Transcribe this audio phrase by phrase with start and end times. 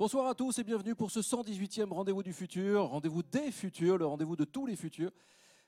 [0.00, 4.06] Bonsoir à tous et bienvenue pour ce 118e rendez-vous du futur, rendez-vous des futurs, le
[4.06, 5.10] rendez-vous de tous les futurs.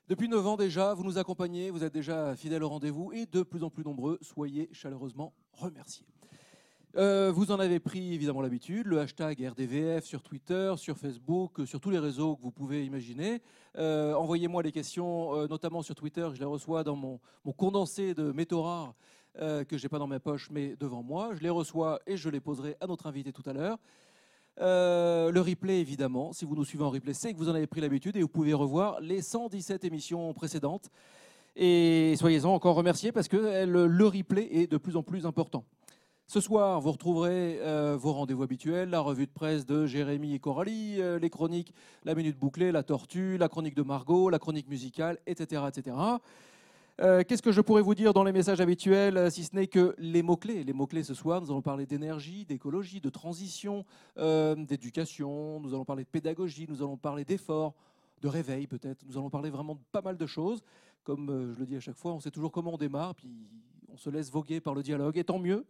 [0.07, 3.43] Depuis 9 ans déjà, vous nous accompagnez, vous êtes déjà fidèles au rendez-vous et de
[3.43, 4.17] plus en plus nombreux.
[4.23, 6.07] Soyez chaleureusement remerciés.
[6.97, 11.79] Euh, vous en avez pris évidemment l'habitude, le hashtag RDVF sur Twitter, sur Facebook, sur
[11.79, 13.39] tous les réseaux que vous pouvez imaginer.
[13.77, 17.19] Euh, envoyez-moi les questions, euh, notamment sur Twitter, je les reçois dans mon,
[17.55, 18.95] condensé de métaux rares
[19.35, 21.35] que je n'ai pas dans ma poche mais devant moi.
[21.35, 23.77] Je les reçois et je les poserai à notre invité tout à l'heure.
[24.57, 27.81] Le replay, évidemment, si vous nous suivez en replay, c'est que vous en avez pris
[27.81, 30.89] l'habitude et vous pouvez revoir les 117 émissions précédentes.
[31.55, 35.65] Et soyez-en encore remerciés parce que le replay est de plus en plus important.
[36.25, 40.39] Ce soir, vous retrouverez euh, vos rendez-vous habituels, la revue de presse de Jérémy et
[40.39, 41.73] Coralie, euh, les chroniques,
[42.05, 45.63] la minute bouclée, la tortue, la chronique de Margot, la chronique musicale, etc.
[45.67, 45.95] etc.
[47.01, 49.95] Euh, qu'est-ce que je pourrais vous dire dans les messages habituels, si ce n'est que
[49.97, 53.83] les mots-clés Les mots-clés ce soir, nous allons parler d'énergie, d'écologie, de transition,
[54.15, 57.73] d'éducation, nous allons parler de pédagogie, nous allons parler d'efforts,
[58.21, 60.61] de réveil peut-être, nous allons parler vraiment de pas mal de choses.
[61.03, 63.29] Comme je le dis à chaque fois, on sait toujours comment on démarre, puis
[63.91, 65.65] on se laisse voguer par le dialogue, et tant mieux.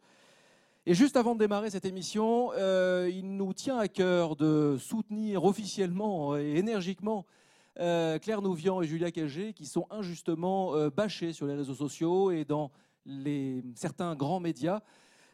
[0.86, 5.46] Et juste avant de démarrer cette émission, euh, il nous tient à cœur de soutenir
[5.46, 7.26] officiellement et énergiquement
[7.80, 12.32] euh, Claire Nouvian et Julia Cagé, qui sont injustement euh, bâchés sur les réseaux sociaux
[12.32, 12.72] et dans
[13.06, 14.82] les, certains grands médias.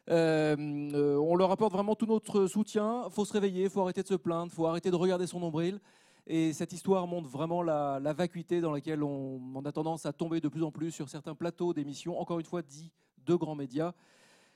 [0.07, 3.03] on leur apporte vraiment tout notre soutien.
[3.07, 5.27] Il faut se réveiller, il faut arrêter de se plaindre, il faut arrêter de regarder
[5.27, 5.79] son nombril.
[6.27, 10.39] Et cette histoire montre vraiment la, vacuité dans laquelle on, on, a tendance à tomber
[10.39, 12.91] de plus en plus sur certains plateaux d'émissions, encore une fois dits
[13.25, 13.93] de grands médias.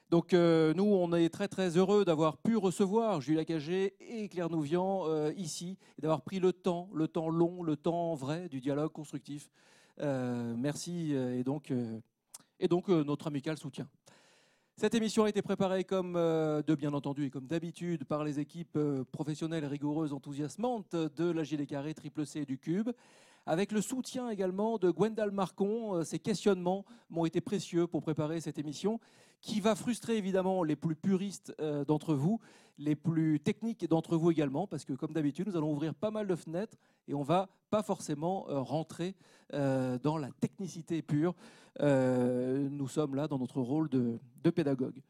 [0.09, 4.49] Donc euh, nous, on est très très heureux d'avoir pu recevoir Julia Cagé et Claire
[4.49, 8.59] Nouvian euh, ici, et d'avoir pris le temps, le temps long, le temps vrai du
[8.59, 9.49] dialogue constructif.
[10.01, 11.73] Euh, merci et donc,
[12.59, 13.87] et donc notre amical soutien.
[14.75, 18.79] Cette émission a été préparée comme de bien entendu et comme d'habitude par les équipes
[19.11, 22.89] professionnelles rigoureuses, enthousiasmantes de la Gilet Carré, Triple C et du Cube
[23.45, 26.03] avec le soutien également de Gwendal Marcon.
[26.03, 28.99] Ces questionnements m'ont été précieux pour préparer cette émission
[29.43, 32.39] qui va frustrer évidemment les plus puristes euh, d'entre vous,
[32.77, 36.27] les plus techniques d'entre vous également, parce que comme d'habitude, nous allons ouvrir pas mal
[36.27, 36.77] de fenêtres
[37.09, 39.15] et on va pas forcément euh, rentrer
[39.53, 41.35] euh, dans la technicité pure.
[41.81, 45.01] nous sommes là dans notre rôle de, de pédagogue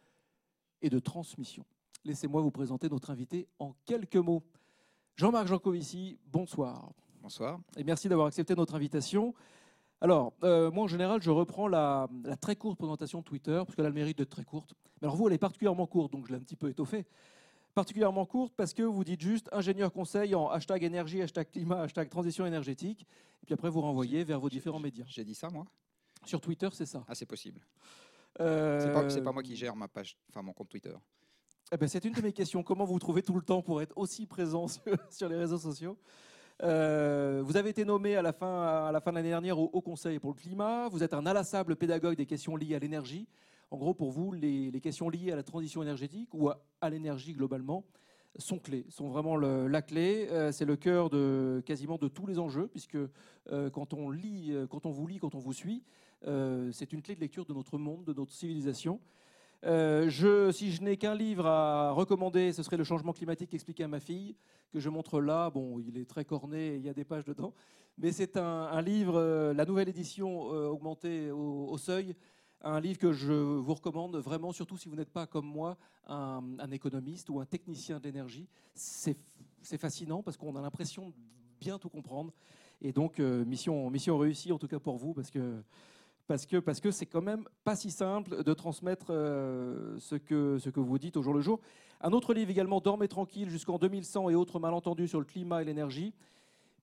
[0.82, 1.64] et de transmission.
[2.04, 4.44] Laissez-moi vous présenter notre invité en quelques mots.
[5.16, 6.92] Jean-Marc Jancovici, bonsoir.
[7.22, 7.60] Bonsoir.
[7.78, 9.36] Et merci d'avoir accepté notre invitation.
[10.04, 12.10] Alors, euh, moi en général, je reprends la,
[12.42, 14.74] très courte présentation de Twitter, parce qu'elle a le mérite d'être très courte.
[15.02, 17.06] Mais alors vous, elle est particulièrement courte, donc je l'ai un petit peu étoffée.
[17.74, 22.10] Particulièrement courte parce que vous dites juste ingénieur conseil en hashtag énergie, hashtag climat, hashtag
[22.10, 23.08] transition énergétique,
[23.42, 25.06] et puis après vous renvoyez vers vos différents médias.
[25.08, 25.64] J'ai dit ça, moi?
[26.26, 27.06] Sur Twitter, c'est ça.
[27.08, 27.62] Ah, c'est possible.
[28.42, 29.10] Euh...
[29.10, 30.94] C'est pas, moi qui gère ma page, enfin mon compte Twitter.
[31.72, 32.62] Eh ben, c'est une de mes questions.
[32.62, 34.66] Comment vous trouvez tout le temps pour être aussi présent
[35.10, 35.98] sur les réseaux sociaux?
[36.62, 40.32] Euh, vous avez été nommé à la fin, de l'année dernière au Haut Conseil pour
[40.32, 40.88] le climat.
[40.90, 43.28] Vous êtes un inlassable pédagogue des questions liées à l'énergie.
[43.72, 47.84] En gros, pour vous, les, questions liées à la transition énergétique ou à, l'énergie globalement
[48.38, 50.28] sont clés, sont vraiment la clé.
[50.32, 52.98] Euh, c'est le cœur de quasiment de tous les enjeux, puisque
[53.52, 55.84] euh, quand on vous lit, quand on vous suit,
[56.72, 59.00] c'est une clé de lecture de notre monde, de notre civilisation.
[59.66, 63.88] Euh, si je n'ai qu'un livre à recommander, ce serait Le changement climatique expliqué à
[63.88, 64.36] ma fille,
[64.72, 65.50] que je montre là.
[65.50, 67.54] Bon, il est très corné, il y a des pages dedans.
[67.98, 72.16] Mais c'est un, livre, euh, la nouvelle édition euh, augmentée au, seuil,
[72.62, 76.72] un livre que je vous recommande vraiment, surtout si vous n'êtes pas comme moi un,
[76.72, 78.48] économiste ou un technicien d'énergie.
[78.74, 79.18] C'est
[79.78, 81.14] fascinant parce qu'on a l'impression de
[81.60, 82.34] bien tout comprendre.
[82.82, 85.62] Et donc, mission, mission réussie, en tout cas pour vous, parce que
[86.28, 90.58] parce que parce que c'est quand même pas si simple de transmettre euh, ce que
[90.60, 91.60] ce que vous dites au jour le jour.
[92.02, 95.66] Un autre livre également, Dormez tranquille jusqu'en 2100 et autres malentendus sur le climat et
[95.66, 96.14] l'énergie.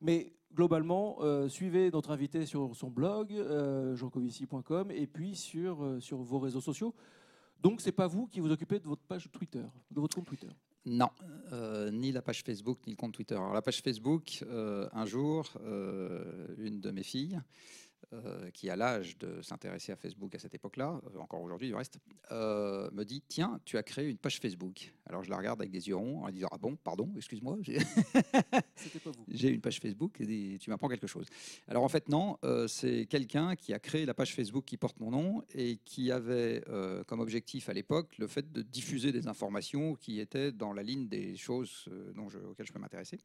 [0.00, 6.00] Mais globalement, euh, suivez notre invité sur son blog euh, jeancovici.com et puis sur euh,
[6.00, 6.94] sur vos réseaux sociaux.
[7.60, 10.48] Donc c'est pas vous qui vous occupez de votre page Twitter, de votre compte Twitter?
[10.86, 11.10] Non,
[11.92, 13.34] ni la page Facebook, ni le compte Twitter.
[13.34, 15.52] Alors, la page Facebook, un jour,
[16.56, 17.38] une de mes filles
[18.12, 21.74] euh, qui a l'âge de s'intéresser à Facebook à cette époque-là, euh, encore aujourd'hui du
[21.76, 22.00] reste,
[22.32, 24.92] euh, me dit Tiens, tu as créé une page Facebook.
[25.06, 27.78] Alors je la regarde avec des yeux ronds en disant Ah bon, pardon, excuse-moi, j'ai
[29.54, 31.26] une page Facebook et tu m'apprends quelque chose.
[31.68, 32.36] Alors en fait, non,
[32.66, 36.64] c'est quelqu'un qui a créé la page Facebook qui porte mon nom et qui avait
[37.06, 41.06] comme objectif à l'époque le fait de diffuser des informations qui étaient dans la ligne
[41.06, 43.18] des choses dont je, auxquelles je peux m'intéresser.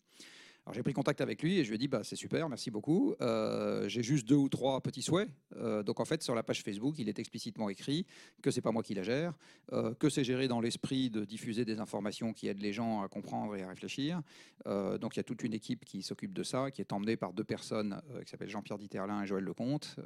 [0.65, 2.71] Alors j'ai pris contact avec lui et je lui ai dit bah, c'est super, merci
[2.71, 3.13] beaucoup.
[3.21, 5.29] Euh, j'ai juste deux ou trois petits souhaits.
[5.57, 8.07] Euh, donc en fait sur la page Facebook, il est explicitement écrit
[8.41, 9.37] que c'est pas moi qui la gère,
[9.73, 13.07] euh, que c'est géré dans l'esprit de diffuser des informations qui aident les gens à
[13.07, 14.23] comprendre et à réfléchir.
[14.65, 17.33] donc il y a toute une équipe qui s'occupe de ça, qui est emmenée par
[17.33, 19.97] deux personnes qui s'appellent Jean-Pierre Diterlin et Joël Lecomte,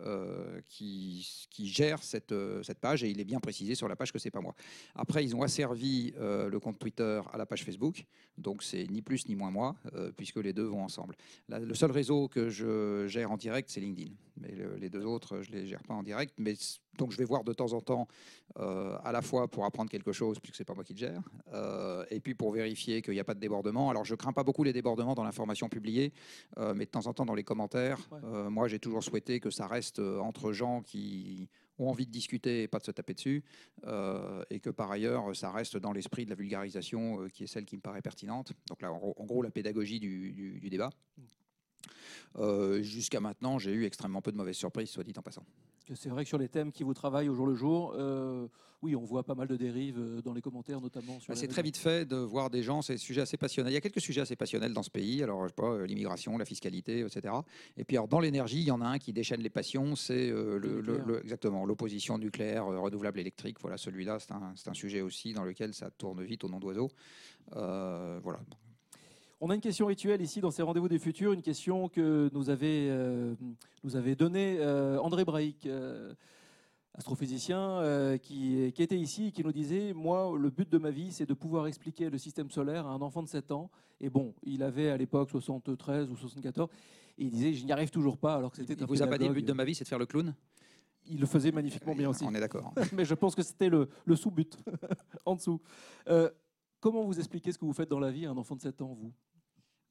[0.67, 2.33] qui, qui gèrent cette,
[2.63, 4.55] cette page et il est bien précisé sur la page que c'est pas moi.
[4.95, 8.05] Après ils ont asservi le compte Twitter à la page Facebook,
[8.37, 9.77] donc c'est ni plus ni moins moi
[10.17, 11.15] puisque les les deux vont ensemble.
[11.47, 14.11] le seul réseau que je gère en direct, c'est LinkedIn.
[14.41, 16.33] Mais les deux autres, je ne les gère pas en direct.
[16.37, 16.55] Mais,
[16.99, 18.07] donc je vais voir de temps en temps,
[18.59, 20.99] euh, à la fois pour apprendre quelque chose, puisque ce n'est pas moi qui le
[20.99, 21.23] gère,
[21.53, 23.89] euh, et puis pour vérifier qu'il n'y a pas de débordement.
[23.89, 26.13] Alors je crains pas beaucoup les débordements dans l'information publiée,
[26.57, 28.09] euh, mais de temps en temps dans les commentaires,
[28.49, 32.67] moi j'ai toujours souhaité que ça reste entre gens qui ont envie de discuter et
[32.67, 33.43] pas de se taper dessus,
[34.49, 37.77] et que par ailleurs, ça reste dans l'esprit de la vulgarisation qui est celle qui
[37.77, 38.51] me paraît pertinente.
[38.67, 40.91] Donc là, en, gros, la pédagogie du, débat.
[42.37, 45.45] Euh, jusqu'à maintenant, j'ai eu extrêmement peu de mauvaises surprises, soit dit en passant
[45.95, 48.47] c'est vrai que sur les thèmes qui vous travaillent au jour le jour, euh,
[48.81, 51.17] oui, on voit pas mal de dérives euh, dans les commentaires, notamment.
[51.27, 53.71] Bah, c'est très vite fait de voir des gens, c'est des sujets assez passionnels.
[53.71, 56.37] Il y a quelques sujets assez passionnels dans ce pays, alors je sais pas, l'immigration,
[56.37, 57.33] la fiscalité, etc.
[57.77, 60.29] Et puis alors, dans l'énergie, il y en a un qui déchaîne les passions, c'est
[60.29, 63.57] le, exactement l'opposition nucléaire, renouvelable électrique.
[63.61, 66.89] Voilà, celui-là, c'est un, un, sujet aussi dans lequel ça tourne vite au nom d'oiseau.
[67.51, 68.39] voilà.
[69.41, 72.49] On a une question rituelle ici dans ces rendez-vous des futurs, une question que nous
[72.49, 73.35] avait, euh,
[73.85, 76.13] nous avait donnée euh, André Braic, euh,
[76.93, 81.13] astrophysicien, qui, qui, était ici et qui nous disait Moi, le but de ma vie,
[81.13, 83.69] c'est de pouvoir expliquer le système solaire à un enfant de 7 ans.
[84.01, 86.67] Et bon, il avait à l'époque 73 ou 74,
[87.17, 89.17] et il disait Je n'y arrive toujours pas, alors que c'était Il vous a pas
[89.17, 90.35] dit le but de ma vie, c'est de faire le clown?
[91.07, 92.25] Il le faisait magnifiquement bien aussi.
[92.27, 92.73] On est d'accord.
[92.91, 94.57] Mais je pense que c'était le, le sous-but,
[95.25, 95.61] en dessous.
[96.79, 98.81] Comment vous expliquez ce que vous faites dans la vie à un enfant de 7
[98.81, 99.13] ans, vous?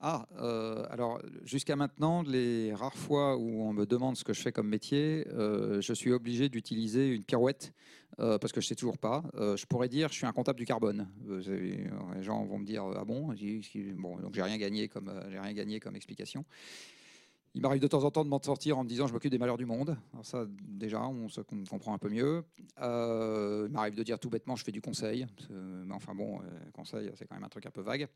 [0.00, 4.40] Ah, euh, alors jusqu'à maintenant, les rares fois où on me demande ce que je
[4.40, 7.72] fais comme métier, euh, je suis obligé d'utiliser une pirouette
[8.20, 9.24] euh, parce que je sais toujours pas.
[9.34, 11.08] je pourrais dire, je suis un comptable du carbone.
[11.26, 11.88] les
[12.22, 13.34] gens vont me dire, ah bon,
[13.96, 16.44] bon donc j'ai rien gagné comme j'ai rien gagné comme explication.
[17.58, 19.38] Il m'arrive de temps en temps de m'en sortir en me disant je m'occupe des
[19.38, 19.96] malheurs du monde.
[20.12, 22.44] Alors ça, déjà, on se comprend un peu mieux.
[22.76, 25.26] il m'arrive de dire tout bêtement je fais du conseil.
[25.50, 26.38] Mais enfin bon,
[26.72, 28.06] conseil, c'est quand même un truc un peu vague.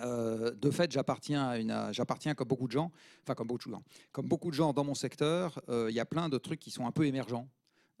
[0.00, 2.90] Euh, de fait, j'appartiens j'appartiens comme beaucoup de gens,
[3.22, 6.00] enfin comme beaucoup de gens, comme beaucoup de gens dans mon secteur, euh, il y
[6.00, 7.48] a plein de trucs qui sont un peu émergents.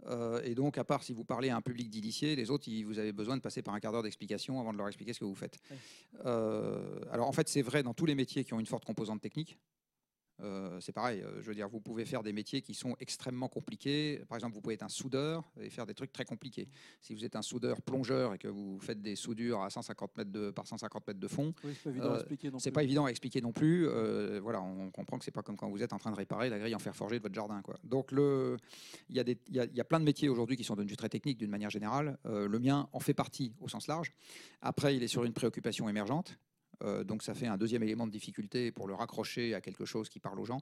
[0.06, 2.98] Euh, et donc, à part si vous parlez à un public d'initiés, les autres, vous
[2.98, 5.26] avez besoin de passer par un quart d'heure d'explication avant de leur expliquer ce que
[5.26, 5.58] vous faites.
[6.24, 9.56] alors, en fait, c'est vrai dans tous les métiers qui ont une forte composante technique.
[10.42, 13.48] Euh, c'est pareil, euh, je veux dire, vous pouvez faire des métiers qui sont extrêmement
[13.48, 14.22] compliqués.
[14.28, 16.68] Par exemple, vous pouvez être un soudeur et faire des trucs très compliqués.
[17.00, 20.32] Si vous êtes un soudeur plongeur et que vous faites des soudures à 150 mètres
[20.32, 21.54] de, par 150 mètres de fond,
[22.58, 23.86] c'est pas, évident à expliquer non plus.
[24.40, 26.58] voilà, on comprend que c'est pas comme quand vous êtes en train de réparer la
[26.58, 27.60] grille en fer forgé de votre jardin.
[27.62, 27.76] Quoi.
[27.84, 31.50] Donc, il y, y, a plein de métiers aujourd'hui qui sont devenus très techniques d'une
[31.50, 32.18] manière générale.
[32.24, 34.12] le mien en fait partie au sens large.
[34.62, 36.38] Après, il est sur une préoccupation émergente
[36.82, 40.08] euh, donc ça fait un deuxième élément de difficulté pour le raccrocher à quelque chose
[40.08, 40.60] qui parle aux gens.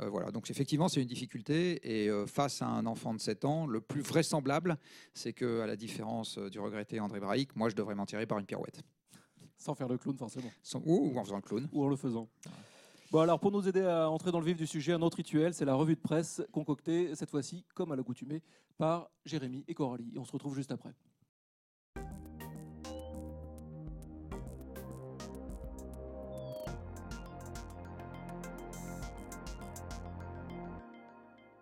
[0.00, 3.44] Euh, voilà, donc effectivement c'est une difficulté et euh, face à un enfant de 7
[3.44, 4.76] ans, le plus vraisemblable,
[5.14, 8.38] c'est que à la différence du regretté André Braic, moi je devrais m'en tirer par
[8.38, 8.82] une pirouette.
[9.58, 10.50] Sans faire le clown forcément.
[10.84, 11.68] ou, en faisant le clown.
[11.72, 12.28] Ou en le faisant.
[13.10, 15.54] Bon alors pour nous aider à entrer dans le vif du sujet, un autre rituel,
[15.54, 18.42] c'est la revue de presse concoctée cette fois-ci, comme à l'accoutumée,
[18.76, 20.12] par Jérémy et Coralie.
[20.14, 20.94] Et on se retrouve juste après.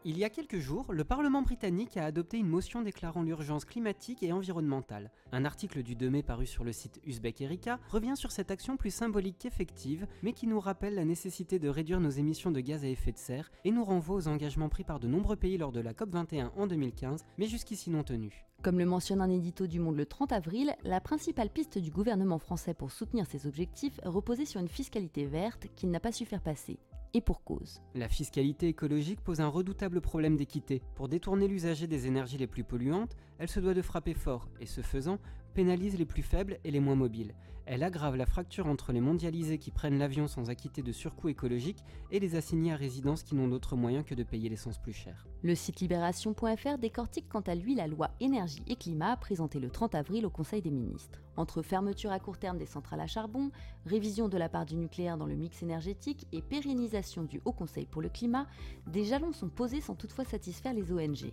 [0.07, 4.23] Il y a quelques jours, le Parlement britannique a adopté une motion déclarant l'urgence climatique
[4.23, 5.11] et environnementale.
[5.33, 8.77] Un article du 2 mai paru sur le site Uzbek Erika revient sur cette action
[8.77, 12.85] plus symbolique qu'effective, mais qui nous rappelle la nécessité de réduire nos émissions de gaz
[12.85, 15.73] à effet de serre et nous renvoie aux engagements pris par de nombreux pays lors
[15.73, 18.35] de la COP21 en 2015, mais jusqu'ici non tenus.
[18.63, 22.39] Comme le mentionne un édito du Monde le 30 avril, la principale piste du gouvernement
[22.39, 26.43] français pour soutenir ces objectifs reposait sur une fiscalité verte qu'il n'a pas su faire
[26.43, 26.79] passer
[27.15, 27.81] et pour cause.
[27.95, 30.83] La fiscalité écologique pose un redoutable problème d'équité.
[30.97, 34.67] Pour détourner l'usager des énergies les plus polluantes, elle se doit de frapper fort et
[34.67, 35.19] ce faisant,
[35.55, 37.35] pénalise les plus faibles et les moins mobiles.
[37.67, 41.83] Elle aggrave la fracture entre les mondialisés qui prennent l'avion sans acquitter de surcoût écologique
[42.11, 45.27] et les assignés à résidence qui n'ont d'autre moyen que de payer l'essence plus chère.
[45.43, 49.95] Le site libération.fr décortique quant à lui la loi énergie et climat présentée le 30
[49.95, 51.21] avril au Conseil des ministres.
[51.37, 53.51] Entre fermeture à court terme des centrales à charbon,
[53.87, 57.87] révision de la part du nucléaire dans le mix énergétique et pérennisation du Haut Conseil
[57.87, 58.47] pour le climat,
[58.87, 61.33] des jalons sont posés sans toutefois satisfaire les ONG.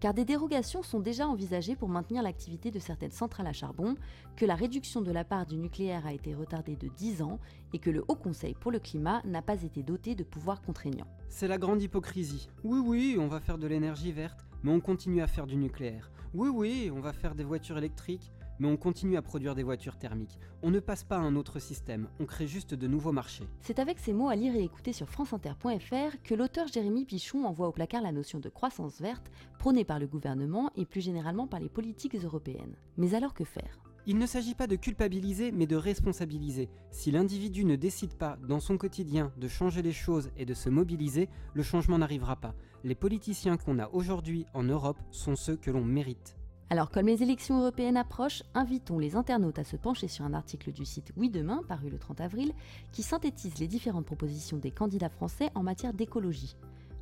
[0.00, 3.96] Car des dérogations sont déjà envisagées pour maintenir l'activité de certaines centrales à charbon,
[4.34, 7.38] que la réduction de la part du nucléaire a été retardée de 10 ans
[7.74, 11.06] et que le Haut Conseil pour le climat n'a pas été doté de pouvoirs contraignants.
[11.28, 12.48] C'est la grande hypocrisie.
[12.64, 16.10] Oui, oui, on va faire de l'énergie verte, mais on continue à faire du nucléaire.
[16.32, 19.98] Oui, oui, on va faire des voitures électriques, mais on continue à produire des voitures
[19.98, 20.38] thermiques.
[20.62, 23.48] On ne passe pas à un autre système, on crée juste de nouveaux marchés.
[23.60, 27.66] C'est avec ces mots à lire et écouter sur franceinter.fr que l'auteur Jérémy Pichon envoie
[27.66, 31.58] au placard la notion de croissance verte, prônée par le gouvernement et plus généralement par
[31.58, 32.76] les politiques européennes.
[32.96, 33.80] Mais alors que faire?
[34.06, 36.70] Il ne s'agit pas de culpabiliser, mais de responsabiliser.
[36.90, 40.70] Si l'individu ne décide pas, dans son quotidien, de changer les choses et de se
[40.70, 42.54] mobiliser, le changement n'arrivera pas.
[42.82, 46.39] Les politiciens qu'on a aujourd'hui en Europe sont ceux que l'on mérite.
[46.72, 50.70] Alors comme les élections européennes approchent, invitons les internautes à se pencher sur un article
[50.70, 52.52] du site Oui Demain, paru le 30 avril,
[52.92, 56.54] qui synthétise les différentes propositions des candidats français en matière d'écologie.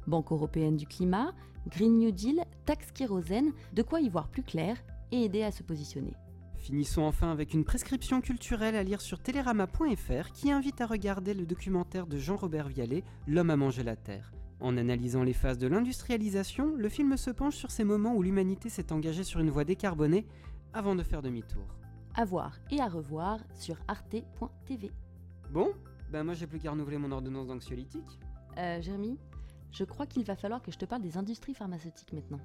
[0.06, 1.34] Banque européenne du climat,
[1.68, 4.78] Green New Deal, taxe kérosène, de quoi y voir plus clair
[5.12, 6.14] et aider à se positionner.
[6.56, 11.44] Finissons enfin avec une prescription culturelle à lire sur télérama.fr qui invite à regarder le
[11.44, 14.32] documentaire de Jean-Robert Vialet, L'homme a mangé la terre.
[14.61, 18.69] En analysant les phases de l'industrialisation, le film se penche sur ces moments où l'humanité
[18.69, 20.27] s'est engagée sur une voie décarbonée
[20.73, 21.65] avant de faire demi-tour.
[22.15, 24.91] À voir et à revoir sur arte.tv.
[25.50, 25.73] Bon,
[26.11, 28.19] ben moi j'ai plus qu'à renouveler mon ordonnance d'anxiolytique.
[28.59, 29.17] Euh, Jérémy,
[29.71, 32.41] je crois qu'il va falloir que je te parle des industries pharmaceutiques maintenant.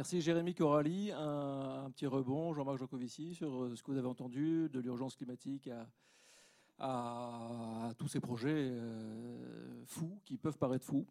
[0.00, 1.12] Merci Jérémy Coralie.
[1.12, 5.68] Un, petit rebond, Jean-Marc Jancovici, sur euh, ce que vous avez entendu de l'urgence climatique
[6.78, 11.06] à, tous ces projets euh, fous qui peuvent paraître fous.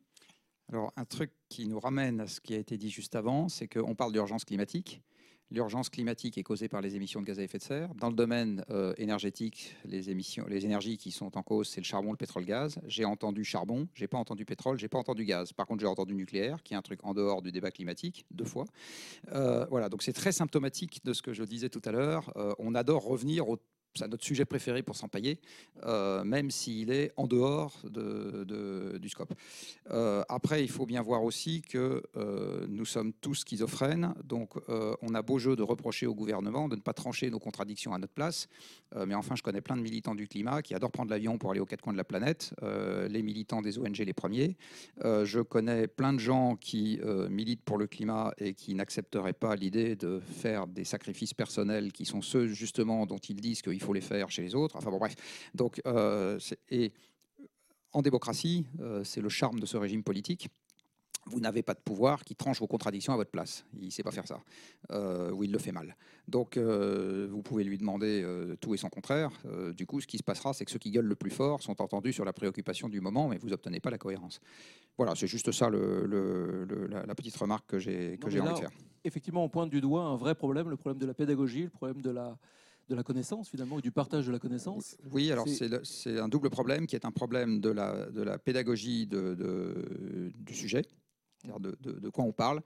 [0.69, 3.67] Alors un truc qui nous ramène à ce qui a été dit juste avant, c'est
[3.67, 5.03] qu'on parle d'urgence climatique.
[5.51, 7.89] L'urgence climatique est causée par les émissions de gaz à effet de serre.
[7.95, 12.17] Dans le domaine euh, énergétique, les, énergies qui sont en cause, c'est le charbon, le
[12.17, 12.79] pétrole, le gaz.
[12.85, 15.51] J'ai entendu charbon, j'ai pas entendu pétrole, j'ai pas entendu gaz.
[15.51, 18.45] Par contre, j'ai entendu nucléaire, qui est un truc en dehors du débat climatique, deux
[18.45, 18.65] fois.
[19.31, 22.31] Euh, voilà, donc c'est très symptomatique de ce que je disais tout à l'heure.
[22.37, 23.57] Euh, on adore revenir au
[23.95, 25.39] c'est notre sujet préféré pour s'empailler,
[25.83, 29.33] euh, même s'il est en dehors de, du scope.
[29.91, 34.53] Euh, après, il faut bien voir aussi que euh, nous sommes tous schizophrènes, donc
[35.01, 37.97] on a beau jeu de reprocher au gouvernement de ne pas trancher nos contradictions à
[37.97, 38.47] notre place,
[39.05, 41.59] mais enfin, je connais plein de militants du climat qui adorent prendre l'avion pour aller
[41.59, 44.57] aux quatre coins de la planète, les militants des ONG les premiers.
[45.03, 49.95] je connais plein de gens qui militent pour le climat et qui n'accepteraient pas l'idée
[49.95, 53.93] de faire des sacrifices personnels qui sont ceux justement dont ils disent qu'il il faut
[53.93, 54.75] les faire chez les autres.
[54.75, 55.15] Enfin bon, bref.
[55.55, 56.37] Donc, euh,
[56.69, 56.91] et
[57.93, 60.49] en démocratie, euh, c'est le charme de ce régime politique.
[61.25, 63.63] Vous n'avez pas de pouvoir qui tranche vos contradictions à votre place.
[63.77, 64.41] Il ne sait pas faire ça,
[64.91, 65.95] euh, ou il le fait mal.
[66.27, 68.25] Donc, vous pouvez lui demander
[68.61, 69.29] tout et son contraire.
[69.75, 71.81] du coup, ce qui se passera, c'est que ceux qui gueulent le plus fort sont
[71.81, 74.39] entendus sur la préoccupation du moment, mais vous n'obtenez pas la cohérence.
[74.97, 78.71] Voilà, c'est juste ça le, la, petite remarque que j'ai envie de faire.
[79.03, 82.01] Effectivement, on pointe du doigt un vrai problème, le problème de la pédagogie, le problème
[82.01, 82.37] de la,
[82.89, 86.49] de la connaissance finalement et du partage de la connaissance Oui, alors c'est un double
[86.49, 90.83] problème qui est un problème de la, de la pédagogie de, du sujet.
[91.57, 92.61] De, de, quoi on parle.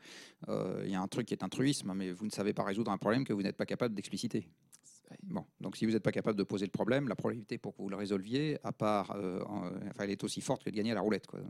[0.49, 2.63] Euh, il y a un truc qui est un truisme, mais vous ne savez pas
[2.63, 4.49] résoudre un problème que vous n'êtes pas capable d'expliciter.
[5.21, 7.83] Bon, donc si vous n'êtes pas capable de poser le problème, la probabilité pour que
[7.83, 10.95] vous le résolviez, à part, euh, enfin, elle est aussi forte que de gagner à
[10.95, 11.27] la roulette.
[11.27, 11.41] Quoi.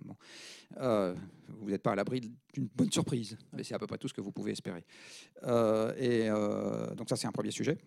[0.82, 1.16] Euh,
[1.48, 2.20] vous n'êtes pas à l'abri
[2.54, 4.84] d'une bonne surprise, mais c'est à peu près tout ce que vous pouvez espérer.
[5.98, 6.28] et
[6.98, 7.78] donc ça, c'est un premier sujet.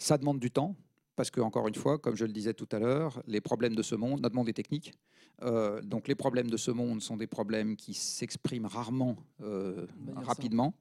[0.00, 0.74] Ça demande du temps,
[1.16, 3.82] parce que, encore une fois, comme je le disais tout à l'heure, les problèmes de
[3.82, 4.92] ce monde, notre monde est technique.
[5.42, 9.86] Euh, donc les problèmes de ce monde sont des problèmes qui s'expriment rarement, euh,
[10.16, 10.74] rapidement.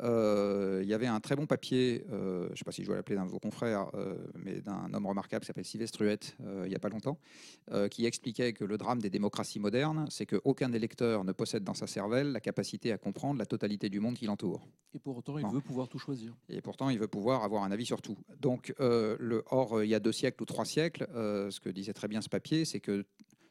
[0.00, 2.94] Euh, il y avait un très bon papier, je ne sais pas si je dois
[2.94, 3.90] l'appeler d'un de vos confrères,
[4.34, 7.18] mais d'un homme remarquable qui s'appelle Sylvestre Huette, il n'y a pas longtemps,
[7.90, 11.88] qui expliquait que le drame des démocraties modernes, c'est qu'aucun électeur ne possède dans sa
[11.88, 14.68] cervelle la capacité à comprendre la totalité du monde qui l'entoure.
[14.94, 16.36] Et pour autant, il veut pouvoir tout choisir.
[16.48, 18.18] Et pourtant, il veut pouvoir avoir un avis sur tout.
[18.38, 22.08] Donc, le, or, il y a deux siècles ou trois siècles, ce que disait très
[22.08, 23.04] bien ce papier, c'est que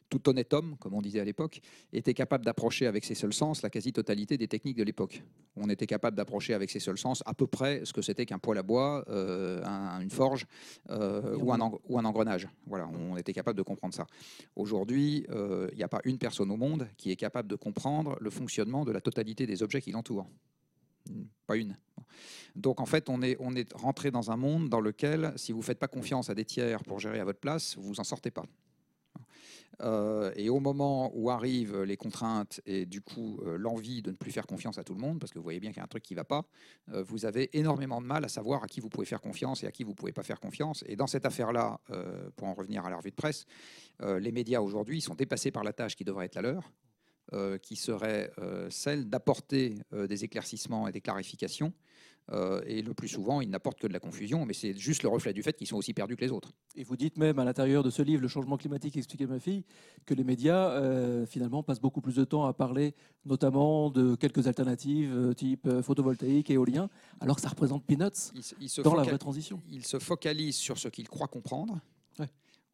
[0.08, 1.60] tout honnête homme, comme on disait à l'époque,
[1.92, 5.22] était capable d'approcher avec ses seuls sens la quasi-totalité des techniques de l'époque.
[5.56, 8.38] On était capable d'approcher avec ses seuls sens à peu près ce que c'était qu'un
[8.38, 9.62] poêle à bois, euh,
[10.00, 10.46] une forge
[10.90, 12.48] euh, ou, un ou, un engrenage.
[12.66, 14.06] Voilà, on était capable de comprendre ça.
[14.56, 18.16] Aujourd'hui, euh, il n'y a pas une personne au monde qui est capable de comprendre
[18.20, 20.26] le fonctionnement de la totalité des objets qui l'entourent.
[21.46, 21.76] Pas une.
[22.56, 25.58] Donc en fait, on est, on est rentré dans un monde dans lequel, si vous
[25.58, 28.30] ne faites pas confiance à des tiers pour gérer à votre place, vous en sortez
[28.30, 28.44] pas.
[29.80, 34.16] Euh, et au moment où arrivent les contraintes et du coup euh, l'envie de ne
[34.16, 35.84] plus faire confiance à tout le monde, parce que vous voyez bien qu'il y a
[35.84, 36.44] un truc qui ne va pas,
[36.92, 39.66] euh, vous avez énormément de mal à savoir à qui vous pouvez faire confiance et
[39.66, 40.82] à qui vous ne pouvez pas faire confiance.
[40.86, 41.80] Et dans cette affaire-là,
[42.36, 43.46] pour en revenir à la revue de presse,
[44.00, 48.32] les médias aujourd'hui sont dépassés par la tâche qui devrait être la leur, qui serait
[48.70, 51.72] celle d'apporter des éclaircissements et des clarifications
[52.32, 55.08] euh, et le plus souvent, ils n'apportent que de la confusion, mais c'est juste le
[55.08, 56.52] reflet du fait qu'ils sont aussi perdus que les autres.
[56.76, 59.40] Et vous dites même à l'intérieur de ce livre, Le changement climatique expliqué à ma
[59.40, 59.64] fille,
[60.04, 62.94] que les médias, euh, finalement, passent beaucoup plus de temps à parler
[63.24, 68.32] notamment de quelques alternatives euh, type photovoltaïque, éolien, alors que ça représente peanuts
[68.82, 69.60] dans la vraie transition.
[69.70, 71.80] Ils se focalisent sur ce qu'ils croient comprendre,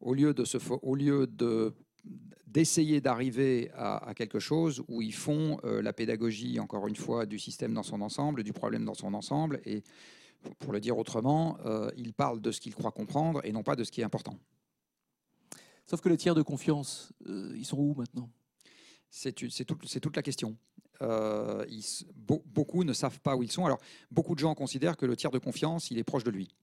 [0.01, 1.73] au lieu de, se au lieu de
[2.55, 7.37] d'essayer d'arriver à, quelque chose où ils font euh, la pédagogie, encore une fois, du
[7.37, 9.59] système dans son ensemble, du problème dans son ensemble.
[9.65, 9.83] Et
[10.59, 13.75] pour le dire autrement, euh, ils parlent de ce qu'ils croient comprendre et non pas
[13.75, 14.39] de ce qui est important.
[15.85, 18.29] Sauf que les tiers de confiance, euh, ils sont où maintenant?
[19.09, 20.55] C'est toute la question.
[22.15, 23.65] beaucoup ne savent pas où ils sont.
[23.65, 23.81] Alors,
[24.11, 26.55] beaucoup de gens considèrent que le tiers de confiance, il est proche de lui.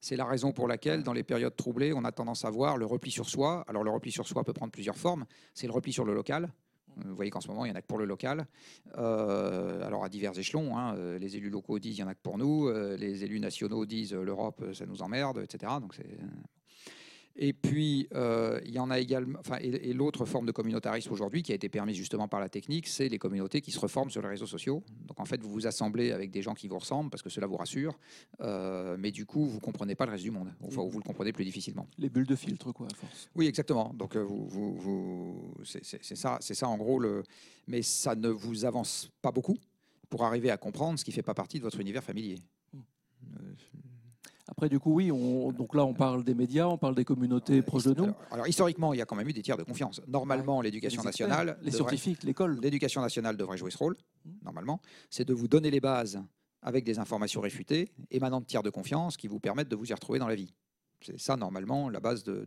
[0.00, 2.86] C'est la raison pour laquelle, dans les périodes troublées, on a tendance à voir le
[2.86, 3.64] repli sur soi.
[3.66, 5.24] Alors, le repli sur soi peut prendre plusieurs formes.
[5.54, 6.52] C'est le repli sur le local.
[7.04, 8.46] Vous voyez qu'en ce moment, il n'y en a que pour le local.
[8.96, 12.14] Euh, alors, à divers échelons, hein, euh, les élus locaux disent il n'y en a
[12.14, 15.72] que pour nous, euh, les élus nationaux disent l'Europe, ça nous emmerde, etc.
[15.80, 16.18] Donc, c'est
[17.40, 19.38] et puis, euh, il y en a également.
[19.38, 22.88] Enfin, et, l'autre forme de communautarisme aujourd'hui, qui a été permise justement par la technique,
[22.88, 24.82] c'est les communautés qui se reforment sur les réseaux sociaux.
[25.06, 27.46] Donc, en fait, vous vous assemblez avec des gens qui vous ressemblent parce que cela
[27.46, 27.96] vous rassure,
[28.40, 30.52] euh, mais du coup, vous comprenez pas le reste du monde.
[30.64, 31.86] Enfin, vous le comprenez plus difficilement.
[31.96, 33.28] Les bulles de filtre, quoi, à force.
[33.36, 33.94] Oui, exactement.
[33.94, 36.98] Donc, euh, vous, vous, c'est ça, c'est ça en gros.
[36.98, 37.22] Le...
[37.68, 39.56] Mais ça ne vous avance pas beaucoup
[40.10, 42.40] pour arriver à comprendre ce qui fait pas partie de votre univers familier.
[42.72, 42.80] Hmm.
[44.50, 47.60] Après, du coup, oui, on, donc là, on parle des médias, on parle des communautés
[47.62, 48.12] proches de nous.
[48.30, 50.00] Alors, historiquement, il y a quand même eu des tiers de confiance.
[50.08, 51.58] Normalement, l'éducation nationale.
[51.62, 52.58] Les scientifiques, l'école.
[52.60, 54.30] L'éducation nationale devrait jouer ce rôle, mmh.
[54.44, 54.80] normalement.
[55.10, 56.22] C'est de vous donner les bases
[56.62, 59.94] avec des informations réfutées, émanant de tiers de confiance qui vous permettent de vous y
[59.94, 60.52] retrouver dans la vie.
[61.00, 62.46] C'est ça, normalement, la base de,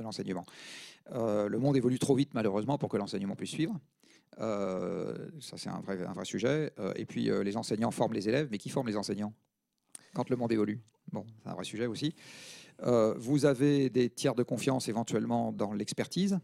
[0.00, 0.44] l'enseignement.
[1.12, 3.78] Euh, le monde évolue trop vite, malheureusement, pour que l'enseignement puisse suivre.
[4.40, 6.72] Euh, ça, c'est un vrai, un vrai sujet.
[6.78, 9.32] Euh, et puis, les enseignants forment les élèves, mais qui forment les enseignants?
[10.14, 10.80] Quand le monde évolue
[11.12, 12.14] Bon, c'est un vrai sujet aussi.
[12.84, 16.38] Euh, vous avez des tiers de confiance éventuellement dans l'expertise.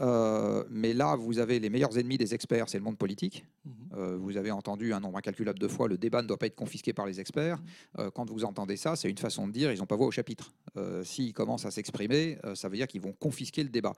[0.00, 3.46] Euh, mais là, vous avez les meilleurs ennemis des experts, c'est le monde politique.
[3.64, 3.72] Mhm.
[3.96, 6.56] Euh, vous avez entendu un nombre incalculable de fois, le débat ne doit pas être
[6.56, 7.58] confisqué par les experts.
[7.96, 8.10] Mhm.
[8.10, 10.52] quand vous entendez ça, c'est une façon de dire, ils n'ont pas voix au chapitre.
[11.04, 13.92] S'ils commencent à s'exprimer, ça veut dire qu'ils vont confisquer le débat.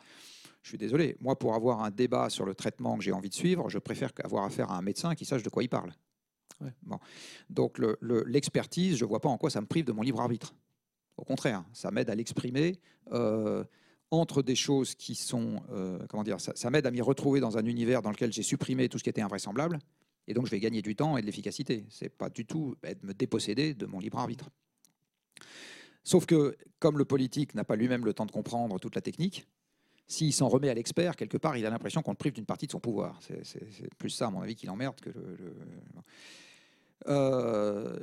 [0.62, 3.34] Je suis désolé, moi, pour avoir un débat sur le traitement que j'ai envie de
[3.34, 5.92] suivre, je préfère avoir affaire à un médecin qui sache de quoi il parle.
[7.50, 10.54] Donc l'expertise, je ne vois pas en quoi ça me prive de mon libre arbitre.
[11.16, 12.78] Au contraire, ça m'aide à l'exprimer
[13.12, 13.64] euh,
[14.10, 17.64] entre des choses qui sont, euh, comment dire, ça, m'aide à m'y retrouver dans un
[17.64, 19.78] univers dans lequel j'ai supprimé tout ce qui était invraisemblable,
[20.28, 21.86] et donc je vais gagner du temps et de l'efficacité.
[21.88, 24.50] C'est pas du tout être me déposséder de mon libre arbitre.
[26.04, 29.46] Sauf que comme le politique n'a pas lui-même le temps de comprendre toute la technique,
[30.06, 32.66] s'il s'en remet à l'expert, quelque part, il a l'impression qu'on le prive d'une partie
[32.66, 33.18] de son pouvoir.
[33.20, 35.54] C'est plus ça, à mon avis, qui l'emmerde que le...
[37.08, 37.96] Euh,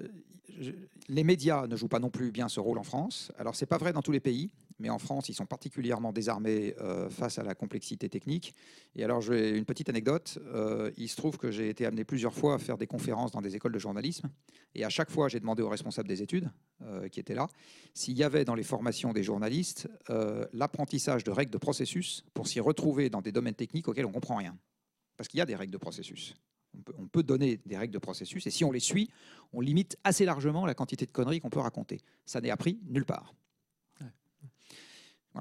[1.10, 3.32] les médias ne jouent pas non plus bien ce rôle en France.
[3.38, 6.76] Alors, c'est pas vrai dans tous les pays, mais en France, ils sont particulièrement désarmés
[6.80, 8.54] euh, face à la complexité technique.
[8.96, 10.40] Et alors, j'ai une petite anecdote.
[10.46, 13.42] Euh, il se trouve que j'ai été amené plusieurs fois à faire des conférences dans
[13.42, 14.30] des écoles de journalisme.
[14.76, 16.50] Et à chaque fois, j'ai demandé aux responsables des études
[17.12, 17.48] qui étaient là
[17.94, 19.88] s'il y avait dans les formations des journalistes
[20.52, 24.14] l'apprentissage de règles de processus pour s'y retrouver dans des domaines techniques auxquels on ne
[24.14, 24.58] comprend rien.
[25.16, 26.34] Parce qu'il y a des règles de processus.
[26.98, 29.10] On peut, donner des règles de processus et si on les suit,
[29.54, 32.02] on limite assez largement la quantité de conneries qu'on peut raconter.
[32.26, 33.34] Ça n'est appris nulle part.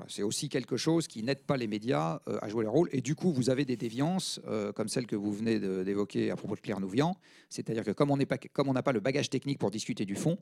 [0.09, 2.88] c'est aussi quelque chose qui n'aide pas les médias euh, à jouer leur rôle.
[2.92, 6.37] Et du coup, vous avez des déviances euh, comme celle que vous venez d'évoquer à
[6.37, 7.16] propos de Claire Nouvian.
[7.49, 10.38] C'est-à-dire que comme on n'a pas le bagage technique pour discuter du fond,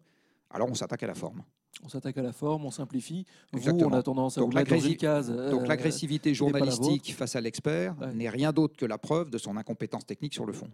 [0.51, 1.43] alors on s'attaque à la forme.
[1.83, 3.25] On s'attaque à la forme, on simplifie.
[3.53, 5.29] Vous, on a tendance à donc vous mettre dans une case.
[5.29, 9.57] donc euh, l'agressivité journalistique face à l'expert n'est rien d'autre que la preuve de son
[9.57, 10.69] incompétence technique sur le fond.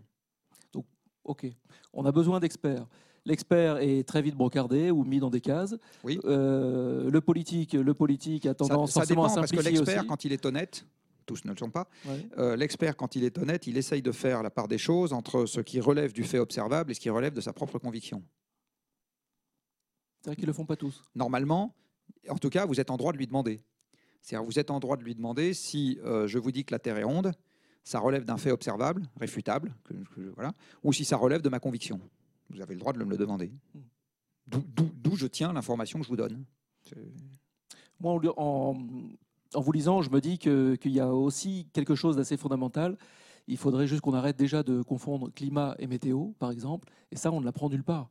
[0.72, 0.86] Donc,
[1.24, 1.46] ok,
[1.92, 2.86] on a besoin d'experts.
[3.24, 5.74] L'expert est très vite brocardé ou mis dans des cases.
[6.04, 6.20] Oui.
[6.24, 10.06] Euh, le politique, le politique a tendance ça, ça dépend, à simplifier parce que l'expert,
[10.06, 10.86] quand il est honnête,
[11.26, 11.88] tous ne le sont pas.
[12.38, 15.46] Euh, l'expert, quand il est honnête, il essaye de faire la part des choses entre
[15.46, 18.22] ce qui relève du fait observable et ce qui relève de sa propre conviction.
[20.26, 21.04] C'est-à-dire qu'ils ne le font pas tous.
[21.14, 21.72] Normalement,
[22.28, 23.62] en tout cas, vous êtes en droit de lui demander.
[24.22, 26.80] C'est-à-dire vous êtes en droit de lui demander si euh, je vous dis que la
[26.80, 27.30] Terre est ronde,
[27.84, 29.72] ça relève d'un fait observable, réfutable,
[30.34, 32.00] voilà, ou si ça relève de ma conviction.
[32.50, 33.52] Vous avez le droit de me le demander.
[34.48, 36.44] D'où je tiens l'information que je vous donne.
[38.00, 38.74] Moi, en,
[39.54, 42.98] En vous lisant, je me dis qu'il y a aussi quelque chose d'assez fondamental.
[43.46, 46.88] Il faudrait juste qu'on arrête déjà de confondre climat et météo, par exemple.
[47.12, 48.10] Et ça, on ne l'apprend nulle part.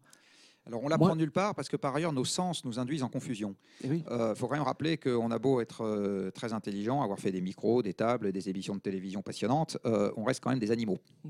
[0.68, 3.56] Alors on l'apprend nulle part parce que par ailleurs nos sens nous induisent en confusion.
[3.84, 4.04] Il oui.
[4.10, 7.42] euh, faut quand même rappeler qu'on a beau être euh, très intelligent, avoir fait des
[7.42, 11.00] micros, des tables, des émissions de télévision passionnantes, euh, on reste quand même des animaux.
[11.24, 11.30] Mm.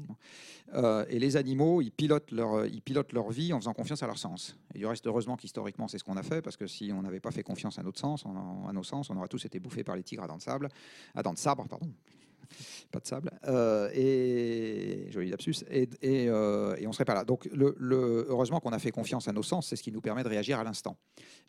[1.10, 4.18] Et les animaux, ils pilotent, leur, ils pilotent leur vie en faisant confiance à leur
[4.18, 4.58] sens.
[4.74, 7.20] Et du reste, heureusement qu'historiquement c'est ce qu'on a fait parce que si on n'avait
[7.20, 9.96] pas fait confiance à notre sens, à nos sens, on aurait tous été bouffés par
[9.96, 10.70] les tigres à dents de sable,
[11.14, 11.88] à dents de sabre, pardon
[12.92, 17.26] pas de sable, euh, et joli lapsus, et, et, euh, et on serait pas là.
[17.26, 17.76] Donc, le,
[18.30, 20.60] heureusement qu'on a fait confiance à nos sens, c'est ce qui nous permet de réagir
[20.60, 20.98] à l'instant.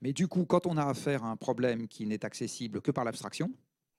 [0.03, 3.05] Mais du coup, quand on a affaire à un problème qui n'est accessible que par
[3.05, 3.51] l'abstraction,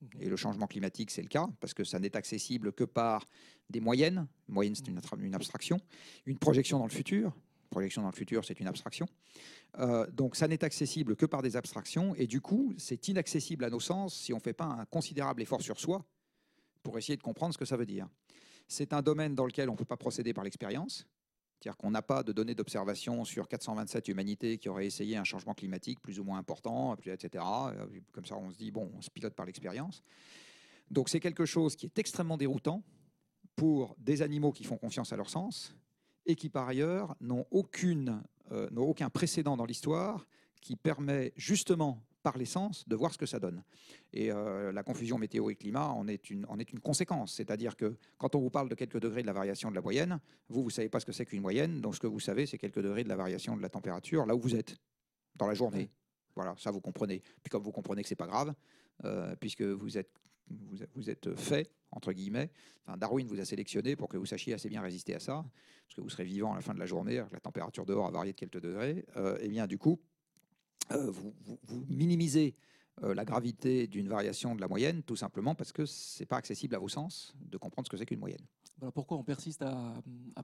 [0.01, 0.21] mhm.
[0.21, 3.25] et le changement climatique, c'est le cas, parce que ça n'est accessible que par
[3.69, 4.27] des moyennes.
[4.47, 5.79] Moyenne, c'est une, une, abstraction.
[6.25, 7.33] Une projection dans le futur.
[7.69, 9.07] Projection dans le futur, c'est une abstraction.
[9.79, 12.15] Euh, donc, ça n'est accessible que par des abstractions.
[12.15, 15.41] Et du coup, c'est inaccessible à nos sens si on ne fait pas un considérable
[15.41, 16.05] effort sur soi
[16.83, 18.07] pour essayer de comprendre ce que ça veut dire.
[18.67, 21.07] C'est un domaine dans lequel on ne peut pas procéder par l'expérience,
[21.59, 25.53] c'est-à-dire qu'on n'a pas de données d'observation sur 427 humanités qui auraient essayé un changement
[25.53, 27.43] climatique plus ou moins important, etc.
[28.11, 30.03] Comme ça, on se dit, bon, on se pilote par l'expérience.
[30.91, 32.83] Donc c'est quelque chose qui est extrêmement déroutant
[33.55, 35.75] pour des animaux qui font confiance à leur sens
[36.25, 37.45] et qui, par ailleurs, n'ont
[38.51, 40.27] euh, aucun précédent dans l'histoire
[40.61, 43.63] qui permet justement par l'essence de voir ce que ça donne.
[44.11, 47.33] Et euh, la confusion météo et climat en est une, en est une conséquence.
[47.33, 50.19] C'est-à-dire que quand on vous parle de quelques degrés de la variation de la moyenne,
[50.49, 51.79] vous, vous ne savez pas ce que c'est qu'une moyenne.
[51.79, 54.35] Donc ce que vous savez, c'est quelques degrés de la variation de la température là
[54.35, 54.75] où vous êtes,
[55.37, 55.89] dans la journée.
[56.35, 57.21] Voilà, ça vous comprenez.
[57.41, 58.53] Puis comme vous comprenez que c'est pas grave,
[59.05, 60.11] euh, puisque vous êtes,
[60.95, 62.51] vous, êtes fait, entre guillemets,
[62.85, 65.45] enfin, Darwin vous a sélectionné pour que vous sachiez assez bien résister à ça,
[65.85, 68.11] parce que vous serez vivant à la fin de la journée, la température dehors a
[68.11, 69.05] varié de quelques degrés.
[69.15, 70.01] Euh, et eh bien du coup,
[70.91, 71.33] euh, vous,
[71.89, 72.55] minimisez
[73.03, 76.37] euh, la gravité d'une variation de la moyenne, tout simplement parce que ce n'est pas
[76.37, 78.41] accessible à vos sens de comprendre ce que c'est qu'une moyenne.
[78.93, 79.93] pourquoi on persiste à,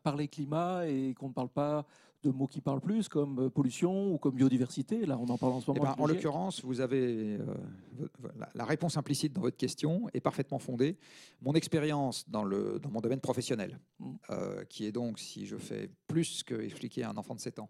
[0.04, 1.86] parler climat et qu'on ne parle pas
[2.22, 5.54] de mots qui parlent plus, comme euh, pollution ou comme biodiversité Là, on en parle
[5.54, 5.82] en ce moment.
[5.84, 7.38] Eh ben, en l'occurrence, vous avez
[8.56, 10.98] la réponse implicite dans votre question est parfaitement fondée.
[11.42, 14.16] Mon expérience dans, dans mon domaine professionnel, mmh.
[14.70, 17.70] qui est donc, si je fais plus que expliquer à un enfant de 7 ans,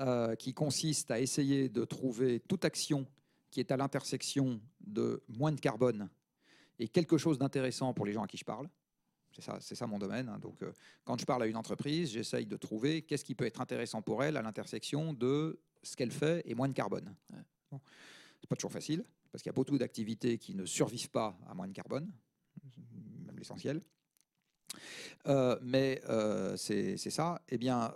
[0.00, 3.04] euh, qui consiste à essayer de trouver toute action
[3.52, 6.08] qui est à l'intersection de moins de carbone
[6.78, 8.68] et quelque chose d'intéressant pour les gens à qui je parle.
[9.30, 10.28] C'est ça, c'est ça mon domaine.
[10.28, 10.38] Hein.
[10.38, 10.72] Donc, euh,
[11.04, 14.24] quand je parle à une entreprise, j'essaye de trouver qu'est-ce qui peut être intéressant pour
[14.24, 17.14] elle à l'intersection de ce qu'elle fait et moins de carbone.
[17.70, 17.80] Bon.
[18.40, 21.54] C'est pas toujours facile parce qu'il y a beaucoup d'activités qui ne survivent pas à
[21.54, 22.10] moins de carbone,
[23.26, 23.80] même l'essentiel.
[25.26, 27.42] Euh, mais euh, c'est ça.
[27.50, 27.92] Eh bien,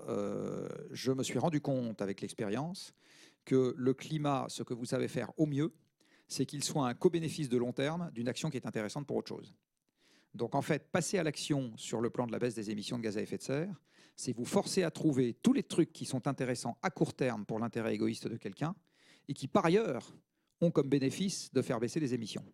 [0.90, 2.94] je me suis rendu compte avec l'expérience
[3.46, 5.72] que le climat, ce que vous savez faire au mieux,
[6.28, 9.28] c'est qu'il soit un co-bénéfice de long terme d'une action qui est intéressante pour autre
[9.28, 9.54] chose.
[10.34, 13.02] Donc en fait, passer à l'action sur le plan de la baisse des émissions de
[13.02, 13.80] gaz à effet de serre,
[14.16, 17.58] c'est vous forcer à trouver tous les trucs qui sont intéressants à court terme pour
[17.58, 18.74] l'intérêt égoïste de quelqu'un
[19.28, 20.14] et qui par ailleurs
[20.60, 22.44] ont comme bénéfice de faire baisser les émissions.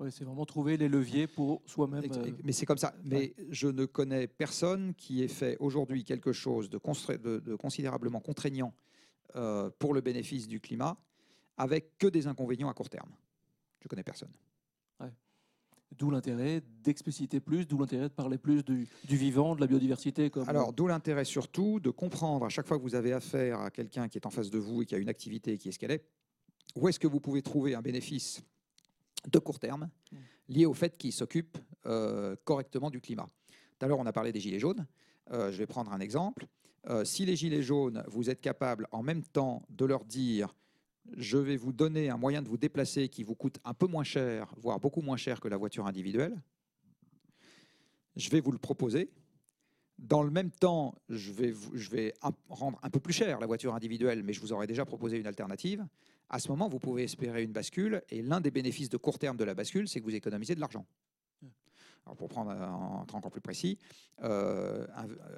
[0.00, 2.04] Oui, c'est vraiment trouver les leviers pour soi-même.
[2.04, 2.94] Euh, mais c'est comme ça.
[3.04, 6.78] Mais je ne connais personne qui ait fait aujourd'hui quelque chose de,
[7.38, 8.72] de, considérablement contraignant
[9.36, 10.96] euh, pour le bénéfice du climat
[11.56, 13.10] avec que des inconvénients à court terme.
[13.80, 14.32] Je ne connais personne.
[15.96, 20.28] D'où l'intérêt d'expliciter plus, d'où l'intérêt de parler plus du, vivant, de la biodiversité.
[20.28, 20.46] Comme...
[20.46, 24.06] Alors, d'où l'intérêt surtout de comprendre à chaque fois que vous avez affaire à quelqu'un
[24.06, 25.92] qui est en face de vous et qui a une activité qui est ce qu'elle
[25.92, 26.04] est,
[26.74, 28.42] où est-ce que vous pouvez trouver un bénéfice
[29.26, 30.16] de court terme mm.
[30.50, 33.28] lié au fait qu'ils s'occupent euh, correctement du climat?
[33.78, 34.86] Tout à l'heure, on a parlé des gilets jaunes.
[35.30, 36.46] Euh, je vais prendre un exemple.
[36.86, 40.54] Euh, si les gilets jaunes, vous êtes capable en même temps de leur dire
[41.16, 44.04] je vais vous donner un moyen de vous déplacer qui vous coûte un peu moins
[44.04, 46.42] cher, voire beaucoup moins cher que la voiture individuelle,
[48.14, 49.10] je vais vous le proposer.
[49.98, 52.14] Dans le même temps, je vais, je vais
[52.50, 55.26] rendre un peu plus cher la voiture individuelle, mais je vous aurais déjà proposé une
[55.26, 55.84] alternative
[56.30, 58.02] à ce moment, vous pouvez espérer une bascule.
[58.10, 60.60] Et l'un des bénéfices de court terme de la bascule, c'est que vous économisez de
[60.60, 60.86] l'argent.
[62.16, 63.78] Pour prendre un truc encore plus précis,
[64.22, 64.86] euh,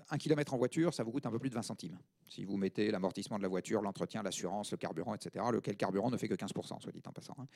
[0.08, 1.98] un, kilomètre en voiture, ça vous coûte un peu plus de 20 centimes.
[2.28, 6.16] Si vous mettez l'amortissement de la voiture, l'entretien, l'assurance, le carburant, etc., lequel carburant ne
[6.16, 7.36] fait que 15%, soit dit en passant.
[7.38, 7.46] Hein.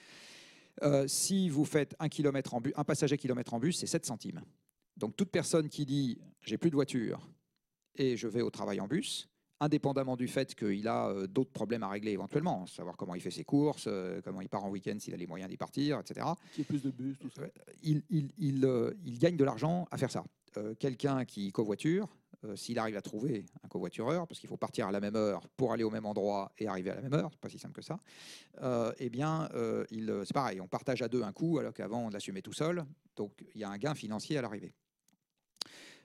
[0.83, 4.43] Euh, si vous faites un, kilomètre en un passager kilomètre en bus, c'est 7 centimes.
[4.97, 7.29] Donc toute personne qui dit j'ai plus de voiture
[7.97, 9.29] et je vais au travail en bus,
[9.61, 13.31] indépendamment du fait qu'il a euh, d'autres problèmes à régler éventuellement, savoir comment il fait
[13.31, 16.27] ses courses, euh, comment il part en week-end s'il a les moyens d'y partir, etc.
[16.53, 17.43] Qui plus de bus, tout ça.
[17.83, 18.69] Il, il, il,
[19.05, 20.25] il gagne de l'argent à faire ça.
[20.79, 22.09] Quelqu'un qui covoiture,
[22.45, 25.49] euh, s'il arrive à trouver un covoitureur, parce qu'il faut partir à la même heure
[25.57, 27.75] pour aller au même endroit et arriver à la même heure, c'est pas si simple
[27.75, 27.99] que ça,
[28.63, 29.85] euh, eh bien, euh,
[30.25, 32.85] c'est pareil, on partage à deux un coup, alors qu'avant on l'assumait tout seul,
[33.17, 34.75] donc il y a un gain financier à l'arrivée.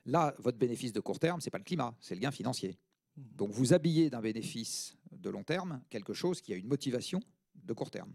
[0.06, 2.78] Là, votre bénéfice de court terme, c'est pas le climat, c'est le gain financier.
[3.16, 3.22] Mmh.
[3.36, 7.20] Donc vous habillez d'un bénéfice de long terme quelque chose qui a une motivation
[7.54, 8.12] de court terme.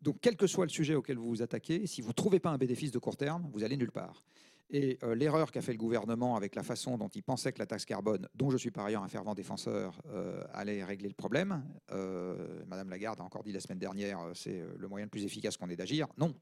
[0.00, 2.50] Donc quel que soit le sujet auquel vous vous attaquez, si vous ne trouvez pas
[2.50, 4.22] un bénéfice de court terme, vous allez nulle part.
[4.70, 7.66] Et euh, l'erreur qu'a fait le gouvernement avec la façon dont il pensait que la
[7.66, 11.62] taxe carbone, dont je suis par ailleurs un fervent défenseur, euh, allait régler le problème,
[11.90, 15.58] euh, Madame Lagarde a encore dit la semaine dernière, c'est le moyen le plus efficace
[15.58, 16.08] qu'on ait d'agir.
[16.16, 16.34] Non,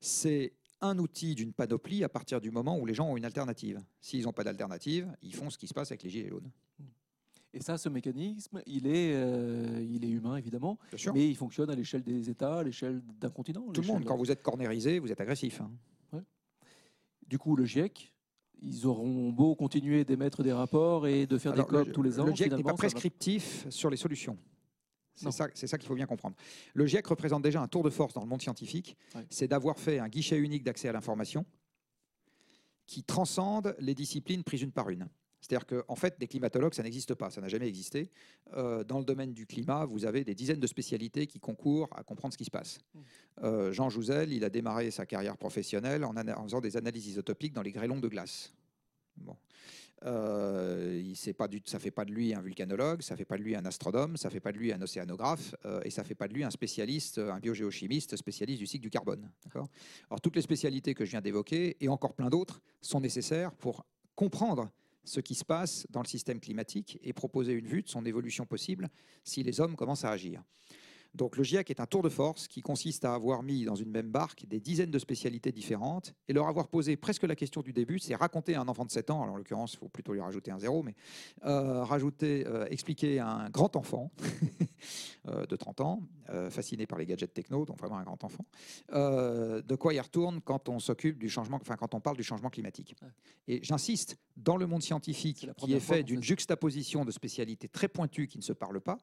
[0.00, 3.80] c'est un outil d'une panoplie à partir du moment où les gens ont une alternative.
[4.00, 6.50] S'ils n'ont pas d'alternative, ils font ce qui se passe avec les gilets jaunes.
[7.54, 9.12] Et ça, ce mécanisme, il est,
[9.82, 10.78] il est humain, évidemment,
[11.12, 13.62] mais il fonctionne à l'échelle des États, à l'échelle d'un continent.
[13.72, 15.60] Tout le monde, quand vous êtes cornérisé, vous êtes agressif.
[15.60, 15.70] Hein.
[17.26, 18.12] Du coup, le GIEC,
[18.60, 22.26] ils auront beau continuer d'émettre des rapports et de faire des COP tous les ans.
[22.26, 24.36] Le GIEC n'est pas prescriptif sur les solutions.
[25.14, 26.36] C'est ça, qu'il faut bien comprendre.
[26.74, 28.96] Le GIEC représente déjà un tour de force dans le monde scientifique.
[29.30, 31.44] C'est d'avoir fait un guichet unique d'accès à l'information
[32.86, 35.08] qui transcende les disciplines prises une par une.
[35.42, 38.10] C'est-à-dire qu'en fait, des climatologues, ça n'existe pas, ça n'a jamais existé.
[38.54, 42.04] Euh, dans le domaine du climat, vous avez des dizaines de spécialités qui concourent à
[42.04, 42.78] comprendre ce qui se passe.
[42.94, 43.00] Mmh.
[43.42, 47.62] Euh, Jean Jouzel, il a démarré sa carrière professionnelle en, faisant des analyses isotopiques dans
[47.62, 48.54] les grêlons de glace.
[49.16, 49.36] Bon.
[50.04, 53.24] Euh, il pas du, ça ne fait pas de lui un vulcanologue, ça ne fait
[53.24, 56.02] pas de lui un astronome, ça ne fait pas de lui un océanographe, et ça
[56.02, 59.30] ne fait pas de lui un spécialiste, un biogéochimiste spécialiste du cycle du carbone.
[60.22, 63.84] Toutes les spécialités que je viens d'évoquer, et encore plein d'autres, sont nécessaires pour
[64.14, 64.70] comprendre
[65.04, 68.46] ce qui se passe dans le système climatique et proposer une vue de son évolution
[68.46, 68.88] possible
[69.24, 70.42] si les hommes commencent à agir.
[71.14, 73.90] Donc le GIEC est un tour de force qui consiste à avoir mis dans une
[73.90, 77.72] même barque des dizaines de spécialités différentes et leur avoir posé presque la question du
[77.72, 80.14] début, c'est raconter à un enfant de 7 ans, alors en l'occurrence il faut plutôt
[80.14, 80.94] lui rajouter un zéro, mais
[81.44, 84.10] euh, rajouter, euh, expliquer à un grand enfant
[85.28, 86.02] euh, de 30 ans,
[86.48, 88.46] fasciné par les gadgets techno, donc vraiment un grand enfant,
[88.88, 92.48] de quoi il retourne quand on s'occupe du changement, enfin quand on parle du changement
[92.48, 92.96] climatique.
[93.48, 98.28] Et j'insiste, dans le monde scientifique qui est fait d'une juxtaposition de spécialités très pointues
[98.28, 98.96] qui ne se parlent pas,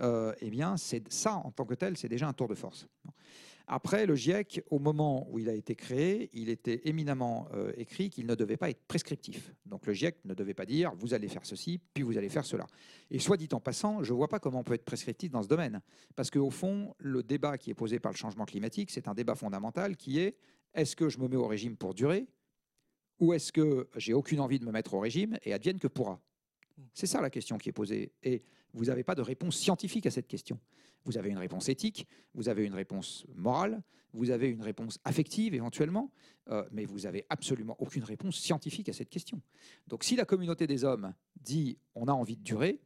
[0.00, 2.86] eh bien, c'est ça en tant que tel, c'est déjà un tour de force.
[3.70, 8.08] Après, le GIEC, au moment où il a été créé, il était éminemment euh, écrit
[8.08, 9.52] qu'il ne devait pas être prescriptif.
[9.66, 12.46] Donc le GIEC ne devait pas dire vous allez faire ceci, puis vous allez faire
[12.46, 12.66] cela.
[13.10, 15.42] Et soit dit en passant, je ne vois pas comment on peut être prescriptif dans
[15.42, 15.82] ce domaine.
[16.16, 19.34] Parce qu'au fond, le débat qui est posé par le changement climatique, c'est un débat
[19.34, 20.38] fondamental qui est
[20.72, 22.26] est-ce que je me mets au régime pour durer
[23.20, 26.18] ou est-ce que j'ai aucune envie de me mettre au régime et advienne que pourra?
[26.94, 28.12] C'est ça la question qui est posée.
[28.22, 28.42] Et
[28.74, 30.58] vous n'avez pas de réponse scientifique à cette question.
[31.04, 35.54] Vous avez une réponse éthique, vous avez une réponse morale, vous avez une réponse affective
[35.54, 36.10] éventuellement,
[36.50, 39.40] euh, mais vous n'avez absolument aucune réponse scientifique à cette question.
[39.86, 42.80] Donc si la communauté des hommes dit on a envie de durer,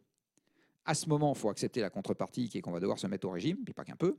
[0.85, 3.27] à ce moment, il faut accepter la contrepartie qui est qu'on va devoir se mettre
[3.29, 4.17] au régime, puis pas qu'un peu.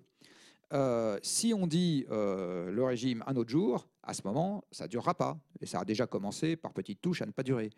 [0.71, 4.89] Euh, si on dit euh, le régime un autre jour, à ce moment, ça ne
[4.89, 5.37] durera pas.
[5.59, 7.69] Et ça a déjà commencé par petites touches à ne pas durer.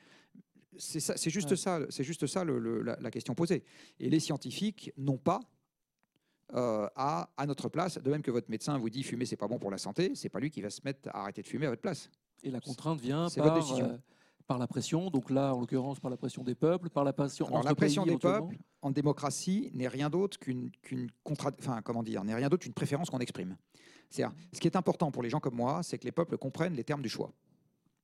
[0.78, 3.64] C'est juste, ça, c'est juste ça la, question posée.
[4.00, 5.40] Et les scientifiques n'ont pas
[6.54, 9.48] euh, à, à, notre place, de même que votre médecin vous dit fumer c'est pas
[9.48, 11.66] bon pour la santé, c'est pas lui qui va se mettre à arrêter de fumer
[11.66, 12.10] à votre place.
[12.44, 13.98] Et la contrainte vient par, euh,
[14.46, 17.48] par la pression, donc là en l'occurrence par la pression des peuples, par la pression.
[17.64, 20.70] la pression des peuples en démocratie n'est rien d'autre qu'une
[21.26, 23.58] enfin comment dire, n'est rien d'autre qu'une préférence qu'on exprime.
[24.10, 26.76] cest ce qui est important pour les gens comme moi, c'est que les peuples comprennent
[26.76, 27.34] les termes du choix.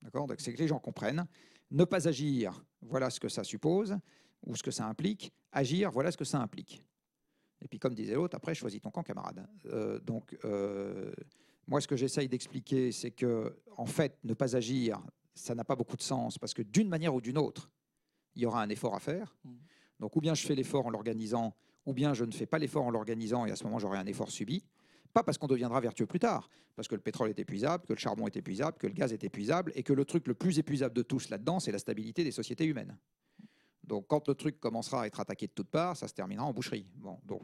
[0.02, 0.28] D'accord?
[0.40, 1.28] C'est que les gens comprennent
[1.72, 3.98] ne pas agir, voilà ce que ça suppose,
[4.46, 5.32] ou ce que ça implique.
[5.52, 6.84] Agir, voilà ce que ça implique.
[7.62, 9.48] Et puis, comme disait l'autre, après, choisis ton camp, camarade.
[9.66, 11.12] Euh, donc, euh,
[11.68, 15.00] moi, ce que j'essaye d'expliquer, c'est que, en fait, ne pas agir,
[15.36, 17.70] ça n'a pas beaucoup de sens, parce que d'une manière ou d'une autre,
[18.36, 19.36] il y aura un effort à faire.
[19.44, 19.52] Mmh.
[20.00, 21.56] Donc, ou bien je fais l'effort en l'organisant,
[21.86, 24.08] ou bien je ne fais pas l'effort en l'organisant, et à ce moment, j'aurai un
[24.08, 24.64] effort subi.
[25.14, 28.00] Pas parce qu'on deviendra vertueux plus tard, parce que le pétrole est épuisable, que le
[28.00, 30.96] charbon est épuisable, que le gaz est épuisable, et que le truc le plus épuisable
[30.96, 32.98] de tous là-dedans, c'est la stabilité des sociétés humaines.
[33.84, 36.54] Donc quand le truc commencera à être attaqué de toutes parts, ça se terminera en
[36.54, 36.86] boucherie.
[36.96, 37.44] Bon, donc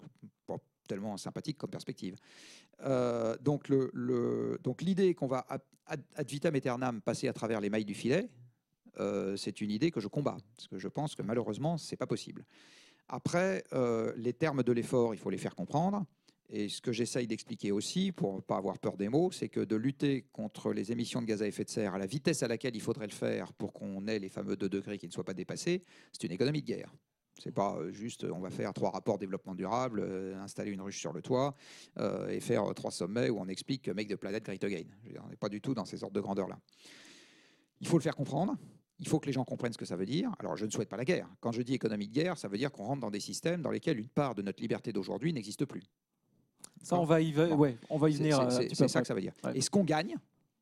[0.87, 2.15] tellement sympathique comme perspective.
[2.81, 3.67] Euh, donc
[4.81, 5.45] l'idée qu'on va
[5.85, 8.29] ad, vitam aeternam passer à travers les mailles du filet,
[8.99, 12.07] euh, c'est une idée que je combats, parce que je pense que malheureusement, c'est pas
[12.07, 12.45] possible.
[13.09, 16.05] Après, euh, les termes de l'effort, il faut les faire comprendre.
[16.49, 19.59] Et ce que j'essaye d'expliquer aussi, pour ne pas avoir peur des mots, c'est que
[19.59, 22.47] de lutter contre les émissions de gaz à effet de serre à la vitesse à
[22.47, 25.25] laquelle il faudrait le faire pour qu'on ait les fameux 2 degrés qui ne soient
[25.25, 25.83] pas dépassés,
[26.13, 26.93] c'est une économie de guerre.
[27.43, 30.99] C'est pas euh, juste on va faire trois rapports développement durable, euh, installer une ruche
[30.99, 31.55] sur le toit
[31.99, 34.85] euh, et faire trois sommets où on explique que make the planet great again.
[35.23, 36.57] on n'est pas du tout dans ces ordres de grandeur-là.
[37.79, 38.55] Il faut le faire comprendre.
[38.99, 40.31] il faut que les gens comprennent ce que ça veut dire.
[40.39, 41.29] Alors, je ne souhaite pas la guerre.
[41.39, 43.69] Quand je dis économie de guerre, ça veut dire qu'on rentre dans des systèmes dans
[43.69, 45.83] lesquels une part de notre liberté d'aujourd'hui n'existe plus.
[46.83, 48.47] Ça, on va y, ouais, on va y venir.
[48.51, 49.33] C'est ça que ça veut dire.
[49.53, 50.15] Et ce qu'on gagne,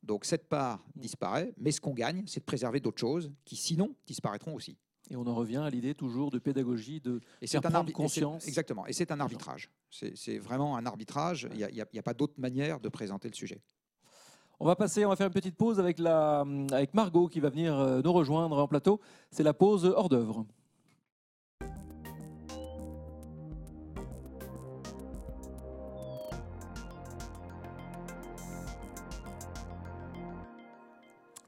[0.04, 3.96] donc cette part disparaît, mais ce qu'on gagne, c'est de préserver d'autres choses qui, sinon,
[4.06, 4.78] disparaîtront aussi.
[5.10, 8.48] Et on en revient à l'idée toujours de pédagogie, de et faire prendre conscience.
[8.48, 8.88] Exactement.
[8.88, 9.70] Et c'est un arbitrage.
[9.92, 11.48] C'est vraiment un arbitrage.
[11.54, 13.62] Il n'y a, pas d'autre manière de présenter le sujet.
[14.60, 17.50] On va passer, on va faire une petite pause avec, la, avec Margot qui va
[17.50, 19.02] venir euh, nous rejoindre en plateau.
[19.30, 20.46] C'est la pause hors d'œuvre.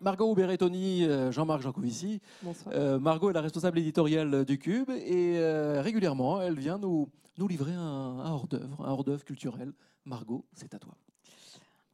[0.08, 2.22] Margot Berrettoni, euh, Jean-Marc Jancovici.
[2.68, 7.46] Euh, Margot est la responsable éditoriale du Cube et euh, régulièrement, elle vient nous, nous
[7.50, 9.74] livrer un, hors-d'œuvre, un hors-d'œuvre culturel.
[10.06, 10.94] Margot, c'est à toi.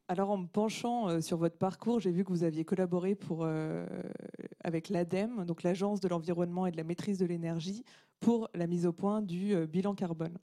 [0.10, 3.48] Alors, en me penchant sur votre parcours, j'ai vu que vous aviez collaboré pour,
[4.64, 7.84] avec l'ADEME, donc l'Agence de l'environnement et de la maîtrise de l'énergie,
[8.20, 10.38] pour la mise au point du bilan carbone.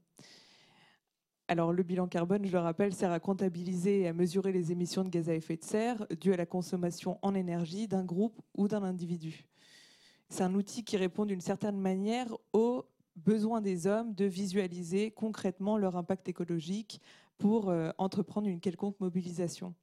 [1.51, 5.03] Alors, le bilan carbone, je le rappelle, sert à comptabiliser et à mesurer les émissions
[5.03, 8.69] de gaz à effet de serre dues à la consommation en énergie d'un groupe ou
[8.69, 9.49] d'un individu.
[10.29, 12.85] C'est un outil qui répond d'une certaine manière aux
[13.17, 17.01] besoins des hommes de visualiser concrètement leur impact écologique
[17.37, 19.75] pour euh, entreprendre une quelconque mobilisation.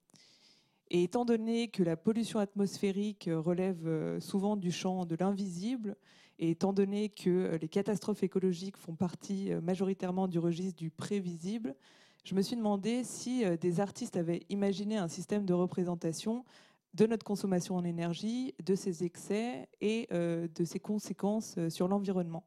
[0.90, 5.98] Et étant donné que la pollution atmosphérique relève euh, souvent du champ de l'invisible,
[6.40, 10.90] et étant donné que euh, les catastrophes écologiques font partie euh, majoritairement du registre du
[10.90, 11.76] prévisible,
[12.24, 16.46] je me suis demandé si euh, des artistes avaient imaginé un système de représentation
[16.94, 22.44] de notre consommation en énergie, de ses excès et de ses conséquences sur l'environnement.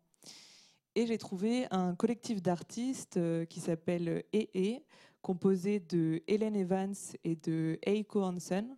[0.97, 4.81] Et j'ai trouvé un collectif d'artistes qui s'appelle EE,
[5.23, 8.77] composé de Helen Evans et de Eiko Hansen,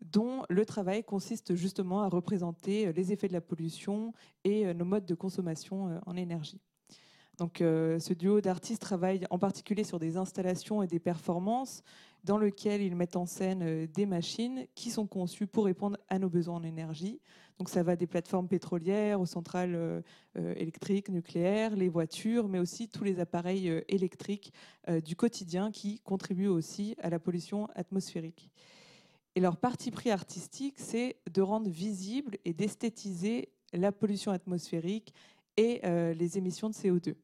[0.00, 4.12] dont le travail consiste justement à représenter euh, les effets de la pollution
[4.44, 6.60] et euh, nos modes de consommation euh, en énergie.
[7.38, 11.84] Donc, ce duo d'artistes travaille en particulier sur des installations et des performances
[12.24, 16.28] dans lesquelles ils mettent en scène des machines qui sont conçues pour répondre à nos
[16.28, 17.20] besoins en énergie.
[17.60, 20.02] Donc, ça va des plateformes pétrolières aux centrales
[20.34, 24.52] électriques, nucléaires, les voitures, mais aussi tous les appareils électriques
[25.04, 28.50] du quotidien qui contribuent aussi à la pollution atmosphérique.
[29.38, 35.14] Et leur parti pris artistique, c'est de rendre visible et d'esthétiser la pollution atmosphérique
[35.56, 37.14] et euh, les émissions de CO2.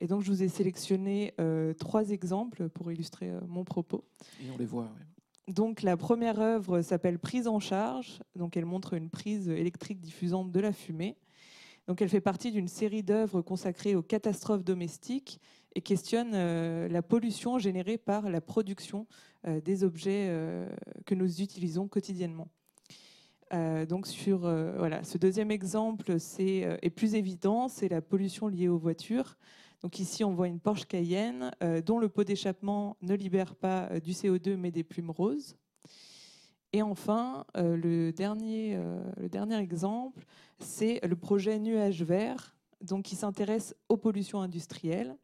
[0.00, 4.04] Et donc, je vous ai sélectionné euh, trois exemples pour illustrer euh, mon propos.
[4.40, 5.52] Et on les voit, oui.
[5.52, 8.20] Donc, la première œuvre s'appelle Prise en charge.
[8.36, 11.16] Donc, elle montre une prise électrique diffusant de la fumée.
[11.88, 15.40] Donc, elle fait partie d'une série d'œuvres consacrées aux catastrophes domestiques
[15.74, 16.32] et questionne
[16.88, 19.06] la pollution générée par la production
[19.46, 20.68] euh, des objets euh,
[21.06, 22.48] que nous utilisons quotidiennement.
[23.54, 28.68] Euh, donc sur voilà, ce deuxième exemple c'est, est plus évident, c'est la pollution liée
[28.68, 29.38] aux voitures.
[29.82, 31.52] Donc ici, on voit une Porsche Cayenne
[31.86, 35.56] dont le pot d'échappement ne libère pas du CO2 mais des plumes roses.
[36.74, 38.78] Et enfin, le, dernier,
[39.16, 40.22] le dernier exemple,
[40.58, 45.16] c'est le projet Nuage Vert, donc qui s'intéresse aux pollutions industrielles.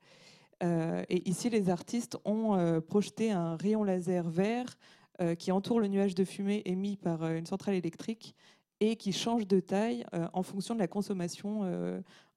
[0.63, 4.79] Euh, et ici, les artistes ont euh, projeté un rayon laser vert
[5.21, 8.35] euh, qui entoure le nuage de fumée émis par une centrale électrique
[8.81, 11.63] et qui change de taille en fonction de la consommation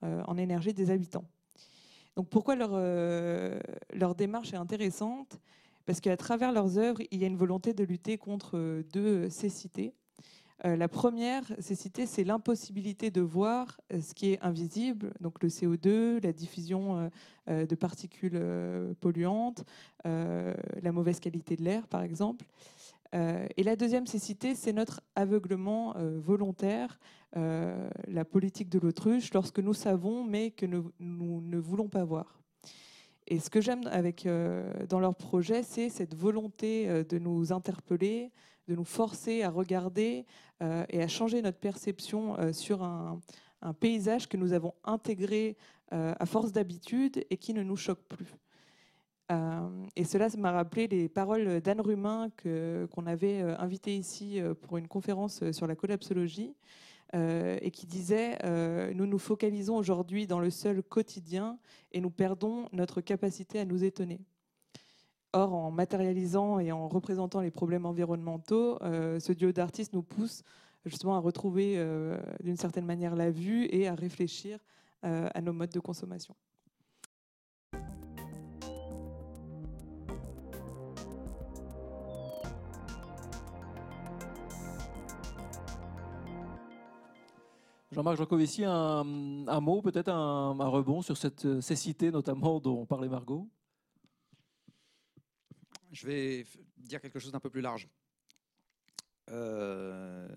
[0.02, 1.26] en énergie des habitants.
[2.16, 2.72] Donc pourquoi leur,
[3.94, 5.38] leur démarche est intéressante?
[5.86, 9.94] Parce qu'à travers leurs œuvres, il y a une volonté de lutter contre deux cécités.
[10.65, 15.50] Euh, la première cécité, c'est l'impossibilité de voir euh, ce qui est invisible, donc le
[15.50, 17.10] CO2, la diffusion
[17.50, 18.39] euh, de particules
[19.00, 19.63] polluantes,
[20.04, 22.45] la mauvaise qualité de l'air, par exemple.
[23.13, 27.00] et la deuxième cécité, c'est notre aveuglement volontaire,
[27.34, 32.39] la politique de l'autruche, lorsque nous savons, mais que nous, ne voulons pas voir.
[33.26, 34.28] Et ce que j'aime avec
[34.88, 38.32] dans leur projet, c'est cette volonté de nous interpeller,
[38.70, 40.26] de nous forcer à regarder
[40.62, 43.20] euh, et à changer notre perception euh, sur un,
[43.82, 45.58] paysage que nous avons intégré
[45.92, 48.34] euh, à force d'habitude et qui ne nous choque plus.
[49.98, 55.52] et cela m'a rappelé les paroles d'Anne Rumain qu'on avait invité ici pour une conférence
[55.52, 56.56] sur la collapsologie
[57.14, 58.40] et qui disait
[58.96, 61.60] Nous nous focalisons aujourd'hui dans le seul quotidien
[61.92, 64.22] et nous perdons notre capacité à nous étonner.
[65.32, 70.42] Or, en matérialisant et en représentant les problèmes environnementaux, euh, ce duo d'artistes nous pousse
[70.86, 74.58] justement à retrouver euh, d'une certaine manière la vue et à réfléchir
[75.06, 76.36] euh, à nos modes de consommation.
[87.92, 93.10] Jean-Marc Jancovici, un, un mot, peut-être un, un rebond sur cette cécité notamment dont parlait
[93.10, 93.48] Margot?
[95.92, 96.46] Je vais
[96.77, 97.87] dire quelque chose d'un peu plus large.
[99.29, 100.27] Euh,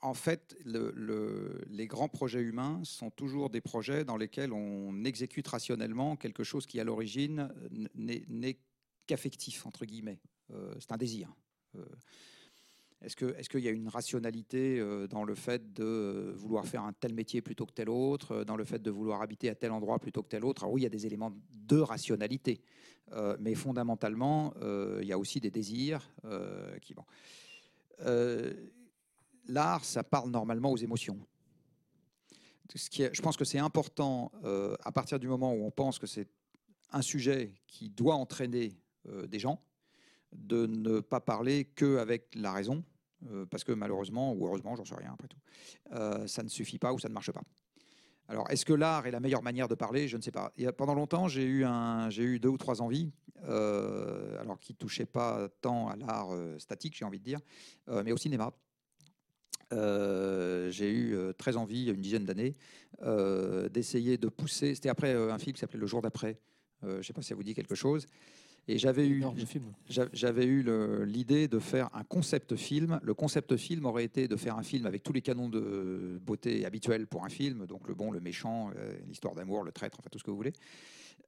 [0.00, 5.04] en fait, le- le- les grands projets humains sont toujours des projets dans lesquels on
[5.04, 7.52] exécute rationnellement quelque chose qui, à l'origine,
[7.94, 8.58] n'est
[9.06, 10.20] qu'affectif, entre guillemets.
[10.52, 11.34] Euh, C'est un désir.
[11.74, 11.84] Euh,
[13.00, 16.92] Est-ce qu'il y a une rationalité euh, dans le fait de euh, vouloir faire un
[16.92, 19.70] tel métier plutôt que tel autre, euh, dans le fait de vouloir habiter à tel
[19.70, 20.64] endroit plutôt que tel autre?
[20.64, 22.62] Alors oui, il y a des éléments de rationalité,
[23.40, 24.54] mais fondamentalement,
[25.00, 26.10] il y a aussi des désirs
[26.80, 27.04] qui vont.
[28.00, 28.52] Euh,
[29.46, 31.18] L'art, ça parle normalement aux émotions.
[32.74, 34.32] Ce qui est- je pense que c'est important
[34.82, 36.28] à partir du moment où on pense que c'est
[36.90, 38.78] un sujet qui doit entraîner
[39.26, 39.62] des gens,
[40.32, 42.84] de ne pas parler qu'avec la raison,
[43.30, 45.38] euh, parce que malheureusement, ou heureusement, j'en sais rien après tout,
[45.92, 47.42] euh, ça ne suffit pas ou ça ne marche pas.
[48.28, 50.06] Alors, est-ce que l'art est la meilleure manière de parler?
[50.06, 50.52] Je ne sais pas.
[50.58, 53.10] A- pendant longtemps, j'ai eu, un, j'ai eu deux ou trois envies,
[53.44, 57.40] euh, alors qui ne touchaient pas tant à l'art euh, statique, j'ai envie de dire,
[57.88, 58.52] euh, mais au cinéma.
[59.72, 62.54] Euh, j'ai eu euh, très envie, il y a une dizaine d'années,
[63.02, 64.74] euh, d'essayer de pousser.
[64.74, 66.38] C'était après euh, un film qui s'appelait Le jour d'après.
[66.84, 68.06] Euh, je ne sais pas si ça vous dit quelque chose.
[68.70, 69.24] Et j'avais eu,
[70.12, 70.62] J'avais eu
[71.06, 73.00] l'idée de faire un concept film.
[73.02, 76.66] Le concept film aurait été de faire un film avec tous les canons de beauté
[76.66, 80.10] habituels pour un film, donc le bon, le méchant, euh, l'histoire d'amour, le traître, enfin
[80.12, 80.52] tout ce que vous voulez,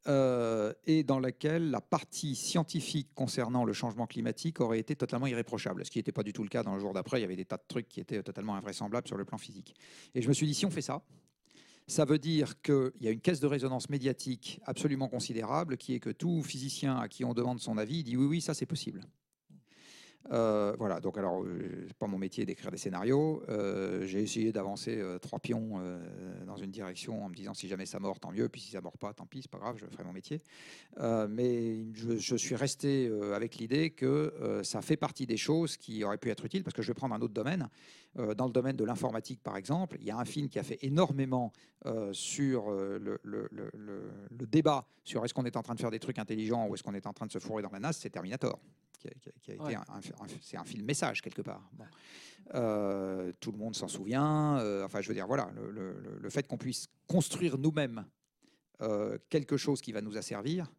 [0.07, 5.85] Euh, et dans laquelle la partie scientifique concernant le changement climatique aurait été totalement irréprochable,
[5.85, 7.19] ce qui n'était pas du tout le cas dans le jour d'après.
[7.19, 9.75] Il y avait des tas de trucs qui étaient totalement invraisemblables sur le plan physique.
[10.15, 11.03] Et je me suis dit, si on fait ça,
[11.91, 16.01] ça veut dire qu'il y a une caisse de résonance médiatique absolument considérable, qui est
[16.01, 19.03] que tout physicien à qui on demande son avis, dit oui, oui, ça c'est possible.
[20.33, 23.43] Euh, voilà, donc alors, euh, c'est pas mon métier d'écrire des scénarios.
[23.49, 25.81] Euh, J'ai essayé d'avancer euh, trois pions
[26.47, 28.81] dans une direction en me disant si jamais ça mord, tant mieux, puis si ça
[28.81, 30.41] mord pas, tant pis, c'est pas grave, je ferai mon métier.
[30.99, 36.31] Mais je, suis resté avec l'idée que ça fait partie des choses qui auraient pu
[36.31, 37.69] être utiles, parce que je vais prendre un autre domaine.
[38.37, 40.79] Dans le domaine de l'informatique, par exemple, il y a un film qui a fait
[40.83, 41.53] énormément
[42.13, 46.75] sur le débat sur est-ce qu'on est en train de faire des trucs intelligents ou
[46.75, 48.59] est-ce qu'on est en train de se fourrer dans la nasse, c'est Terminator.
[49.01, 49.75] Qui a, qui a- qui a été Ouais.
[49.75, 51.71] un- un- un- c'est un film message quelque part.
[51.73, 51.85] Bon.
[52.55, 54.59] Euh, tout le monde s'en souvient.
[54.59, 58.05] euh, enfin, je veux dire, voilà, le, le- le- le fait qu'on puisse construire nous-mêmes
[58.83, 60.71] euh, quelque chose qui va nous asservir,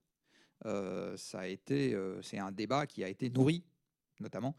[0.64, 3.64] ça a été, c'est un débat qui a été nourri,
[4.20, 4.56] notamment,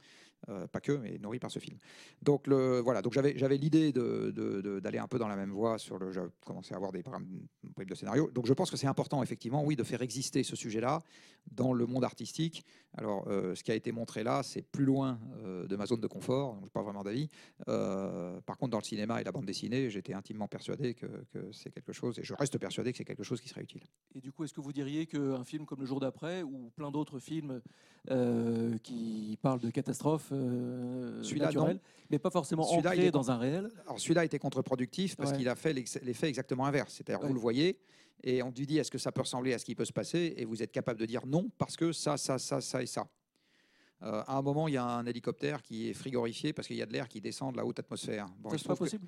[0.49, 1.79] euh, pas que, mais nourri par ce film.
[2.23, 5.37] Donc le, voilà, donc j'avais j'avais l'idée de- de- de- d'aller un peu dans la
[5.37, 7.03] même voie sur le, j'avais commencé à avoir des
[7.63, 8.31] bribes de scénario.
[8.33, 11.01] Donc je pense que c'est important effectivement, oui, de faire exister ce sujet-là
[11.51, 12.65] dans le monde artistique.
[12.97, 16.01] Alors euh, ce qui a été montré là, c'est plus loin euh, de ma zone
[16.01, 17.29] de confort, donc j'ai pas vraiment d'avis.
[17.69, 21.51] Euh, par contre, dans le cinéma et la bande dessinée, j'étais intimement persuadé que, que
[21.53, 23.83] c'est quelque chose, et je reste persuadé que c'est quelque chose qui serait utile.
[24.15, 26.91] Et du coup, est-ce que vous diriez qu'un film comme Le jour d'après ou plein
[26.91, 27.63] d'autres films
[28.83, 31.81] qui parlent de catastrophes naturelles,
[32.11, 33.71] mais pas forcément ancrés est dans un réel?
[33.87, 35.39] Alors celui-là était contre-productif parce Ouais.
[35.39, 36.95] qu'il a fait l'effet exactement inverse.
[36.95, 37.29] C'est-à-dire, Ouais.
[37.29, 37.79] vous le voyez,
[38.23, 40.35] et on lui dit, est-ce que ça peut ressembler à ce qui peut se passer?
[40.37, 43.09] Et vous êtes capable de dire non, parce que ça, ça, ça, ça et ça.
[44.03, 46.83] Euh, à un moment, il y a un hélicoptère qui est frigorifié parce qu'il y
[46.83, 48.27] a de l'air qui descend de la haute atmosphère.
[48.41, 49.07] Bon, Ça, il c'est pas que- possible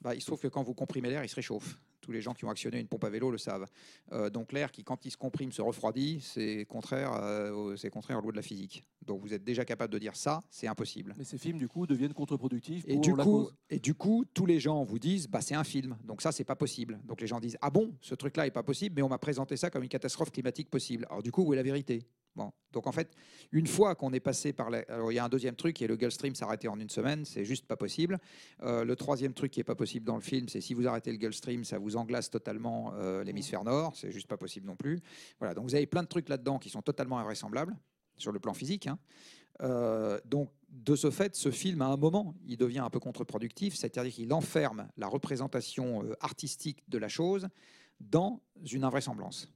[0.00, 1.78] bah, il se trouve que quand vous comprimez l'air, il se réchauffe.
[2.00, 3.64] Tous les gens qui ont actionné une pompe à vélo le savent.
[4.12, 8.18] Euh, donc l'air qui, quand il se comprime, se refroidit, c'est contraire, euh, c'est contraire
[8.18, 8.84] aux lois de la physique.
[9.06, 11.14] Donc vous êtes déjà capable de dire ça, c'est impossible.
[11.16, 13.54] Mais ces films, du coup, deviennent contre-productifs Et pour du, la coup, cause.
[13.70, 16.44] et du coup, tous les gens vous disent, bah, c'est un film, donc ça, c'est
[16.44, 17.00] pas possible.
[17.04, 19.56] Donc les gens disent, ah bon, ce truc-là est pas possible, mais on m'a présenté
[19.56, 21.06] ça comme une catastrophe climatique possible.
[21.08, 22.04] Alors du coup, où est la vérité
[22.36, 23.14] Bon, donc en fait,
[23.52, 24.78] une fois qu'on est passé par la...
[24.88, 27.24] Alors il y a un deuxième truc qui est le Gulfstream s'arrêter en une semaine,
[27.24, 28.18] c'est juste pas possible.
[28.62, 31.12] Euh, le troisième truc qui est pas possible dans le film, c'est si vous arrêtez
[31.12, 35.00] le Gulfstream, ça vous englace totalement euh, l'hémisphère nord, c'est juste pas possible non plus.
[35.38, 37.76] Voilà, donc vous avez plein de trucs là-dedans qui sont totalement invraisemblables
[38.16, 38.88] sur le plan physique.
[38.88, 38.98] hein.
[39.62, 43.76] Euh, donc, de ce fait, ce film, à un moment, il devient un peu contre-productif,
[43.76, 47.46] c'est-à-dire qu'il enferme la représentation artistique de la chose
[48.00, 48.40] dans
[48.72, 49.53] une invraisemblance.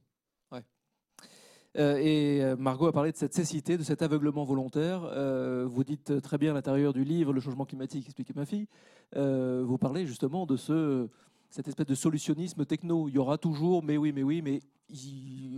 [1.77, 5.03] Euh, et euh, Margot a parlé de cette cécité, de cet aveuglement volontaire.
[5.03, 8.67] Euh, vous dites très bien à l'intérieur du livre Le changement climatique, expliquez ma fille.
[9.15, 11.07] Vous parlez justement de ce,
[11.49, 13.07] cette espèce de solutionnisme techno.
[13.07, 14.61] Il y aura toujours, mais oui, mais oui, mais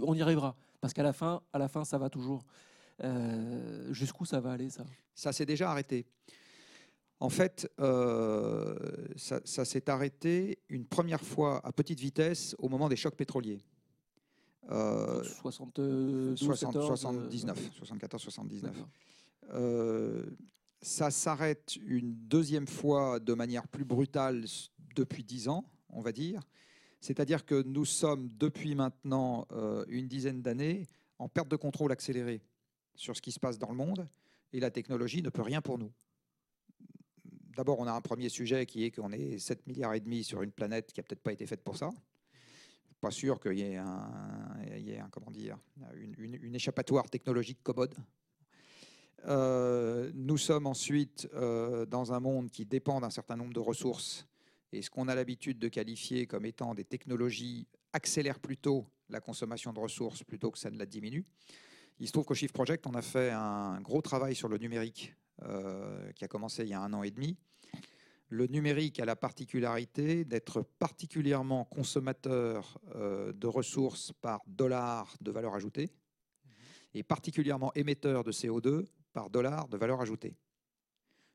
[0.04, 0.56] on y arrivera.
[0.80, 2.46] Parce qu'à la fin, à la fin, ça va toujours.
[3.90, 4.86] Jusqu'où ça va aller, ça?
[5.16, 6.06] Ça s'est déjà arrêté.
[7.20, 7.70] En fait,
[9.16, 13.60] ça s'est arrêté une première fois à petite vitesse au moment des chocs pétroliers.
[14.72, 18.62] Euh, 72, 60, 14, 79, 74, 79.
[18.62, 18.90] d'accord.
[19.54, 20.24] Euh,
[20.82, 24.46] ça s'arrête une deuxième fois de manière plus brutale
[24.96, 26.42] depuis dix ans, on va dire.
[27.02, 30.88] C'est-à-dire que nous sommes depuis maintenant euh, une dizaine d'années
[31.20, 32.42] en perte de contrôle accélérée
[32.96, 34.08] sur ce qui se passe dans le monde
[34.54, 35.92] et la technologie ne peut rien pour nous.
[37.56, 40.42] D'abord, on a un premier sujet qui est qu'on est 7 milliards et demi sur
[40.42, 41.90] une planète qui n'a peut-être pas été faite pour ça.
[43.02, 45.58] Pas sûr qu'il y ait, un, comment dire,
[45.96, 47.96] une, échappatoire technologique commode.
[49.26, 54.28] Euh, nous sommes ensuite euh, dans un monde qui dépend d'un certain nombre de ressources
[54.72, 59.74] et ce qu'on a l'habitude de qualifier comme étant des technologies accélère plutôt la consommation
[59.74, 61.26] de ressources plutôt que ça ne la diminue.
[62.00, 65.14] Il se trouve qu'au Shift Project, on a fait un gros travail sur le numérique
[65.44, 67.36] euh, qui a commencé il y a un an et demi.
[68.32, 75.54] Le numérique a la particularité d'être particulièrement consommateur euh, de ressources par dollar de valeur
[75.54, 75.90] ajoutée
[76.94, 80.34] et particulièrement émetteur de CO2 par dollar de valeur ajoutée.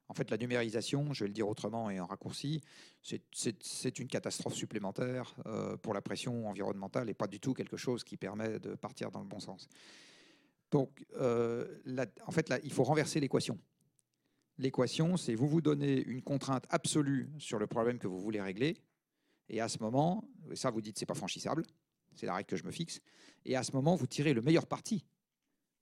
[0.09, 2.63] En fait, la numérisation, je vais le dire autrement et en raccourci,
[3.03, 8.05] c'est une catastrophe supplémentaire euh, pour la pression environnementale et pas du tout quelque chose
[8.05, 9.69] qui permet de partir dans le bon sens.
[10.71, 11.77] Donc, euh,
[12.25, 13.59] en fait, là, il faut renverser l'équation.
[14.59, 18.77] L'équation, c'est vous vous donnez une contrainte absolue sur le problème que vous voulez régler,
[19.49, 21.65] et à ce moment, ça vous dites c'est pas franchissable,
[22.15, 23.01] c'est la règle que je me fixe,
[23.45, 25.05] et à ce moment, vous tirez le meilleur parti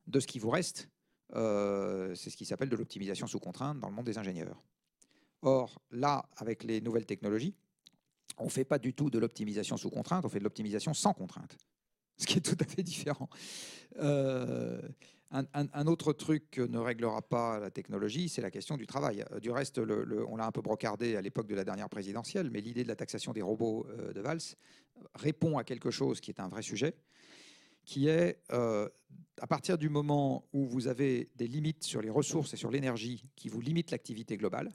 [0.06, 0.88] de ce qui vous reste
[1.34, 4.62] euh, c'est ce qui s'appelle de l'optimisation sous contrainte dans le monde des ingénieurs.
[5.42, 7.54] Or, là, avec les nouvelles technologies,
[8.38, 11.12] on ne fait pas du tout de l'optimisation sous contrainte, on fait de l'optimisation sans
[11.12, 11.56] contrainte,
[12.18, 13.28] ce qui est tout à fait différent.
[13.98, 14.80] Euh,
[15.34, 19.24] un, autre truc que ne réglera pas la technologie, c'est la question du travail.
[19.32, 22.60] Euh, du reste, on l'a un peu brocardé à l'époque de la dernière présidentielle, mais
[22.60, 24.56] l'idée de la taxation des robots de Valls
[25.14, 26.94] répond à quelque chose qui est un vrai sujet,
[27.84, 28.88] qui est euh,
[29.40, 33.24] à partir du moment où vous avez des limites sur les ressources et sur l'énergie
[33.36, 34.72] qui vous limitent l'activité globale,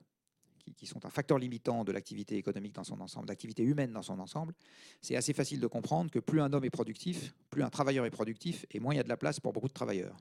[0.77, 4.19] qui, sont un facteur limitant de l'activité économique dans son ensemble, l'activité humaine dans son
[4.19, 4.53] ensemble,
[5.01, 8.11] c'est assez facile de comprendre que plus un homme est productif, plus un travailleur est
[8.11, 10.15] productif, et moins il y a de la place pour beaucoup de travailleurs.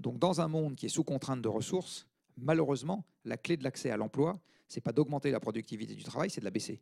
[0.00, 3.90] Donc dans un monde qui est sous contrainte de ressources, malheureusement, la clé de l'accès
[3.90, 6.80] à l'emploi, c'est pas d'augmenter la productivité du travail, c'est de la baisser.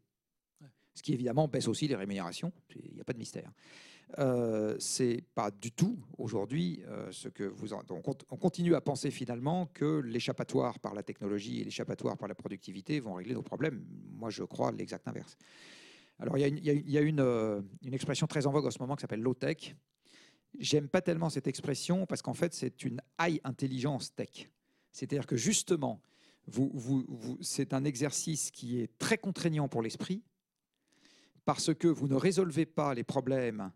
[0.94, 3.50] Ce qui évidemment baisse aussi les rémunérations, il n'y a pas de mystère.
[4.18, 7.72] Euh, c'est pas du tout aujourd'hui euh, ce que vous.
[7.72, 7.82] En...
[7.82, 12.34] Donc on continue à penser finalement que l'échappatoire par la technologie et l'échappatoire par la
[12.34, 13.82] productivité vont régler nos problèmes.
[14.10, 15.38] Moi, je crois l'exact inverse.
[16.18, 19.00] Alors, il y a, une, euh, une, expression très en vogue en ce moment qui
[19.00, 19.74] s'appelle low-tech.
[20.58, 24.50] J'aime pas tellement cette expression parce qu'en fait, c'est une high intelligence tech.
[24.92, 26.00] C'est-à-dire que justement,
[27.40, 30.22] c'est un exercice qui est très contraignant pour l'esprit
[31.44, 33.72] parce que vous ne résolvez pas les problèmes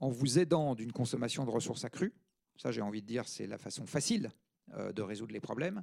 [0.00, 2.12] en vous aidant d'une consommation de ressources accrues,
[2.56, 4.30] ça j'ai envie de dire c'est la façon facile
[4.74, 5.82] euh, de résoudre les problèmes,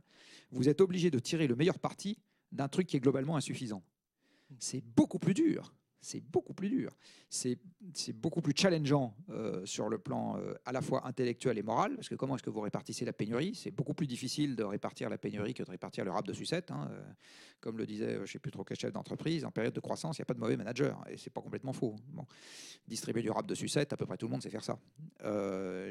[0.52, 2.18] vous êtes obligé de tirer le meilleur parti
[2.52, 3.84] d'un truc qui est globalement insuffisant.
[4.60, 6.91] C'est beaucoup plus dur c'est beaucoup plus dur.
[7.30, 7.60] C'est
[8.14, 12.10] beaucoup plus challengeant euh, sur le plan euh, à la fois intellectuel et moral, parce
[12.10, 13.54] que comment est-ce que vous répartissez la pénurie?
[13.56, 16.72] C'est beaucoup plus difficile de répartir la pénurie que de répartir le rap de sucette.
[16.72, 17.02] Hein, euh,
[17.60, 20.18] comme le disait, je ne sais plus trop quel chef d'entreprise, en période de croissance,
[20.18, 21.95] il n'y a pas de mauvais manager, et c'est pas complètement faux.
[22.88, 24.80] Distribuer du rap de sucette, à peu près tout le monde sait faire ça.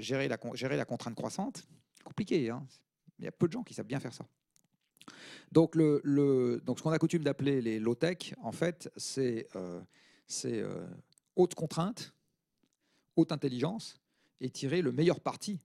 [0.01, 1.63] gérer, la, gérer la contrainte croissante,
[2.03, 2.51] compliqué.
[2.51, 2.67] Hein.
[3.21, 4.27] Il y a peu de gens qui savent bien faire ça.
[5.53, 9.81] Donc, le, donc ce qu'on a coutume d'appeler les low-tech, en fait, c'est euh,
[10.45, 10.87] euh,
[11.37, 12.13] haute contrainte,
[13.17, 14.01] haute intelligence,
[14.41, 15.61] et tirer le meilleur parti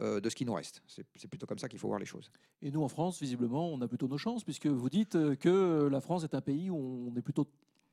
[0.00, 0.82] euh, de ce qui nous reste.
[0.86, 2.30] C'est plutôt comme ça qu'il faut voir les choses.
[2.62, 6.00] Et nous, en France, visiblement, on a plutôt nos chances, puisque vous dites que la
[6.00, 7.46] France est un pays où on est plutôt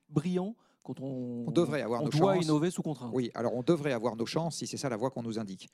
[0.09, 3.11] brillant quand on, on devrait avoir on nos doit innover sous contrainte.
[3.13, 5.69] Oui, alors on devrait avoir nos chances si c'est ça la voie qu'on nous indique.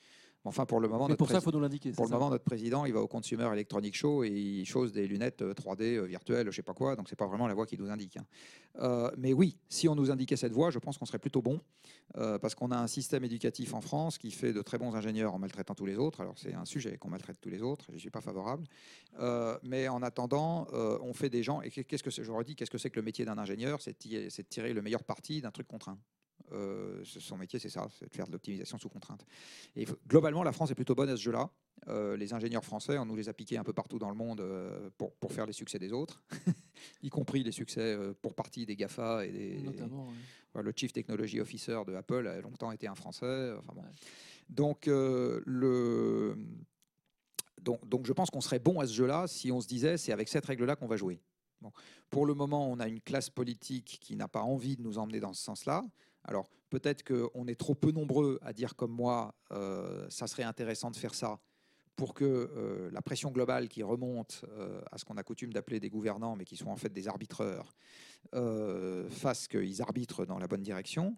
[0.47, 1.91] Enfin, pour le moment, Mais pour ça, faut nous l'indiquer.
[1.91, 5.07] Pour le moment, notre président, il va au Consumer Electronic Show et il chose des
[5.07, 6.95] lunettes 3D euh, euh, virtuelles, je sais pas quoi.
[6.95, 8.17] Donc, c'est pas vraiment la voie qui nous indique.
[8.17, 8.25] Hein.
[8.79, 11.59] Euh, mais oui, si on nous indiquait cette voie, je pense qu'on serait plutôt bon,
[12.13, 15.39] parce qu'on a un système éducatif en France qui fait de très bons ingénieurs en
[15.39, 16.21] maltraitant tous les autres.
[16.21, 17.85] Alors, c'est un sujet qu'on maltraite tous les autres.
[17.93, 18.63] Je suis pas favorable.
[19.63, 21.61] mais en attendant, on fait des gens.
[21.61, 23.81] Et qu'est-ce que je redis Qu'est-ce que c'est que le métier d'un ingénieur?
[23.81, 25.97] C'est de tirer le meilleur parti d'un truc contraint.
[26.51, 29.25] Euh, son métier, c'est ça, c'est de faire de l'optimisation sous contrainte.
[29.75, 31.49] Et globalement, la France est plutôt bonne à ce jeu-là.
[31.87, 34.41] Euh, les ingénieurs français, on nous les a piqués un peu partout dans le monde
[34.41, 36.23] euh, pour, pour, faire les succès des autres,
[37.03, 39.59] y compris les succès pour partie des GAFA et des.
[40.55, 43.53] le Chief Technology Officer de Apple a longtemps été un Français.
[43.59, 43.83] Enfin bon.
[44.49, 46.37] Donc, le.
[47.61, 50.13] Donc, donc, je pense qu'on serait bon à ce jeu-là si on se disait c'est
[50.13, 51.19] avec cette règle-là qu'on va jouer.
[51.61, 51.71] Bon.
[52.09, 55.19] Pour le moment, on a une classe politique qui n'a pas envie de nous emmener
[55.19, 55.83] dans ce sens-là.
[56.27, 60.91] Alors peut-être qu'on est trop peu nombreux à dire comme moi, euh, ça serait intéressant
[60.91, 61.39] de faire ça
[61.95, 64.45] pour que la pression globale qui remonte
[64.91, 67.75] à ce qu'on a coutume d'appeler des gouvernants, mais qui sont en fait des arbitreurs,
[69.09, 71.17] fasse qu'ils arbitrent dans la bonne direction.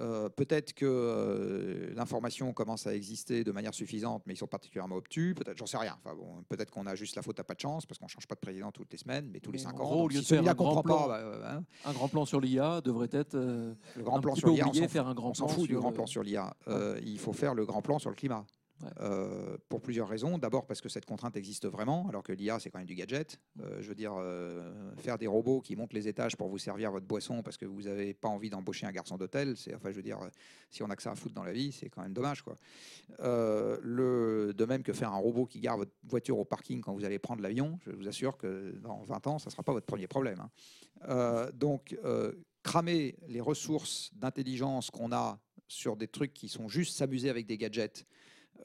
[0.00, 4.96] Euh, peut-être que euh, l'information commence à exister de manière suffisante, mais ils sont particulièrement
[4.96, 5.34] obtus.
[5.36, 5.98] Peut-être, j'en sais rien.
[6.02, 8.26] Enfin, bon, peut-être qu'on a juste la faute à pas de chance, parce qu'on change
[8.26, 9.84] pas de président toutes les semaines, mais tous les cinq ans.
[9.84, 11.64] Gros, au lieu de faire un grand, plan, bah, euh, hein.
[11.84, 14.66] un grand plan sur l'IA devrait être le grand plan sur l'IA.
[14.66, 16.56] On un s'en fout du grand plan sur l'IA.
[17.04, 18.46] il faut faire le grand plan sur le climat.
[19.00, 20.38] Euh, pour plusieurs raisons.
[20.38, 23.38] D'abord parce que cette contrainte existe vraiment, alors que l'IA, c'est quand même du gadget.
[23.60, 26.90] Euh, je veux dire, euh, faire des robots qui montent les étages pour vous servir
[26.90, 29.96] votre boisson parce que vous n'avez pas envie d'embaucher un garçon d'hôtel, c'est, enfin, je
[29.96, 30.18] veux dire,
[30.70, 32.42] si on a que ça à foutre dans la vie, c'est quand même dommage.
[32.42, 32.56] Quoi.
[33.18, 37.04] le, de même que faire un robot qui garde votre voiture au parking quand vous
[37.04, 39.86] allez prendre l'avion, je vous assure que dans 20 ans, ça ne sera pas votre
[39.86, 40.38] premier problème.
[41.02, 41.50] Hein.
[41.54, 41.96] donc,
[42.62, 47.56] cramer les ressources d'intelligence qu'on a sur des trucs qui sont juste s'amuser avec des
[47.56, 48.06] gadgets,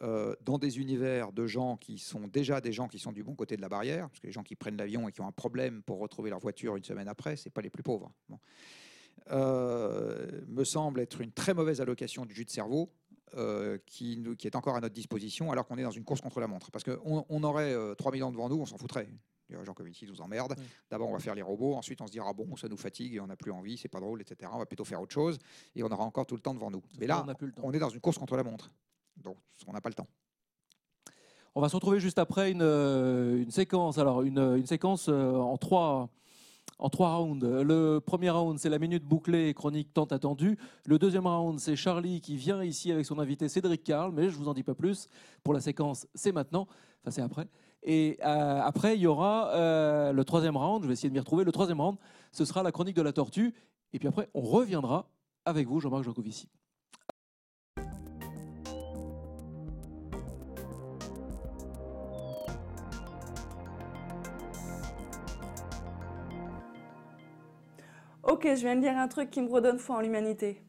[0.04, 3.36] euh, dans des univers de gens qui sont déjà des gens qui sont du bon
[3.36, 5.32] côté de la barrière, parce que les gens qui prennent l'avion et qui ont un
[5.32, 8.12] problème pour retrouver leur voiture une semaine après, c'est pas les plus pauvres.
[9.32, 12.92] Euh, me semble être une très mauvaise allocation du jus de cerveau
[13.36, 16.40] euh, qui, qui, est encore à notre disposition alors qu'on est dans une course contre
[16.40, 16.70] la montre.
[16.72, 19.10] Parce qu'on on aurait 3 millions devant nous, on s'en foutrait.
[19.50, 20.56] Il y a des gens comme ici, nous emmerdent.
[20.90, 21.76] D'abord, on va faire les robots.
[21.76, 24.00] Ensuite, on se dira, bon, ça nous fatigue et on n'a plus envie, c'est pas
[24.00, 24.52] drôle, etc.
[24.54, 25.40] On va plutôt faire autre chose
[25.76, 26.84] et on aura encore tout le temps devant nous.
[27.00, 27.26] Mais là,
[27.64, 28.70] on est dans une course contre la montre.
[29.24, 29.38] Donc,
[29.68, 30.08] on n'a pas le temps.
[31.56, 33.98] On va se retrouver juste après une, euh, séquence.
[33.98, 36.10] Alors, une, une séquence euh, en trois,
[36.78, 37.44] en trois rounds.
[37.44, 40.60] Le premier round, c'est la minute bouclée chronique tant attendue.
[40.86, 44.36] Le deuxième round, c'est Charlie qui vient ici avec son invité Cédric Carl, mais je
[44.38, 45.10] vous en dis pas plus.
[45.44, 46.68] Pour la séquence, c'est maintenant.
[47.02, 47.48] Enfin, c'est après.
[47.82, 49.52] Et euh, après, il y aura
[50.14, 50.84] le troisième round.
[50.84, 51.44] Je vais essayer de m'y retrouver.
[51.44, 51.98] Le troisième round,
[52.32, 53.56] ce sera la chronique de la tortue.
[53.94, 55.10] Et puis après, on reviendra
[55.44, 56.50] avec vous, Jean-Marc Jancovici.
[68.28, 70.62] Ok, je viens de dire un truc qui me redonne foi en l'humanité.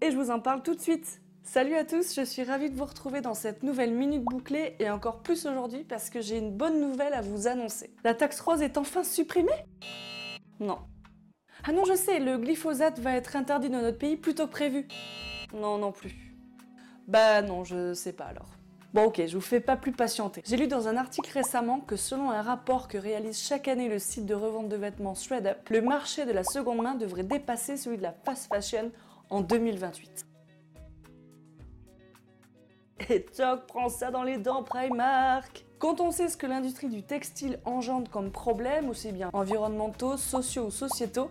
[0.00, 1.20] Et je vous en parle tout de suite.
[1.42, 4.88] Salut à tous, je suis ravie de vous retrouver dans cette nouvelle minute bouclée et
[4.90, 7.92] encore plus aujourd'hui parce que j'ai une bonne nouvelle à vous annoncer.
[8.04, 9.50] La taxe rose est enfin supprimée?
[10.60, 10.78] Non.
[11.64, 14.52] Ah non, je sais, le glyphosate va être interdit dans notre pays plus tôt que
[14.52, 14.86] prévu.
[15.52, 16.14] Non, non plus.
[17.08, 18.53] Bah non, je sais pas alors.
[18.94, 20.40] Bon ok, je vous fais pas plus patienter.
[20.46, 23.98] J'ai lu dans un article récemment que selon un rapport que réalise chaque année le
[23.98, 27.96] site de revente de vêtements ThreadUp, le marché de la seconde main devrait dépasser celui
[27.96, 28.92] de la fast fashion
[29.30, 30.26] en 2028.
[33.10, 37.02] Et toc, prends ça dans les dents Primark Quand on sait ce que l'industrie du
[37.02, 41.30] textile engendre comme problème, aussi bien environnementaux, sociaux ou sociétaux,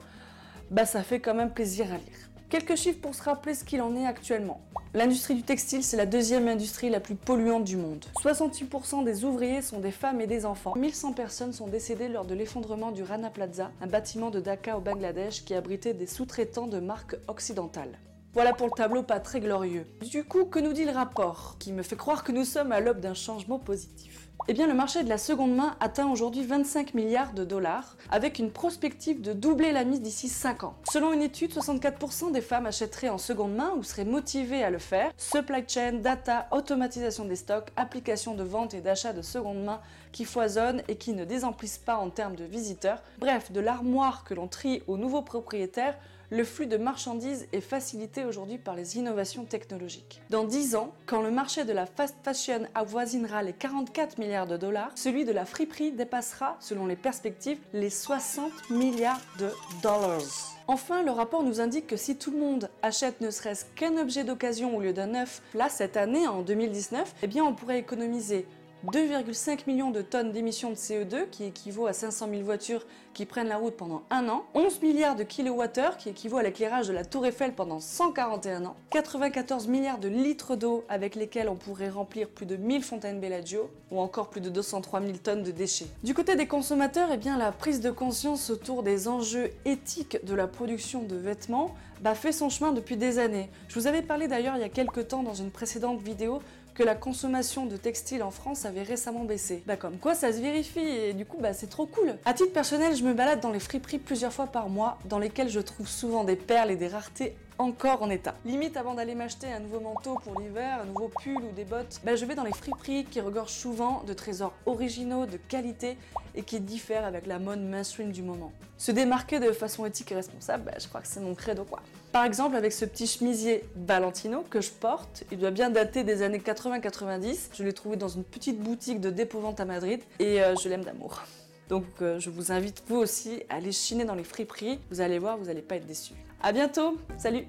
[0.69, 2.32] bah ça fait quand même plaisir à lire.
[2.53, 4.61] Quelques chiffres pour se rappeler ce qu'il en est actuellement.
[4.93, 8.05] L'industrie du textile, c'est la deuxième industrie la plus polluante du monde.
[8.21, 10.75] 68% des ouvriers sont des femmes et des enfants.
[10.75, 14.81] 1100 personnes sont décédées lors de l'effondrement du Rana Plaza, un bâtiment de Dhaka au
[14.81, 17.97] Bangladesh qui abritait des sous-traitants de marques occidentales.
[18.33, 19.87] Voilà pour le tableau pas très glorieux.
[20.07, 22.81] Du coup, que nous dit le rapport Qui me fait croire que nous sommes à
[22.81, 24.22] l'aube d'un changement positif?
[24.49, 28.39] Eh bien, le marché de la seconde main atteint aujourd'hui 25 milliards de dollars, avec
[28.39, 30.75] une prospective de doubler la mise d'ici 5 ans.
[30.91, 34.79] Selon une étude, 64% des femmes achèteraient en seconde main ou seraient motivées à le
[34.79, 35.13] faire.
[35.15, 39.79] Supply chain, data, automatisation des stocks, applications de vente et d'achat de seconde main
[40.11, 43.01] qui foisonnent et qui ne désemplissent pas en termes de visiteurs.
[43.19, 45.97] Bref, de l'armoire que l'on trie aux nouveaux propriétaires
[46.33, 50.19] le flux de marchandises est facilité aujourd'hui par les innovations technologiques.
[50.31, 54.57] Dans 10 ans, quand le marché de la fast fashion avoisinera les 44 milliards de
[54.57, 59.49] dollars, celui de la friperie dépassera, selon les perspectives, les 60 milliards de
[59.83, 60.23] dollars.
[60.67, 64.23] Enfin, le rapport nous indique que si tout le monde achète ne serait-ce qu'un objet
[64.23, 68.47] d'occasion au lieu d'un neuf, là, cette année, en 2019, eh bien, on pourrait économiser
[68.91, 73.47] 2,5 millions de tonnes d'émissions de CO2, qui équivaut à 500 000 voitures qui prennent
[73.47, 77.05] la route pendant un an, 11 milliards de kilowattheures, qui équivaut à l'éclairage de la
[77.05, 82.27] Tour Eiffel pendant 141 ans, 94 milliards de litres d'eau avec lesquels on pourrait remplir
[82.27, 85.87] plus de 1000 fontaines Bellagio, ou encore plus de 203 000 tonnes de déchets.
[86.03, 90.35] Du côté des consommateurs, eh bien, la prise de conscience autour des enjeux éthiques de
[90.35, 93.49] la production de vêtements bah, fait son chemin depuis des années.
[93.69, 96.41] Je vous avais parlé d'ailleurs il y a quelques temps dans une précédente vidéo
[96.73, 99.63] que la consommation de textiles en France avait récemment baissé.
[99.65, 102.15] Bah comme quoi ça se vérifie et du coup bah c'est trop cool.
[102.25, 105.49] À titre personnel, je me balade dans les friperies plusieurs fois par mois dans lesquelles
[105.49, 108.35] je trouve souvent des perles et des raretés encore en état.
[108.45, 112.01] Limite avant d'aller m'acheter un nouveau manteau pour l'hiver, un nouveau pull ou des bottes,
[112.03, 115.97] bah, je vais dans les friperies qui regorgent souvent de trésors originaux, de qualité
[116.35, 118.51] et qui diffèrent avec la mode mainstream du moment.
[118.77, 121.79] Se démarquer de façon éthique et responsable, bah, je crois que c'est mon credo quoi.
[122.11, 126.21] Par exemple avec ce petit chemisier Valentino que je porte, il doit bien dater des
[126.21, 130.55] années 80-90, je l'ai trouvé dans une petite boutique de dépôt-vente à Madrid et euh,
[130.61, 131.23] je l'aime d'amour.
[131.69, 135.17] Donc euh, je vous invite vous aussi à aller chiner dans les friperies, vous allez
[135.17, 136.13] voir, vous n'allez pas être déçus.
[136.45, 137.47] A bientôt, salut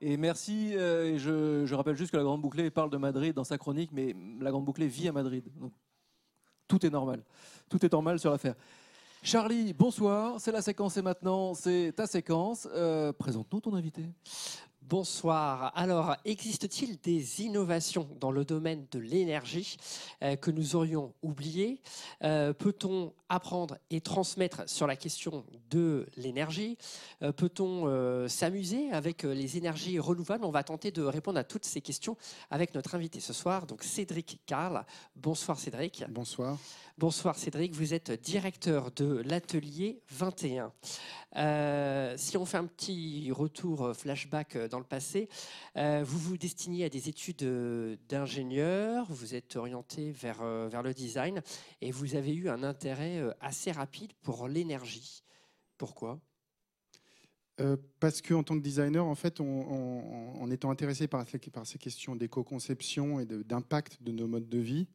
[0.00, 0.74] Et merci.
[0.74, 4.14] euh, je, rappelle juste que la Grande Bouclée parle de Madrid dans sa chronique, mais
[4.40, 5.44] la Grande Bouclée vit à Madrid.
[6.68, 7.22] Tout est normal.
[7.68, 8.54] Tout est normal sur l'affaire.
[9.22, 10.40] Charlie, bonsoir.
[10.40, 12.68] C'est la séquence et maintenant, c'est ta séquence.
[12.72, 14.04] Euh, Présente-nous ton invité.
[14.88, 15.70] Bonsoir.
[15.74, 19.76] Alors, existe-t-il des innovations dans le domaine de l'énergie
[20.22, 21.82] euh, que nous aurions oubliées?
[22.24, 26.78] Euh, Peut-on apprendre et transmettre sur la question de l'énergie?
[27.20, 30.46] Euh, Peut-on s'amuser avec les énergies renouvelables?
[30.46, 32.16] On va tenter de répondre à toutes ces questions
[32.50, 34.86] avec notre invité ce soir, donc Cédric Carl.
[35.14, 36.02] Bonsoir Cédric.
[36.08, 36.56] Bonsoir.
[36.98, 40.72] Bonsoir Cédric, vous êtes directeur de l'atelier 21.
[41.36, 45.28] Euh, si on fait un petit retour euh, flashback euh, dans le passé,
[45.76, 47.44] vous vous destiniez à des études
[48.08, 51.40] d'ingénieur, vous êtes orienté vers, vers le design
[51.80, 55.22] et vous avez eu un intérêt assez rapide pour l'énergie.
[55.76, 56.18] Pourquoi?
[58.00, 62.16] Parce que en tant que designer, en fait, en étant intéressé par, par ces questions
[62.16, 64.88] d'éco-conception et d'impact de, nos modes de vie,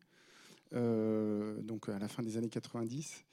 [0.73, 3.23] donc à la fin des années 90,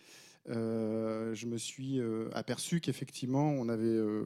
[0.48, 4.24] euh, je me suis euh, aperçu qu'effectivement, on avait euh,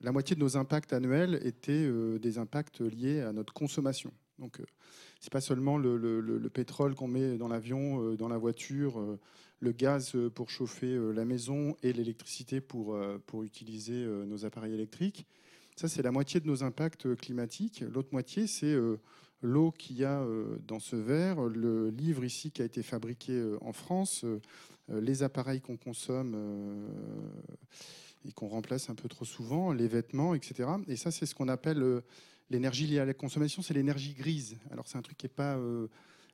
[0.00, 4.12] la moitié de nos impacts annuels étaient euh, des impacts liés à notre consommation.
[4.38, 4.64] Donc, euh,
[5.20, 8.38] c'est pas seulement le, le- le- le pétrole qu'on met dans l'avion, euh, dans la
[8.38, 8.98] voiture.
[9.00, 9.18] euh,
[9.62, 14.24] le gaz euh, pour chauffer euh, la maison et l'électricité pour, euh, pour utiliser euh,
[14.24, 15.26] nos appareils électriques.
[15.76, 17.84] Ça, c'est la moitié de nos impacts euh, climatiques.
[17.92, 18.96] L'autre moitié, c'est euh,
[19.42, 23.32] l'eau qu'il y a euh, dans ce verre, le livre ici qui a été fabriqué
[23.32, 24.38] euh, en France, euh,
[25.00, 26.36] les appareils qu'on consomme
[28.28, 30.68] et qu'on remplace un peu trop souvent, les vêtements, etc.
[30.88, 32.02] Et ça, c'est ce qu'on appelle
[32.50, 34.56] l'énergie liée à la consommation, c'est l'énergie grise.
[34.72, 35.56] Alors, c'est un truc qui n'est pas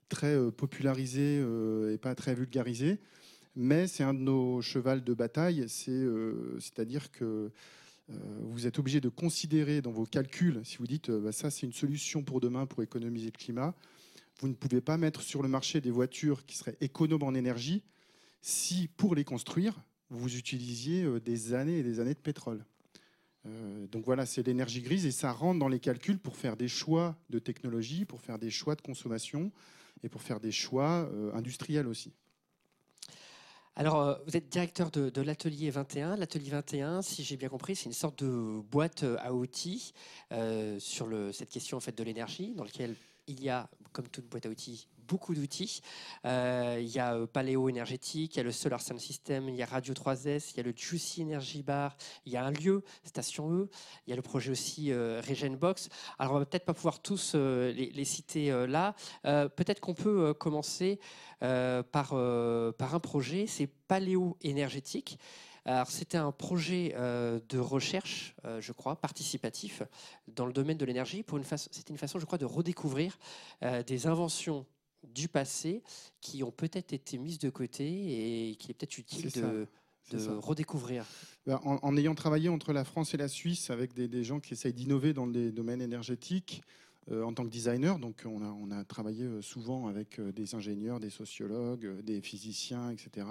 [0.09, 1.45] très popularisé
[1.93, 2.99] et pas très vulgarisé,
[3.57, 5.67] mais c'est un de nos chevals de bataille.
[5.69, 6.07] C'est,
[6.59, 7.51] C'est-à-dire que
[8.09, 11.67] vous êtes obligé de considérer dans vos calculs, si vous dites euh, bah, ça c'est
[11.67, 13.75] une solution pour demain pour économiser le climat,
[14.41, 17.83] vous ne pouvez pas mettre sur le marché des voitures qui seraient économes en énergie
[18.43, 19.75] si pour les construire,
[20.11, 22.65] vous utilisiez euh, des années et des années de pétrole.
[23.47, 26.69] Euh, donc voilà, c'est l'énergie grise et ça rentre dans les calculs pour faire des
[26.69, 29.51] choix de technologie, pour faire des choix de consommation
[30.03, 32.13] et pour faire des choix euh, industriels aussi.
[33.79, 36.17] Alors, euh, vous êtes directeur de, l'atelier 21.
[36.17, 39.93] L'atelier 21, si j'ai bien compris, c'est une sorte de boîte euh, à outils
[40.33, 42.97] euh, sur cette question en fait, de l'énergie, dans laquelle
[43.27, 45.81] il y a, comme toute boîte à outils, beaucoup d'outils.
[46.25, 49.57] Euh, il y a euh, Paléo énergétique, il y a le Solar Sound System, il
[49.57, 52.51] y a Radio 3S, il y a le Juicy Energy Bar, il y a un
[52.51, 53.69] lieu, Station E,
[54.07, 55.89] il y a le projet aussi euh, Regenbox.
[56.19, 58.95] Alors, on va peut-être pas pouvoir tous euh, les, citer là.
[59.23, 61.01] Peut-être qu'on peut commencer
[61.41, 62.15] par,
[62.79, 65.19] par un projet, c'est Paléo énergétique.
[65.89, 69.83] C'était un projet de recherche, je crois, participatif
[70.29, 71.25] dans le domaine de l'énergie.
[71.25, 73.19] Pour c'était une façon, je crois, de redécouvrir
[73.87, 74.65] des inventions
[75.15, 75.83] du passé
[76.21, 79.67] qui ont peut-être été mises de côté et qu'il est peut-être utile de,
[80.41, 81.05] redécouvrir.
[81.47, 84.41] Ben, En, en ayant travaillé entre la France et la Suisse avec des, des gens
[84.41, 86.63] qui essayent d'innover dans les domaines énergétiques
[87.11, 90.33] euh, en tant que designer, donc on a, on a travaillé euh, souvent avec euh,
[90.33, 93.25] des ingénieurs, des sociologues, des physiciens, etc.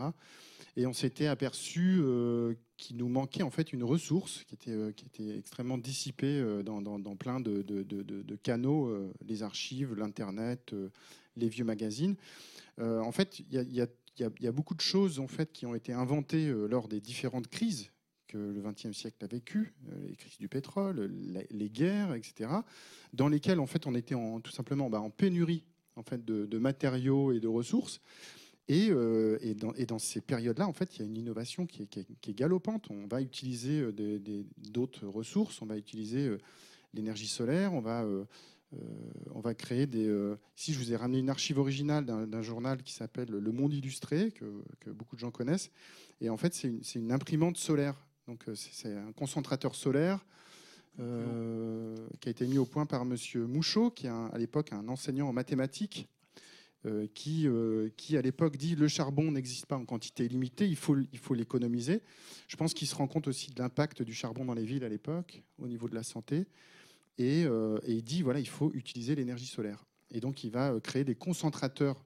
[0.77, 4.91] Et on s'était aperçu euh, qu'il nous manquait en fait une ressource qui était, euh,
[4.93, 9.43] qui était extrêmement dissipée dans, dans- dans plein de, de- de- de- de canaux, les
[9.43, 10.73] archives, l'Internet,
[11.35, 12.15] les vieux magazines.
[12.79, 13.81] Euh, en fait, il y
[14.47, 17.91] a, beaucoup de choses en fait, qui ont été inventées euh, lors des différentes crises
[18.27, 21.11] que le XXe siècle a vécues, euh, les crises du pétrole,
[21.51, 22.49] les guerres, etc.,
[23.13, 25.63] dans lesquelles en fait, on était tout simplement bah, en pénurie
[25.95, 28.01] en fait, de, matériaux et de ressources.
[28.67, 28.89] Et,
[29.87, 32.89] dans, ces périodes-là, en fait, il y a une innovation qui est, qui est- galopante.
[32.89, 33.85] On va utiliser
[34.57, 36.35] d'autres ressources, on va utiliser
[36.93, 38.05] l'énergie solaire, on va
[39.33, 40.05] on va créer des.
[40.57, 44.31] ici, je vous ai ramené une archive originale d'un journal qui s'appelle Le Monde Illustré,
[44.31, 45.71] que, beaucoup de gens connaissent.
[46.21, 47.95] Et en fait, c'est une, imprimante solaire.
[48.27, 50.25] Donc, c'est un concentrateur solaire
[50.97, 53.15] qui a été mis au point par M.
[53.35, 56.09] Mouchot, qui est à l'époque un enseignant en mathématiques
[56.85, 60.75] euh, qui, euh, qui, à l'époque, dit le charbon n'existe pas en quantité limitée, il
[60.75, 62.01] faut, il faut l'économiser.
[62.47, 64.89] Je pense qu'il se rend compte aussi de l'impact du charbon dans les villes à
[64.89, 66.45] l'époque, au niveau de la santé.
[67.17, 69.85] Et, euh, et, il dit voilà, il faut utiliser l'énergie solaire.
[70.11, 72.05] Et donc, il va créer des concentrateurs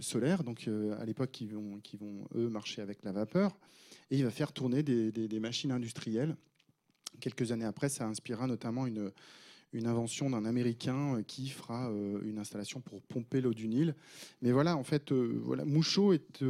[0.00, 0.68] solaires, donc
[0.98, 3.56] à l'époque, qui vont, qui vont, eux, marcher avec la vapeur.
[4.10, 6.36] Et il va faire tourner des, des, des machines industrielles.
[7.20, 9.12] Quelques années après, ça inspirera notamment une,
[9.72, 13.94] une invention d'un Américain euh, qui fera euh, une installation pour pomper l'eau du Nil.
[14.42, 16.42] Mais voilà, en fait, euh, voilà, Mouchot est,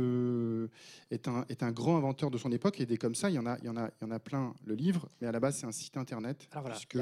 [1.10, 3.38] est, un, est, un, grand inventeur de son époque et des comme ça, il y
[3.38, 5.32] en a, il y en a, il y en a plein le livre, mais à
[5.32, 6.48] la base, c'est un site internet.
[6.64, 6.98] puisque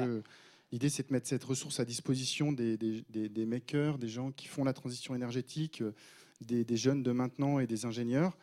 [0.71, 4.73] l'idée, c'est de mettre cette ressource à disposition des, makers, des gens qui font la
[4.73, 5.83] transition énergétique,
[6.41, 8.37] des, jeunes de maintenant et des ingénieurs.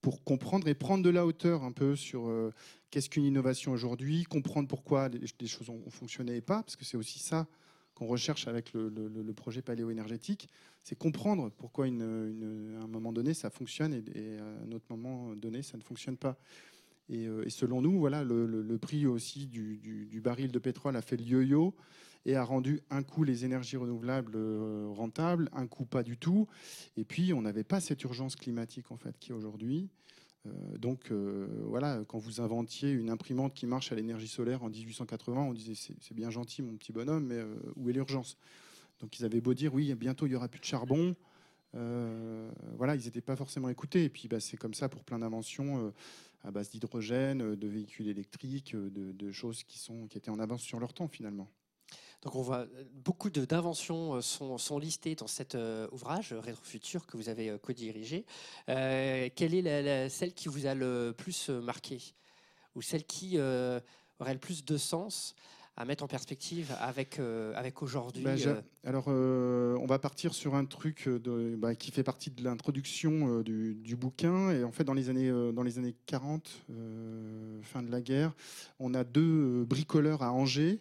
[0.00, 2.30] pour comprendre et prendre de la hauteur un peu sur
[2.90, 6.96] qu'est-ce qu'une innovation aujourd'hui, comprendre pourquoi des choses ont fonctionné et pas, parce que c'est
[6.96, 7.46] aussi ça
[8.00, 10.48] qu'on recherche avec le, projet paléo-énergétique,
[10.82, 15.62] c'est comprendre pourquoi à un moment donné ça fonctionne et, à un autre moment donné
[15.62, 16.38] ça ne fonctionne pas.
[17.10, 21.24] Et, euh, selon nous, voilà, le, prix aussi du, baril de pétrole a fait le
[21.24, 21.74] yo-yo
[22.24, 26.46] et a rendu un coup les énergies renouvelables euh, rentables, un coup pas du tout.
[26.96, 29.88] Et puis on n'avait pas cette urgence climatique en fait qui est aujourd'hui.
[30.46, 35.42] Euh, donc voilà, quand vous inventiez une imprimante qui marche à l'énergie solaire en 1880,
[35.42, 37.42] on disait c'est bien gentil mon petit bonhomme, mais
[37.76, 38.36] où est l'urgence?
[39.00, 41.16] Donc ils avaient beau dire oui, bientôt il y aura plus de charbon.
[41.72, 44.04] voilà, ils n'étaient pas forcément écoutés.
[44.04, 45.92] Et puis bah, c'est comme ça pour plein d'inventions
[46.42, 50.62] à base d'hydrogène, de véhicules électriques, de, de, choses qui, sont, qui étaient en avance
[50.62, 51.48] sur leur temps finalement.
[52.22, 57.06] Donc on voit euh, beaucoup d'inventions euh, sont, sont, listées dans cet euh, ouvrage Rétrofutur
[57.06, 58.26] que vous avez co-dirigé.
[58.66, 61.98] quelle est celle qui vous a le plus marqué?
[62.74, 65.34] Ou celle qui aurait le plus de sens?
[65.80, 70.34] À mettre en perspective avec, euh, avec aujourd'hui bah, euh Alors, euh, on va partir
[70.34, 74.50] sur un truc de, bah, qui fait partie de l'introduction du, du, bouquin.
[74.50, 76.66] Et en fait, dans les années, dans les années 40,
[77.62, 78.34] fin de la guerre,
[78.78, 80.80] on a deux bricoleurs à Angers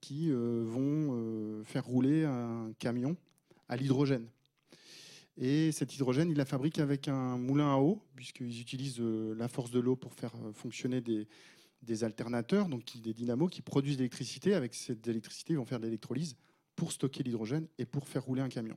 [0.00, 3.18] qui vont faire rouler un camion
[3.68, 4.26] à l'hydrogène.
[5.36, 9.70] Et cet hydrogène, ils la fabriquent avec un moulin à eau, puisqu'ils utilisent la force
[9.70, 11.26] de l'eau pour faire fonctionner des,
[11.84, 14.54] des alternateurs, donc des dynamos qui produisent de l'électricité.
[14.54, 16.36] Avec cette électricité, ils vont faire de l'électrolyse
[16.76, 18.76] pour stocker l'hydrogène et pour faire rouler un camion.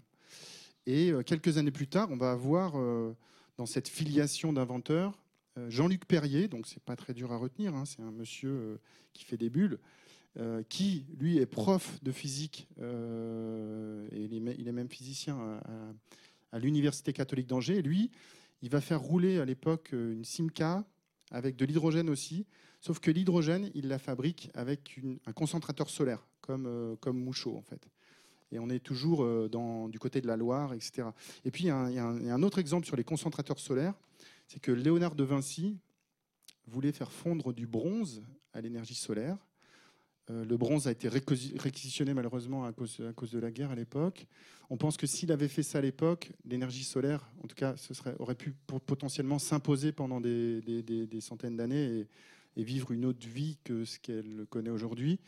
[0.85, 3.15] Et euh, quelques années plus tard, on va avoir euh,
[3.57, 5.19] dans cette filiation d'inventeurs
[5.57, 8.79] euh, Jean-Luc Perrier, donc c'est pas très dur à retenir, hein, c'est un monsieur
[9.13, 9.79] qui fait des bulles,
[10.69, 17.47] qui lui est prof de physique et il est, même physicien à, à l'université catholique
[17.47, 17.81] d'Angers.
[17.81, 18.11] Lui,
[18.61, 20.85] il va faire rouler à l'époque une Simca
[21.31, 22.45] avec de l'hydrogène aussi,
[22.79, 27.87] Sauf que l'hydrogène, il la fabrique avec un concentrateur solaire, comme, euh, Mouchot en fait.
[28.51, 29.49] Et on est toujours euh,
[29.89, 31.09] du côté de la Loire, etc.
[31.43, 33.95] Et puis il y, a un, autre exemple sur les concentrateurs solaires,
[34.47, 35.77] c'est que Léonard de Vinci
[36.67, 38.23] voulait faire fondre du bronze
[38.53, 39.37] à l'énergie solaire.
[40.29, 44.27] Euh, le bronze a été réquisitionné malheureusement à cause, de la guerre à l'époque.
[44.69, 47.93] On pense que s'il avait fait ça à l'époque, l'énergie solaire, en tout cas, ce
[47.93, 48.53] serait, aurait pu
[48.85, 52.05] potentiellement s'imposer pendant des, centaines d'années.
[52.55, 55.19] Et, vivre une autre vie que ce qu'elle connaît aujourd'hui.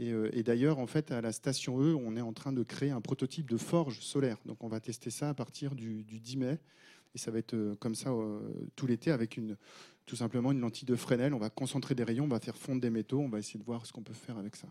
[0.00, 2.88] Euh, et, d'ailleurs, en fait, à la station E, on est en train de créer
[2.88, 4.38] un prototype de forge solaire.
[4.46, 6.58] Donc, on va tester ça à partir du, 10 mai.
[7.14, 8.10] Et ça va être euh, comme ça
[8.76, 9.58] tout l'été avec une,
[10.06, 11.34] tout simplement une lentille de Fresnel.
[11.34, 13.64] On va concentrer des rayons, on va faire fondre des métaux, on va essayer de
[13.64, 14.68] voir ce qu'on peut faire avec ça.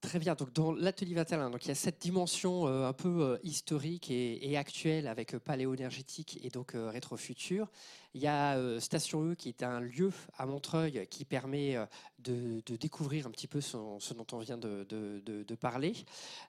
[0.00, 0.34] Très bien.
[0.34, 4.10] Donc dans l'atelier 21, donc il y a cette dimension euh, un peu euh, historique
[4.10, 7.68] et, actuelle avec euh, paléo-énergétique et donc rétrofutur.
[8.14, 11.76] Il y a Station E qui est un lieu à Montreuil qui permet
[12.18, 15.94] de, découvrir un petit peu ce, dont on vient de, parler.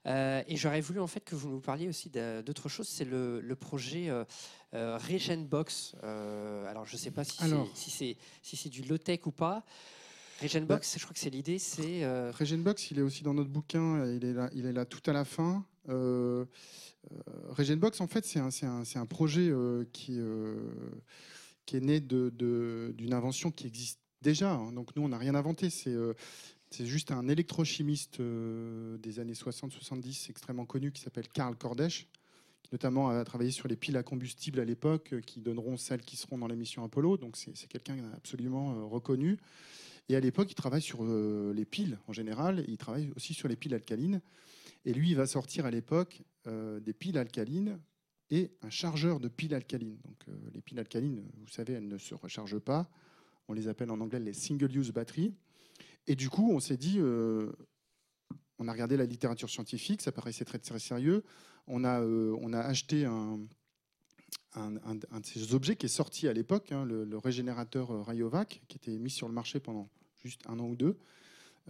[0.04, 2.88] et j'aurais voulu en fait que vous nous parliez aussi d'autre chose.
[2.88, 4.10] C'est le, projet
[4.72, 5.94] Regenbox.
[6.02, 7.38] alors je ne sais pas si
[7.74, 9.62] c'est si si du low-tech ou pas.
[10.42, 12.04] Regenbox, je crois que c'est l'idée, c'est.
[12.04, 12.32] Euh...
[12.32, 15.12] Regenbox, il est aussi dans notre bouquin, il est là, il est là tout à
[15.12, 15.64] la fin.
[15.88, 16.44] Euh,
[17.12, 17.16] euh
[17.50, 20.18] Regenbox, en fait, c'est un, un, un, projet euh, qui,
[21.64, 24.52] qui est né d'une de, invention qui existe déjà.
[24.52, 24.72] Hein.
[24.72, 25.70] Donc nous, on n'a rien inventé.
[25.70, 25.96] C'est
[26.70, 32.06] c'est juste un électrochimiste des années 60-70 extrêmement connu qui s'appelle Karl Kordesch,
[32.62, 36.16] qui notamment a travaillé sur les piles à combustible à l'époque, qui donneront celles qui
[36.16, 37.18] seront dans la mission Apollo.
[37.18, 39.38] Donc c'est quelqu'un absolument reconnu.
[40.08, 42.64] Et à l'époque, il travaille sur euh, les piles en général.
[42.68, 44.20] Il travaille aussi sur les piles alcalines.
[44.84, 47.78] Et lui, il va sortir à l'époque euh, des piles alcalines
[48.30, 49.98] et un chargeur de piles alcalines.
[50.04, 52.90] Donc, euh, les piles alcalines, vous savez, elles ne se rechargent pas.
[53.48, 55.34] On les appelle en anglais les single-use batteries.
[56.06, 60.58] Et du coup, on s'est dit, on a regardé la littérature scientifique, ça paraissait très,
[60.58, 61.22] très sérieux.
[61.66, 63.40] On a, on a acheté un,
[64.54, 68.76] un, de ces objets qui est sorti à l'époque, hein, le, régénérateur euh, Rayovac, qui
[68.76, 69.88] était mis sur le marché pendant
[70.22, 70.98] juste un an ou deux.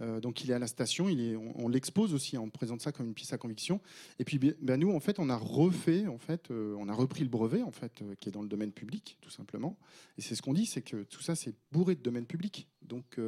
[0.01, 2.91] Euh, donc il est à la station, il est, on, l'expose aussi, on présente ça
[2.91, 3.79] comme une pièce à conviction.
[4.17, 6.93] Et puis ben, ben, nous, en fait, on a refait, en fait, euh, on a
[6.93, 9.77] repris le brevet, en fait, qui est dans le domaine public, tout simplement.
[10.17, 12.67] Et c'est ce qu'on dit, c'est que tout ça, c'est bourré de domaine public.
[12.81, 13.19] Donc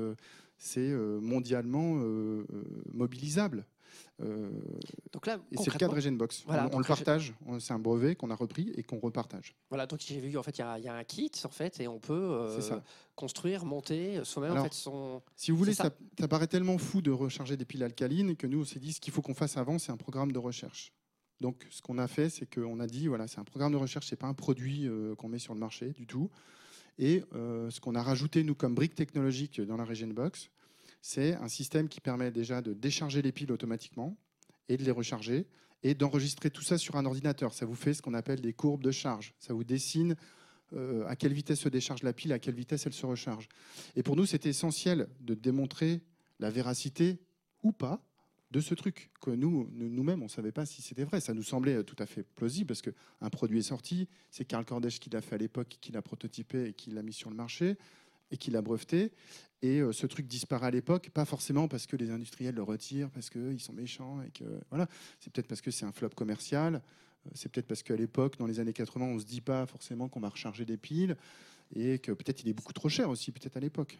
[0.57, 1.95] c'est mondialement
[2.91, 3.65] mobilisable.
[4.21, 4.49] Euh,
[5.11, 6.43] Donc là, et c'est le cas de Regenbox.
[6.45, 9.55] Voilà, on, le partage, c'est un brevet qu'on a repris et qu'on repartage.
[9.69, 11.49] voilà, donc j'ai vu en fait il y, a- il y a un kit en
[11.49, 12.59] fait et on peut euh,
[13.15, 15.21] construire, monter soi-même en fait son.
[15.35, 15.85] Si vous voulez, ça.
[15.85, 15.95] ça.
[16.19, 19.01] Ça, paraît tellement fou de recharger des piles alcalines que nous, on s'est dit ce
[19.01, 20.93] qu'il faut qu'on fasse avant, c'est un programme de recherche.
[21.41, 24.07] Donc, ce qu'on a fait, c'est qu'on a dit voilà, c'est un programme de recherche,
[24.07, 26.29] c'est pas un produit euh, qu'on met sur le marché du tout.
[26.97, 30.49] Et euh, ce qu'on a rajouté, nous, comme brique technologique dans la Regen Box,
[31.07, 34.17] c'est un système qui permet déjà de décharger les piles automatiquement
[34.69, 35.45] et de les recharger
[35.83, 37.53] et d'enregistrer tout ça sur un ordinateur.
[37.53, 39.35] Ça vous fait ce qu'on appelle des courbes de charge.
[39.37, 40.15] Ça vous dessine
[40.73, 43.47] euh, à quelle vitesse se décharge la pile, à quelle vitesse elle se recharge.
[43.95, 46.01] Et pour nous, c'était essentiel de démontrer
[46.39, 47.19] la véracité
[47.61, 48.01] ou pas
[48.49, 51.21] de ce truc que nous, nous- nous-mêmes, on ne savait pas si c'était vrai.
[51.21, 54.99] Ça nous semblait tout à fait plausible parce qu'un produit est sorti, c'est Karl Kordech
[54.99, 57.77] qui l'a fait à l'époque, qui l'a prototypé et qui l'a mis sur le marché
[58.31, 59.11] et qui l'a breveté.
[59.61, 63.09] Et euh, ce truc disparaît à l'époque, pas forcément parce que les industriels le retirent,
[63.09, 64.87] parce qu'ils sont méchants et que voilà,
[65.19, 66.75] c'est peut-être parce que c'est un flop commercial.
[67.25, 69.65] euh, C'est peut-être parce qu'à l'époque, dans les années 80, on ne se dit pas
[69.65, 71.15] forcément qu'on va recharger des piles
[71.75, 73.97] et que peut-être il est beaucoup trop cher aussi, peut-être à l'époque.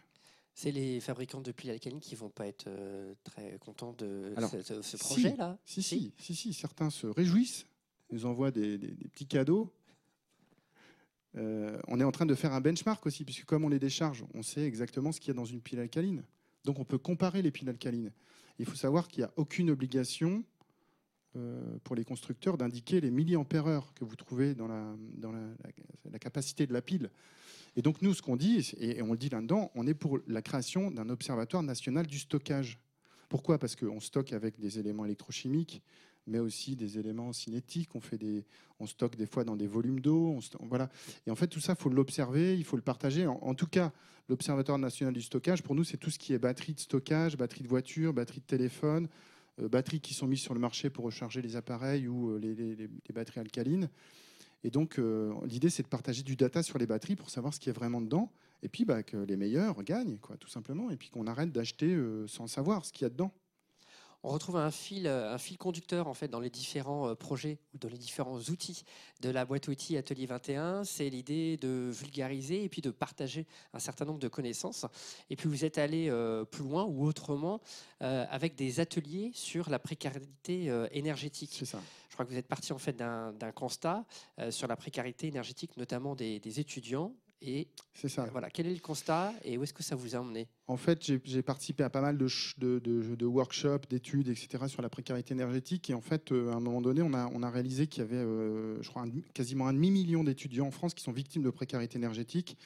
[0.54, 4.50] C'est les fabricants de piles alcalines qui vont pas être euh, très contents de Alors,
[4.50, 5.58] ce, ce- ce si, projet-là.
[5.66, 7.66] Si, si, si, si, certains se réjouissent,
[8.12, 9.74] nous envoient des, des- des petits cadeaux.
[11.38, 14.24] Euh, on est en train de faire un benchmark aussi, puisque comme on les décharge,
[14.34, 16.24] on sait exactement ce qu'il y a dans une pile alcaline.
[16.64, 18.12] Donc on peut comparer les piles alcalines.
[18.58, 20.44] Il faut savoir qu'il n'y a aucune obligation
[21.36, 26.20] euh, pour les constructeurs d'indiquer les milliampères heure que vous trouvez dans, la, dans la
[26.20, 27.10] capacité de la pile.
[27.76, 30.42] Et donc nous, ce qu'on dit, et on le dit là-dedans, on est pour la
[30.42, 32.80] création d'un observatoire national du stockage.
[33.28, 33.58] Pourquoi?
[33.58, 35.82] Parce qu'on stocke avec des éléments électrochimiques,
[36.28, 37.90] mais aussi des éléments cinétiques.
[37.96, 38.20] On, fait
[38.86, 40.38] stocke des fois dans des volumes d'eau.
[40.62, 40.90] Voilà.
[41.28, 43.28] Et en fait, tout ça, il faut l'observer, il faut le partager.
[43.28, 43.92] En, tout cas,
[44.30, 47.64] l'Observatoire national du stockage, pour nous, c'est tout ce qui est batterie de stockage, batterie
[47.64, 49.08] de voiture, batterie de téléphone,
[49.60, 53.14] euh, batteries qui sont mises sur le marché pour recharger les appareils ou euh, les,
[53.14, 53.90] batteries alcalines.
[54.66, 57.60] Et donc, euh, l'idée, c'est de partager du data sur les batteries pour savoir ce
[57.60, 58.32] qui est vraiment dedans.
[58.64, 60.90] Et puis, bah, que les meilleurs gagnent, quoi, tout simplement.
[60.90, 63.32] Et puis qu'on arrête d'acheter euh, sans savoir ce qu'il y a dedans.
[64.28, 67.60] On retrouve un fil, euh, un fil conducteur en fait dans les différents euh, projets
[67.76, 68.84] ou dans les différents outils
[69.22, 70.84] de la boîte outils Atelier 21.
[70.84, 74.88] C'est l'idée de vulgariser et puis de partager un certain nombre de connaissances.
[75.30, 77.62] Et puis vous êtes allé euh, plus loin ou autrement
[78.00, 81.56] avec des ateliers sur la précarité énergétique.
[81.58, 81.80] C'est ça.
[82.10, 84.06] Je crois que vous êtes parti en fait d'un constat
[84.52, 87.16] sur la précarité énergétique, notamment des, des étudiants.
[87.42, 88.26] Et C'est ça.
[88.32, 90.48] voilà, quel est le constat et où est-ce que ça vous a emmené?
[90.68, 94.68] En fait, j'ai- participé à pas mal de, ch- de, de- de workshops, d'études, etc.
[94.68, 95.90] sur la précarité énergétique.
[95.90, 98.06] Et en fait, euh, à un moment donné, on a, on a réalisé qu'il y
[98.06, 101.50] avait, euh, je crois, un- quasiment un demi-million d'étudiants en France qui sont victimes de
[101.52, 102.58] précarité énergétique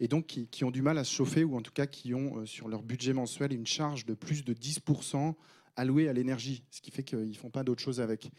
[0.00, 2.12] et donc qui, qui ont du mal à se chauffer ou en tout cas qui
[2.12, 5.34] ont euh, sur leur budget mensuel une charge de plus de 10%
[5.76, 8.30] allouée à l'énergie, ce qui fait qu'ils ne font pas d'autre chose avec.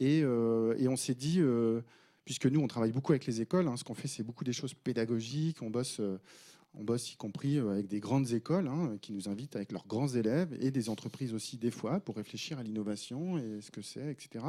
[0.00, 1.40] Et, et on s'est dit,
[2.24, 4.52] puisque nous, on travaille beaucoup avec les écoles, hein, ce qu'on fait, c'est beaucoup des
[4.52, 6.00] choses pédagogiques, on bosse...
[6.00, 6.18] euh,
[6.74, 9.86] on bosse y compris euh, avec des grandes écoles hein, qui nous invitent avec leurs
[9.86, 13.82] grands élèves et des entreprises aussi des fois pour réfléchir à l'innovation et ce que
[13.82, 14.44] c'est, etc.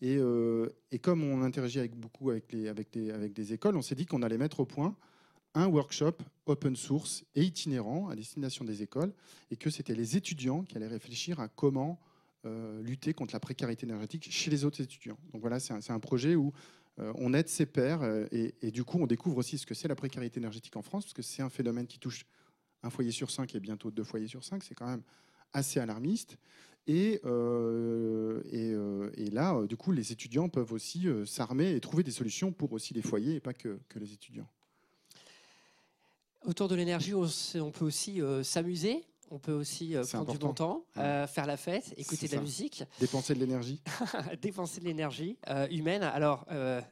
[0.00, 3.94] Et, euh, et comme on interagit avec beaucoup avec, les, avec, des, écoles, on s'est
[3.94, 4.96] dit qu'on allait mettre au point
[5.54, 9.12] un workshop open source et itinérant à destination des écoles
[9.50, 12.00] et que c'était les étudiants qui allaient réfléchir à comment
[12.80, 15.16] lutter contre la précarité énergétique chez les autres étudiants.
[15.32, 16.52] Donc voilà, c'est un, projet où
[16.98, 19.96] on aide ses pairs euh, et, du coup on découvre aussi ce que c'est la
[19.96, 22.26] précarité énergétique en France parce que c'est un phénomène qui touche
[22.82, 24.62] un foyer sur cinq et bientôt deux foyers sur cinq.
[24.62, 25.02] C'est quand même
[25.52, 26.36] assez alarmiste.
[26.88, 31.80] Et, euh, et, euh, là, euh, du coup, les étudiants peuvent aussi euh, s'armer et
[31.80, 34.48] trouver des solutions pour aussi les foyers et pas que, que les étudiants.
[36.44, 39.04] Autour de l'énergie, on, peut aussi euh, s'amuser.
[39.32, 42.38] On peut aussi euh, prendre du bon temps, euh, faire la fête, écouter de la
[42.38, 42.42] ça.
[42.42, 43.80] musique, Dépenser de l'énergie.
[44.42, 46.02] dépenser de l'énergie euh, humaine.
[46.02, 46.46] Alors,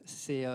[0.05, 0.45] c'est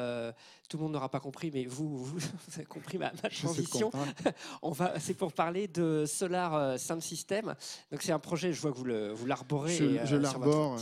[0.69, 3.93] tout le monde n'aura pas compris, mais vous, vous, vous avez compris ma, transition.
[4.63, 7.55] on va, c'est pour parler de Solar Sound System.
[7.93, 9.77] Donc, c'est un projet, je vois que vous le- vous l'arborez.
[10.07, 10.81] Je, l'arbore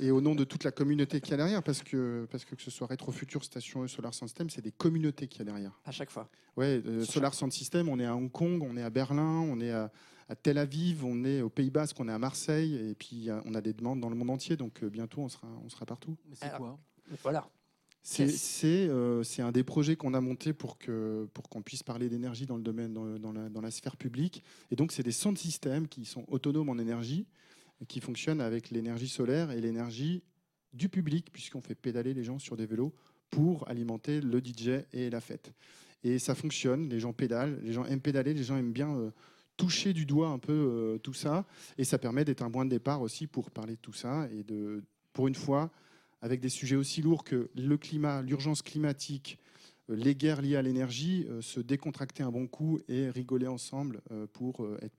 [0.00, 2.44] et, et au nom de toute la communauté qui y a derrière, parce que, parce
[2.44, 5.38] que que ce soit Retro Future, Station E, Solar Sound System, c'est des communautés qui
[5.38, 5.78] y a derrière.
[5.84, 6.28] à chaque fois.
[6.56, 9.70] Ouais, Solar Sound System, on est à Hong Kong, on est à Berlin, on est
[9.70, 9.92] à,
[10.32, 13.38] à Tel Aviv, on est au Pays Basque, on est à Marseille, et puis euh,
[13.44, 15.84] on a des demandes dans le monde entier, donc euh, bientôt on sera, on sera
[15.84, 16.16] partout.
[16.26, 16.78] Mais c'est quoi
[17.22, 17.48] Voilà.
[18.02, 18.40] C'est Yes.
[18.40, 22.08] c'est, euh, c'est un des projets qu'on a monté pour que pour qu'on puisse parler
[22.08, 24.42] d'énergie dans le domaine dans, la, dans la sphère publique.
[24.70, 27.26] Et donc c'est des sound systems qui sont autonomes en énergie,
[27.86, 30.22] qui fonctionnent avec l'énergie solaire et l'énergie
[30.72, 32.92] du public, puisqu'on fait pédaler les gens sur des vélos
[33.30, 35.52] pour alimenter le DJ et la fête.
[36.02, 36.88] Et ça fonctionne.
[36.88, 39.10] Les gens pédalent, les gens aiment pédaler, les gens aiment bien euh,
[39.56, 41.44] toucher du doigt un peu euh, tout ça,
[41.78, 44.42] et ça permet d'être un point de départ aussi pour parler de tout ça et
[44.42, 44.82] de
[45.12, 45.70] pour une fois
[46.20, 49.38] avec des sujets aussi lourds que le climat, l'urgence climatique,
[49.90, 54.00] euh, les guerres liées à l'énergie, euh, se décontracter un bon coup et rigoler ensemble
[54.32, 54.94] pour être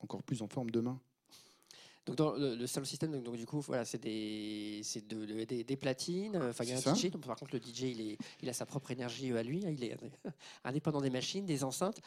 [0.00, 1.00] encore plus en forme demain.
[2.04, 5.24] Donc dans le, le sound system, donc, donc, du coup, voilà, c'est des, c'est de-
[5.26, 6.36] de- des, des platines.
[6.36, 6.94] Enfin, il y a un C'est ça.
[6.94, 7.10] DJ.
[7.10, 9.66] Donc, par contre, le DJ, il, est, il a sa propre énergie à lui.
[9.66, 9.96] hein, il est
[10.64, 12.00] indépendant des machines, des enceintes,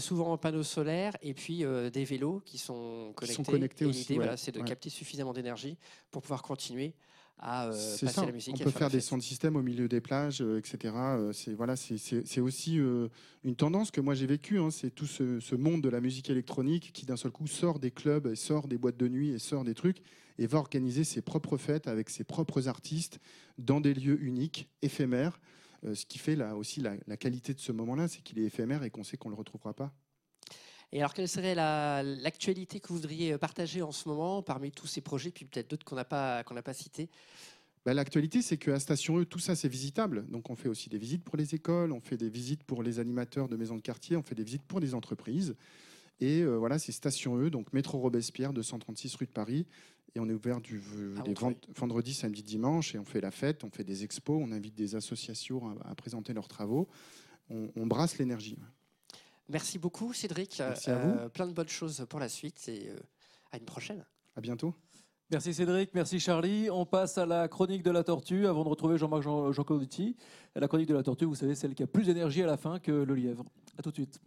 [0.00, 3.42] souvent en panneaux solaires, et puis euh, des vélos qui sont connectés.
[3.44, 4.18] connectés Et aussi, l'idée, ouais.
[4.20, 4.64] voilà, c'est de Ouais.
[4.64, 5.76] capter suffisamment d'énergie
[6.10, 6.94] pour pouvoir continuer
[7.38, 8.24] à euh, passer ça.
[8.24, 8.54] la musique.
[8.60, 9.08] On peut faire des fête.
[9.08, 10.94] sound systems au milieu des plages, euh, etc.
[10.96, 14.58] Euh, C'est voilà, c'est- c'est c'est aussi une tendance que moi j'ai vécue.
[14.60, 14.70] hein.
[14.70, 17.90] C'est tout ce, ce monde de la musique électronique qui d'un seul coup sort des
[17.90, 19.98] clubs, et sort des boîtes de nuit, et sort des trucs,
[20.38, 23.18] et va organiser ses propres fêtes avec ses propres artistes
[23.58, 25.40] dans des lieux uniques, éphémères.
[25.84, 28.44] Euh, ce qui fait là aussi la, la qualité de ce moment-là, c'est qu'il est
[28.44, 29.92] éphémère et qu'on sait qu'on le retrouvera pas.
[30.92, 34.86] Et alors, quelle serait la- l'actualité que vous voudriez partager en ce moment parmi tous
[34.86, 37.10] ces projets, puis peut-être d'autres qu'on n'a pas, qu'on n'a pas cités?
[37.84, 40.24] Bah, L'actualité, c'est qu'à Station E, tout ça, c'est visitable.
[40.30, 42.98] Donc, on fait aussi des visites pour les écoles, on fait des visites pour les
[43.00, 45.56] animateurs de maisons de quartier, on fait des visites pour des entreprises.
[46.20, 49.66] Et euh, voilà, c'est Station E, donc métro Robespierre, 236 rue de Paris.
[50.14, 52.94] Et on est ouvert du vend- vendredi, samedi, dimanche.
[52.94, 55.94] Et on fait la fête, on fait des expos, on invite des associations à, à
[55.96, 56.88] présenter leurs travaux.
[57.50, 58.56] On, on brasse l'énergie.
[59.48, 60.56] Merci beaucoup, Cédric.
[60.60, 61.10] Merci à vous.
[61.18, 62.96] Euh, plein de bonnes choses pour la suite et euh,
[63.52, 64.04] à une prochaine.
[64.36, 64.74] À bientôt.
[65.30, 66.68] Merci Cédric, merci Charlie.
[66.70, 69.50] On passe à la chronique de la tortue avant de retrouver Jean-Marc Jean-.
[70.54, 72.78] La chronique de la tortue, vous savez, celle qui a plus d'énergie à la fin
[72.78, 73.44] que le lièvre.
[73.78, 74.20] À tout de suite.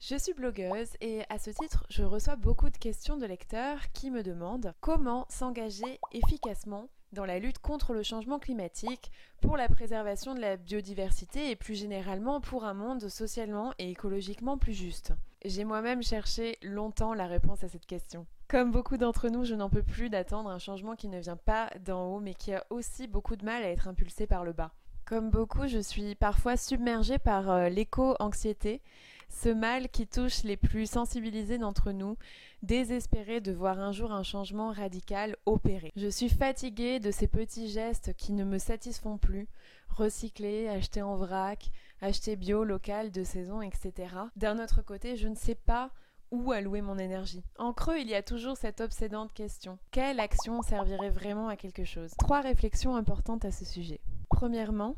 [0.00, 4.10] Je suis blogueuse et à ce titre, je reçois beaucoup de questions de lecteurs qui
[4.10, 10.34] me demandent comment s'engager efficacement dans la lutte contre le changement climatique, pour la préservation
[10.34, 15.12] de la biodiversité et plus généralement pour un monde socialement et écologiquement plus juste.
[15.44, 18.26] J'ai moi-même cherché longtemps la réponse à cette question.
[18.48, 21.70] Comme beaucoup d'entre nous, je n'en peux plus d'attendre un changement qui ne vient pas
[21.84, 24.72] d'en haut mais qui a aussi beaucoup de mal à être impulsé par le bas.
[25.04, 28.82] Comme beaucoup, je suis parfois submergée par euh, l'éco-anxiété,
[29.28, 32.16] ce mal qui touche les plus sensibilisés d'entre nous,
[32.62, 35.92] désespérés de voir un jour un changement radical opérer.
[35.96, 39.48] Je suis fatiguée de ces petits gestes qui ne me satisfont plus,
[39.88, 41.70] recycler, acheter en vrac,
[42.00, 43.92] acheter bio, local, de saison, etc.
[44.36, 45.90] D'un autre côté, je ne sais pas
[46.30, 47.44] où allouer mon énergie.
[47.58, 49.78] En creux, il y a toujours cette obsédante question.
[49.90, 52.12] Quelle action servirait vraiment à quelque chose?
[52.18, 54.00] Trois réflexions importantes à ce sujet.
[54.28, 54.96] Premièrement,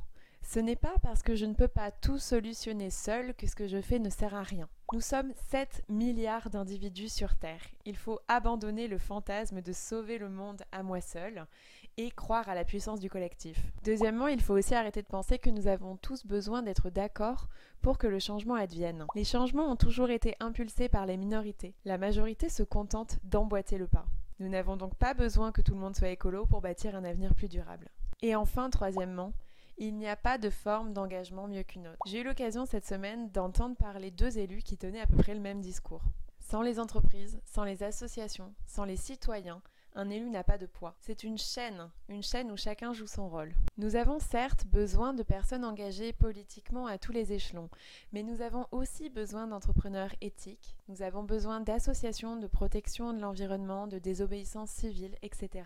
[0.49, 3.69] ce n'est pas parce que je ne peux pas tout solutionner seul que ce que
[3.69, 4.67] je fais ne sert à rien.
[4.95, 7.61] Nous sommes 7 milliards d'individus sur Terre.
[7.85, 11.47] Il faut abandonner le fantasme de sauver le monde à moi seul
[11.99, 13.63] et croire à la puissance du collectif.
[13.85, 17.49] Deuxièmement, il faut aussi arrêter de penser que nous avons tous besoin d'être d'accord
[17.83, 19.05] pour que le changement advienne.
[19.15, 21.75] Les changements ont toujours été impulsés par les minorités.
[21.85, 24.07] La majorité se contente d'emboîter le pas.
[24.39, 27.35] Nous n'avons donc pas besoin que tout le monde soit écolo pour bâtir un avenir
[27.35, 27.91] plus durable.
[28.23, 29.35] Et enfin, troisièmement,
[29.79, 31.99] il n'y a pas de forme d'engagement mieux qu'une autre.
[32.07, 35.41] J'ai eu l'occasion cette semaine d'entendre parler deux élus qui tenaient à peu près le
[35.41, 36.03] même discours.
[36.41, 39.63] Sans les entreprises, sans les associations, sans les citoyens,
[39.95, 40.95] un élu n'a pas de poids.
[41.01, 43.55] C'est une chaîne, une chaîne où chacun joue son rôle.
[43.77, 47.69] Nous avons certes besoin de personnes engagées politiquement à tous les échelons,
[48.13, 53.87] mais nous avons aussi besoin d'entrepreneurs éthiques, nous avons besoin d'associations de protection de l'environnement,
[53.87, 55.65] de désobéissance civile, etc.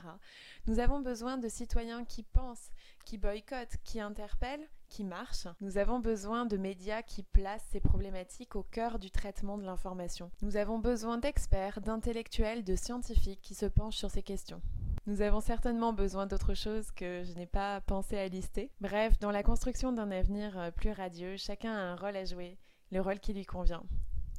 [0.66, 2.70] Nous avons besoin de citoyens qui pensent,
[3.04, 5.48] qui boycottent, qui interpellent, qui marchent.
[5.62, 10.30] Nous avons besoin de médias qui placent ces problématiques au cœur du traitement de l'information.
[10.42, 14.60] Nous avons besoin d'experts, d'intellectuels, de scientifiques qui se penchent sur ces questions.
[15.06, 18.70] Nous avons certainement besoin d'autre chose que je n'ai pas pensé à lister.
[18.82, 22.58] Bref, dans la construction d'un avenir euh, plus radieux, chacun a un rôle à jouer,
[22.92, 23.82] le rôle qui lui convient.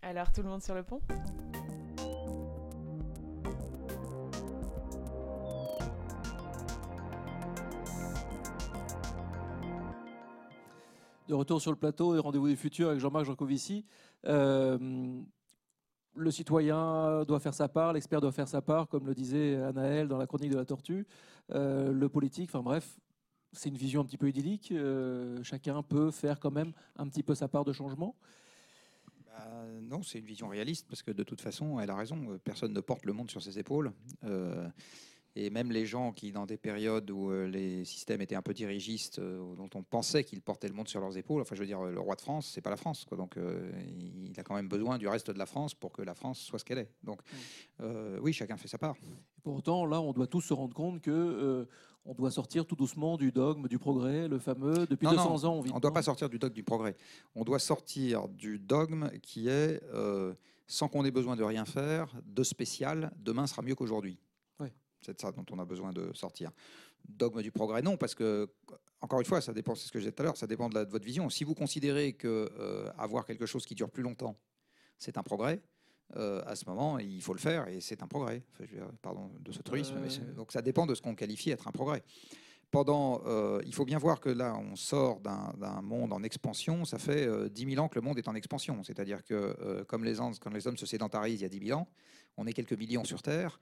[0.03, 1.01] Alors tout le monde sur le pont?
[11.29, 13.85] De retour sur le plateau et rendez-vous du futur avec Jean-Marc Jancovici.
[14.25, 15.21] Euh,
[16.15, 20.09] le citoyen doit faire sa part, l'expert doit faire sa part, comme le disait Anaël
[20.09, 21.07] dans la chronique de la tortue.
[21.51, 22.99] Euh, le politique, enfin bref,
[23.53, 24.73] c'est une vision un petit peu idyllique.
[24.73, 28.17] Euh, chacun peut faire quand même un petit peu sa part de changement.
[29.25, 32.37] Bah, non, c'est une vision réaliste parce que de toute façon, elle a raison.
[32.43, 33.93] Personne ne porte le monde sur ses épaules.
[35.35, 38.53] Et même les gens qui, dans des périodes où euh, les systèmes étaient un peu
[38.53, 41.68] dirigistes, euh, dont on pensait qu'ils portaient le monde sur leurs épaules, enfin je veux
[41.68, 43.05] dire, le roi de France, c'est pas la France.
[43.05, 43.18] Quoi.
[43.18, 46.15] Donc euh, il a quand même besoin du reste de la France pour que la
[46.15, 46.89] France soit ce qu'elle est.
[47.03, 47.22] Donc
[47.81, 48.95] euh, oui, chacun fait sa part.
[49.38, 51.65] Et pour autant, là, on doit tous se rendre compte que euh,
[52.05, 54.85] on doit sortir tout doucement du dogme du progrès, le fameux.
[54.88, 55.72] Depuis Non, 200 ans, on vit.
[55.72, 56.95] On ne doit pas sortir du dogme du progrès.
[57.35, 60.34] On doit sortir du dogme qui est, euh,
[60.68, 64.19] sans qu'on ait besoin de rien faire, de spécial, demain sera mieux qu'aujourd'hui.
[65.11, 66.51] De ça dont on a besoin de sortir.
[67.07, 68.49] Dogme du progrès, non, parce que,
[69.01, 70.69] encore une fois, ça dépend, c'est ce que je disais tout à l'heure, ça dépend
[70.69, 71.30] de, la- de votre vision.
[71.30, 74.38] Si vous considérez que euh, avoir quelque chose qui dure plus longtemps,
[74.97, 75.61] c'est un progrès,
[76.15, 78.43] euh, à ce moment, il faut le faire et c'est un progrès.
[78.53, 80.34] Enfin, je veux dire, pardon de ce truisme, mais Euh.
[80.34, 82.03] donc ça dépend de ce qu'on qualifie être un progrès
[82.71, 86.85] pendant, euh, il faut bien voir que là, on sort d'un monde en expansion.
[86.85, 88.81] Ça fait euh, 10 000 ans que le monde est en expansion.
[88.84, 91.80] C'est-à-dire que, euh, comme les, quand les hommes se sédentarisent il y a 10 000
[91.80, 91.88] ans,
[92.35, 93.59] on est quelques millions sur Terre.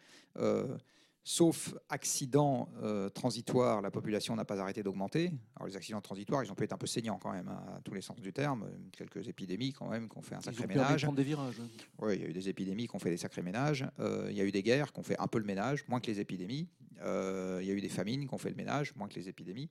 [1.24, 5.32] Sauf accident euh, transitoire, la population n'a pas arrêté d'augmenter.
[5.56, 7.82] Alors, les accidents transitoires, ils ont pu être un peu saignants quand même, hein, à
[7.82, 8.68] tous les sens du terme.
[8.92, 11.08] Quelques épidémies quand même, qui ont fait un Ils sacré ont permis de ménage.
[11.14, 11.62] des virages.
[12.00, 13.86] Oui, il y a eu des épidémies qui ont fait des sacrés ménages.
[14.00, 16.00] Euh, il y a eu des guerres qui ont fait un peu le ménage, moins
[16.00, 16.68] que les épidémies.
[17.04, 19.30] Euh, il y a eu des famines qui ont fait le ménage, moins que les
[19.30, 19.70] épidémies.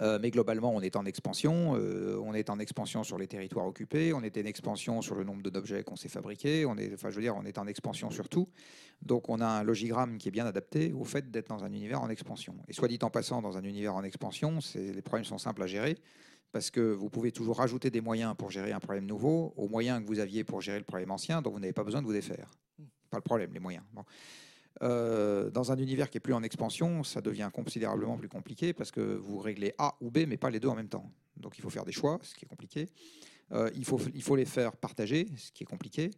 [0.00, 1.76] Euh, mais globalement, on est en expansion.
[1.76, 4.12] euh, on est en expansion sur les territoires occupés.
[4.14, 6.64] On est en expansion sur le nombre d'objets qu'on s'est fabriqués.
[6.64, 8.48] On est, enfin, je veux dire, on est en expansion sur tout.
[9.02, 12.00] Donc, on a un logigramme qui est bien adapté au fait d'être dans un univers
[12.00, 12.54] en expansion.
[12.68, 15.66] Et soit dit en passant, dans un univers en expansion, les problèmes sont simples à
[15.66, 15.96] gérer
[16.52, 20.02] parce que vous pouvez toujours rajouter des moyens pour gérer un problème nouveau aux moyens
[20.02, 22.12] que vous aviez pour gérer le problème ancien, dont vous n'avez pas besoin de vous
[22.12, 22.50] défaire.
[23.10, 23.84] Pas le problème, les moyens.
[24.82, 28.90] Euh, dans un univers qui est plus en expansion, ça devient considérablement plus compliqué parce
[28.90, 31.10] que vous réglez A ou B, mais pas les deux en même temps.
[31.36, 32.88] Donc il faut faire des choix, ce qui est compliqué.
[33.52, 36.10] Euh, il, faut, il faut les faire partager, ce qui est compliqué.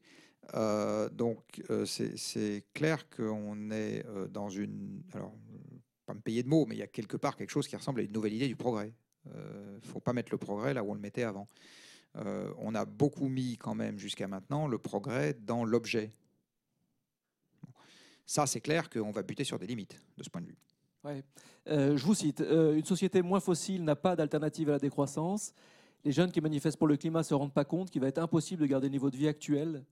[0.54, 5.02] Euh, donc c'est clair qu'on est dans une...
[5.14, 5.34] Alors,
[6.06, 8.00] pas me payer de mots, mais il y a quelque part quelque chose qui ressemble
[8.00, 8.92] à une nouvelle idée du progrès.
[9.26, 11.46] Il ne faut pas mettre le progrès là où on le mettait avant.
[12.14, 16.10] On a beaucoup mis quand même jusqu'à maintenant le progrès dans l'objet.
[18.26, 20.56] Ça, c'est clair qu'on va buter sur des limites de ce point de vue.
[21.04, 21.22] Ouais.
[21.68, 25.52] Euh, je vous cite euh, Une société moins fossile n'a pas d'alternative à la décroissance.
[26.04, 28.18] Les jeunes qui manifestent pour le climat ne se rendent pas compte qu'il va être
[28.18, 29.84] impossible de garder le niveau de vie actuel,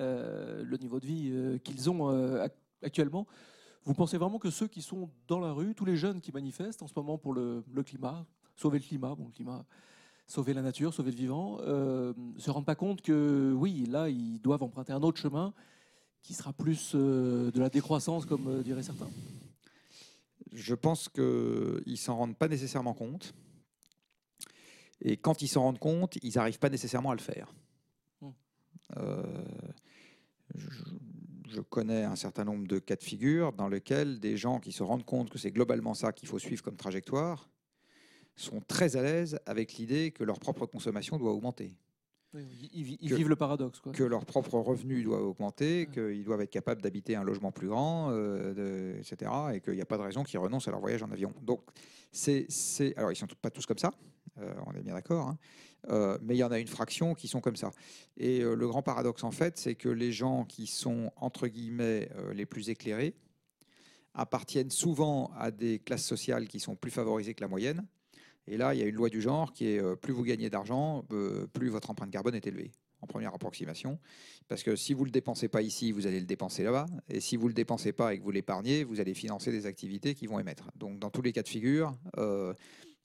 [0.00, 2.52] euh, le niveau de vie qu'ils ont ac-
[2.82, 3.26] actuellement.
[3.84, 6.82] Vous pensez vraiment que ceux qui sont dans la rue, tous les jeunes qui manifestent
[6.82, 9.64] en ce moment pour le, climat, sauver le climat, bon, le climat,
[10.26, 14.40] sauver la nature, sauver le vivant, euh, se rendent pas compte que oui, là, ils
[14.40, 15.54] doivent emprunter un autre chemin
[16.22, 19.08] qui sera plus euh, de la décroissance, comme euh, diraient certains
[20.52, 23.34] Je pense qu'ils ne s'en rendent pas nécessairement compte.
[25.00, 27.54] Et quand ils s'en rendent compte, ils n'arrivent pas nécessairement à le faire.
[28.20, 28.30] Hmm.
[28.96, 29.22] Euh,
[30.54, 30.68] je,
[31.48, 34.82] je connais un certain nombre de cas de figure dans lesquels des gens qui se
[34.82, 37.48] rendent compte que c'est globalement ça qu'il faut suivre comme trajectoire
[38.36, 41.76] sont très à l'aise avec l'idée que leur propre consommation doit augmenter
[42.34, 42.42] Oui,
[42.74, 43.80] Ils, vi- ils Que- vivent le paradoxe.
[43.80, 43.92] Quoi.
[43.92, 48.10] que leur propre revenu doit augmenter, qu'ils doivent être capables d'habiter un logement plus grand,
[48.10, 49.30] euh, de- etc.
[49.54, 51.32] Et qu'il n'y a pas de raison qu'ils renoncent à leur voyage en avion.
[51.42, 51.62] Donc,
[52.12, 53.92] c'est, c'est- alors ils ne sont pas tous comme ça,
[54.38, 55.38] euh, on est bien d'accord, hein.
[55.90, 57.70] Euh, mais il y en a une fraction qui sont comme ça.
[58.16, 62.46] Et le grand paradoxe, en fait, c'est que les gens qui sont, entre guillemets, les
[62.46, 63.14] plus éclairés,
[64.12, 67.86] appartiennent souvent à des classes sociales qui sont plus favorisées que la moyenne.
[68.50, 70.48] Et là, il y a une loi du genre qui est euh, plus vous gagnez
[70.48, 72.72] d'argent, euh, plus votre empreinte carbone est élevée,
[73.02, 73.98] en première approximation.
[74.48, 76.86] Parce que si vous ne le dépensez pas ici, vous allez le dépenser là-bas.
[77.08, 79.66] Et si vous ne le dépensez pas et que vous l'épargnez, vous allez financer des
[79.66, 80.70] activités qui vont émettre.
[80.76, 82.54] Donc, dans tous les cas de figure, euh,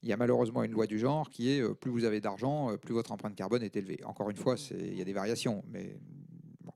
[0.02, 2.94] il y a malheureusement une loi du genre qui est plus vous avez d'argent, plus
[2.94, 4.00] votre empreinte carbone est élevée.
[4.06, 5.98] Encore une fois, il y a des variations, mais
[6.62, 6.74] bon.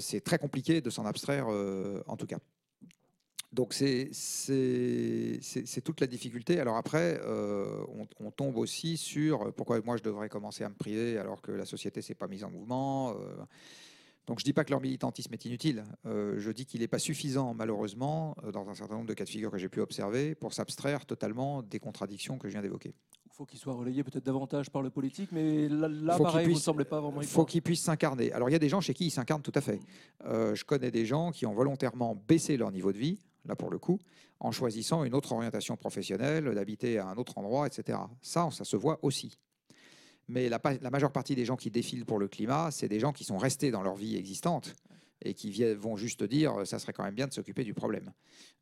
[0.00, 2.38] C'est très compliqué de s'en abstraire, en tout cas.
[3.56, 4.10] Donc c'est
[5.82, 6.60] toute la difficulté.
[6.60, 10.74] Alors après, euh, on, on tombe aussi sur pourquoi moi je devrais commencer à me
[10.74, 13.10] priver alors que la société s'est pas mise en mouvement.
[13.12, 13.14] euh,
[14.26, 16.88] Donc je ne dis pas que leur militantisme est inutile, euh, je dis qu'il n'est
[16.88, 20.34] pas suffisant malheureusement dans un certain nombre de cas de figure que j'ai pu observer
[20.34, 22.92] pour s'abstraire totalement des contradictions que je viens d'évoquer.
[23.24, 26.56] Il faut qu'ils soient relayés peut-être davantage par le politique, mais là, là pareil, qu'ils
[26.56, 27.46] vous ne pas vraiment Il faut croire.
[27.46, 28.32] qu'ils puissent s'incarner.
[28.32, 29.78] Alors il y a des gens chez qui ils s'incarnent tout à fait.
[30.24, 33.70] Euh, je connais des gens qui ont volontairement baissé leur niveau de vie, là pour
[33.70, 33.98] le coup,
[34.40, 37.98] en choisissant une autre orientation professionnelle, d'habiter à un autre endroit, etc.
[38.22, 39.38] Ça, ça se voit aussi.
[40.28, 40.60] Mais la,
[40.90, 43.70] majeure partie des gens qui défilent pour le climat, c'est des gens qui sont restés
[43.70, 44.74] dans leur vie existante
[45.22, 48.12] et qui vont juste dire euh, ça serait quand même bien de s'occuper du problème.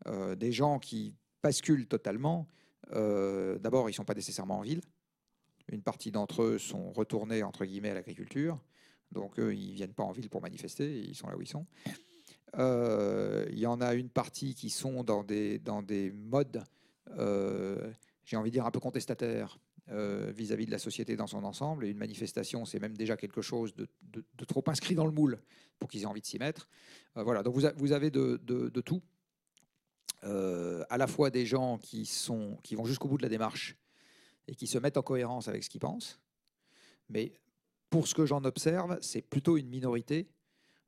[0.06, 2.48] Euh, des gens qui basculent totalement,
[2.92, 4.82] euh, d'abord, ils ne sont pas nécessairement en ville.
[5.68, 8.62] Une partie d'entre eux sont retournés entre guillemets à l'agriculture.
[9.10, 11.66] Donc eux, ils viennent pas en ville pour manifester, ils sont là où ils sont.
[12.58, 16.62] Euh, Il y en a une partie qui sont dans des, dans des modes,
[17.18, 17.92] euh,
[18.24, 19.58] j'ai envie de dire, un peu contestataires
[19.90, 21.84] euh, vis-à-vis de la société dans son ensemble.
[21.84, 25.38] Et une manifestation, c'est même déjà quelque chose de, de- trop inscrit dans le moule
[25.78, 26.68] pour qu'ils aient envie de s'y mettre.
[27.14, 29.02] Voilà, donc vous, vous avez de, de- tout.
[30.22, 33.76] À la fois des gens qui, sont, qui vont jusqu'au bout de la démarche
[34.48, 36.18] et qui se mettent en cohérence avec ce qu'ils pensent.
[37.10, 37.32] Mais
[37.90, 40.28] pour ce que j'en observe, c'est plutôt une minorité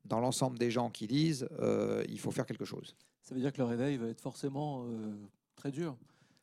[0.06, 2.94] dans l'ensemble des gens qui disent euh, il faut faire quelque chose.
[3.22, 5.14] Ça veut dire que le réveil va être forcément euh,
[5.56, 5.96] très dur.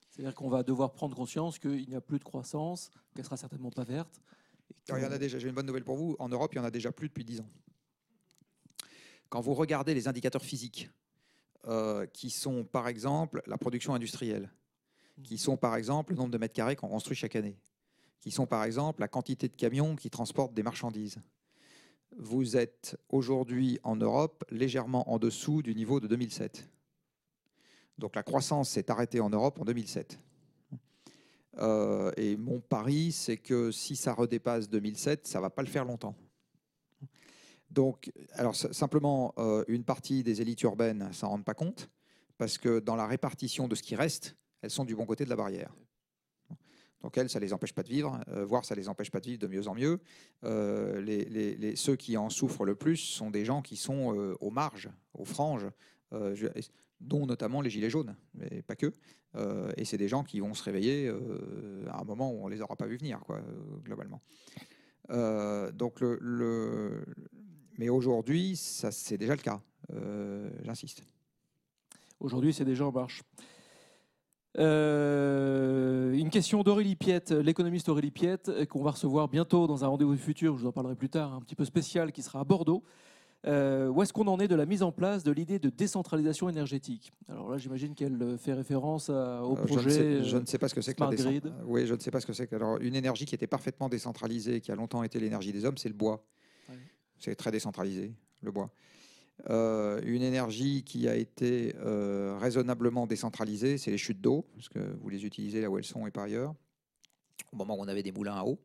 [0.10, 3.72] C'est-à-dire qu'on va devoir prendre conscience qu'il n'y a plus de croissance, qu'elle sera certainement
[3.72, 4.22] pas verte.
[4.70, 6.16] et que- Alors, il y en a déjà, j'ai une bonne nouvelle pour vous.
[6.20, 7.50] En Europe, il y en a déjà plus depuis 10 ans.
[9.30, 10.90] Quand vous regardez les indicateurs physiques,
[11.66, 14.52] euh, qui sont par exemple la production industrielle,
[15.24, 17.58] qui sont par exemple le nombre de mètres carrés qu'on construit chaque année,
[18.20, 21.18] qui sont par exemple la quantité de camions qui transportent des marchandises,
[22.18, 26.70] vous êtes aujourd'hui en Europe légèrement en dessous du niveau de 2007.
[27.98, 30.18] Donc la croissance s'est arrêtée en Europe en 2007.
[31.60, 35.86] Euh, et mon pari, c'est que si ça redépasse 2007, ça va pas le faire
[35.86, 36.16] longtemps.
[37.70, 41.90] Donc, alors simplement, euh, une partie des élites urbaines s'en rendent pas compte,
[42.38, 45.30] parce que dans la répartition de ce qui reste, elles sont du bon côté de
[45.30, 45.74] la barrière.
[47.04, 49.26] Donc elles, ça les empêche pas de vivre, euh, voire ça les empêche pas de
[49.26, 50.00] vivre de mieux en mieux.
[50.46, 54.52] Euh, les, ceux qui en souffrent le plus sont des gens qui sont euh, aux
[54.52, 55.68] marges, aux franges,
[56.14, 56.36] euh,
[57.02, 58.92] dont notamment les gilets jaunes, mais pas que.
[59.78, 61.10] Et c'est des gens qui vont se réveiller
[61.88, 63.42] à un moment où on les aura pas vus venir, quoi,
[63.84, 64.22] globalement.
[65.10, 67.04] Donc le,
[67.80, 69.60] mais aujourd'hui, c'est déjà le cas.
[70.62, 71.02] J'insiste.
[72.20, 73.24] Aujourd'hui, c'est déjà en marche.
[74.60, 80.16] Euh, une question d'Aurélie Piette, l'économiste Aurélie Piette, qu'on va recevoir bientôt dans un rendez-vous
[80.18, 82.84] futur, je vous en parlerai plus tard, un petit peu spécial qui sera à Bordeaux.
[83.46, 86.48] Euh, où est-ce qu'on en est de la mise en place de l'idée de décentralisation
[86.48, 87.12] énergétique?
[87.28, 89.90] Alors là, j'imagine qu'elle euh, fait référence à- au Euh, je, ne projet.
[89.90, 91.30] sais, je ne sais pas ce que c'est que la décent-
[91.66, 92.48] Oui, je ne sais pas ce que c'est.
[92.48, 95.78] que- Alors, une énergie qui était parfaitement décentralisée, qui a longtemps été l'énergie des hommes,
[95.78, 96.24] c'est le bois.
[96.70, 96.76] Ouais.
[97.20, 98.70] C'est très décentralisé, le bois.
[99.50, 104.80] Euh, une énergie qui a été euh, raisonnablement décentralisée, c'est les chutes d'eau, parce que
[105.02, 106.54] vous les utilisez là où elles sont et par ailleurs,
[107.52, 108.60] au moment où on avait des moulins à eau.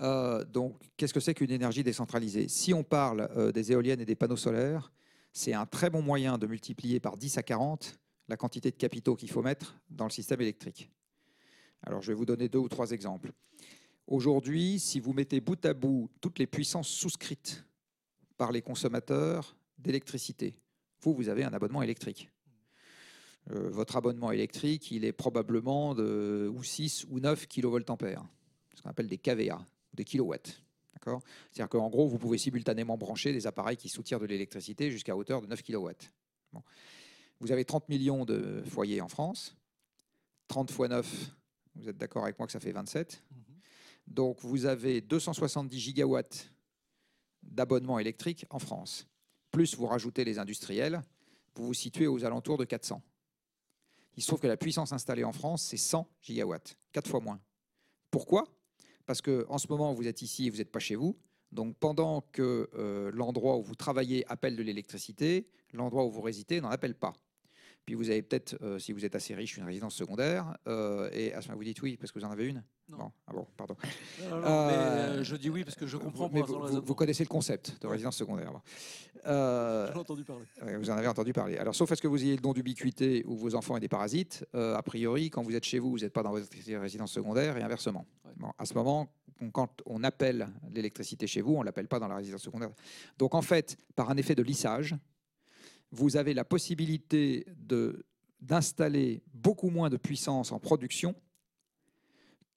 [0.00, 2.48] Euh, donc, qu'est-ce que c'est qu'une énergie décentralisée?
[2.48, 4.92] Si on parle des éoliennes et des panneaux solaires,
[5.32, 7.98] c'est un très bon moyen de multiplier par 10 à 40
[8.28, 10.90] la quantité de capitaux qu'il faut mettre dans le système électrique.
[11.82, 13.32] Alors, je vais vous donner deux ou trois exemples.
[14.06, 17.64] Aujourd'hui, si vous mettez bout à bout toutes les puissances souscrites
[18.38, 20.54] par les consommateurs d'électricité,
[21.02, 22.30] vous, vous avez un abonnement électrique.
[23.50, 28.22] Euh, votre abonnement électrique, il est probablement de ou 6 ou 9 kVA,
[28.74, 30.62] ce qu'on appelle des kVA, des kilowatts.
[30.94, 31.22] D'accord?
[31.50, 35.40] C'est-à-dire qu'en gros, vous pouvez simultanément brancher des appareils qui soutirent de l'électricité jusqu'à hauteur
[35.40, 35.90] de 9 kW.
[36.52, 36.62] Bon.
[37.40, 39.56] Vous avez 30 millions de foyers en France.
[40.48, 41.30] 30 fois 9,
[41.76, 43.22] vous êtes d'accord avec moi que ça fait 27.
[44.06, 46.50] Donc vous avez 270 gigawatts
[47.50, 49.06] d'abonnements électriques en France.
[49.50, 51.02] Plus vous rajoutez les industriels,
[51.54, 53.02] vous vous situez aux alentours de 400.
[54.16, 57.40] Il se trouve que la puissance installée en France, c'est 100 gigawatts, 4 fois moins.
[58.10, 58.44] Pourquoi?
[59.06, 61.16] Parce qu'en ce moment, vous êtes ici et vous n'êtes pas chez vous.
[61.50, 66.60] Donc pendant que euh, l'endroit où vous travaillez appelle de l'électricité, l'endroit où vous résidez
[66.60, 67.14] n'en appelle pas.
[67.86, 70.56] Puis vous avez peut-être, euh, si vous êtes assez riche, une résidence secondaire.
[70.66, 72.62] euh, et à ce moment, vous dites oui, parce que vous en avez une?
[72.90, 73.12] Non.
[73.26, 73.76] Ah bon, pardon.
[74.22, 76.94] Non, non, non, mais, Euh, euh, je dis oui parce que je comprends Mais vous,
[76.94, 78.50] connaissez le concept de résidence secondaire.
[79.26, 80.44] Euh, J'en ai entendu parler.
[80.78, 81.58] Vous en avez entendu parler.
[81.58, 83.88] Alors, sauf à ce que vous ayez le don d'ubiquité ou vos enfants aient des
[83.88, 86.48] parasites, euh, a priori, quand vous êtes chez vous, vous n'êtes pas dans votre
[86.80, 88.06] résidence secondaire et inversement.
[88.24, 88.32] Ouais.
[88.36, 91.98] Bon, à ce moment, on- quand on appelle l'électricité chez vous, on ne l'appelle pas
[91.98, 92.70] dans la résidence secondaire.
[93.18, 94.94] Donc, en fait, par un effet de lissage,
[95.90, 97.44] vous avez la possibilité
[98.40, 101.14] d'installer beaucoup moins de puissance en production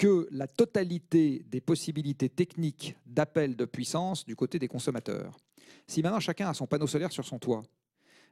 [0.02, 5.38] que la totalité des possibilités techniques d'appel de puissance du côté des consommateurs.
[5.86, 7.62] Si maintenant chacun a son panneau solaire sur son toit,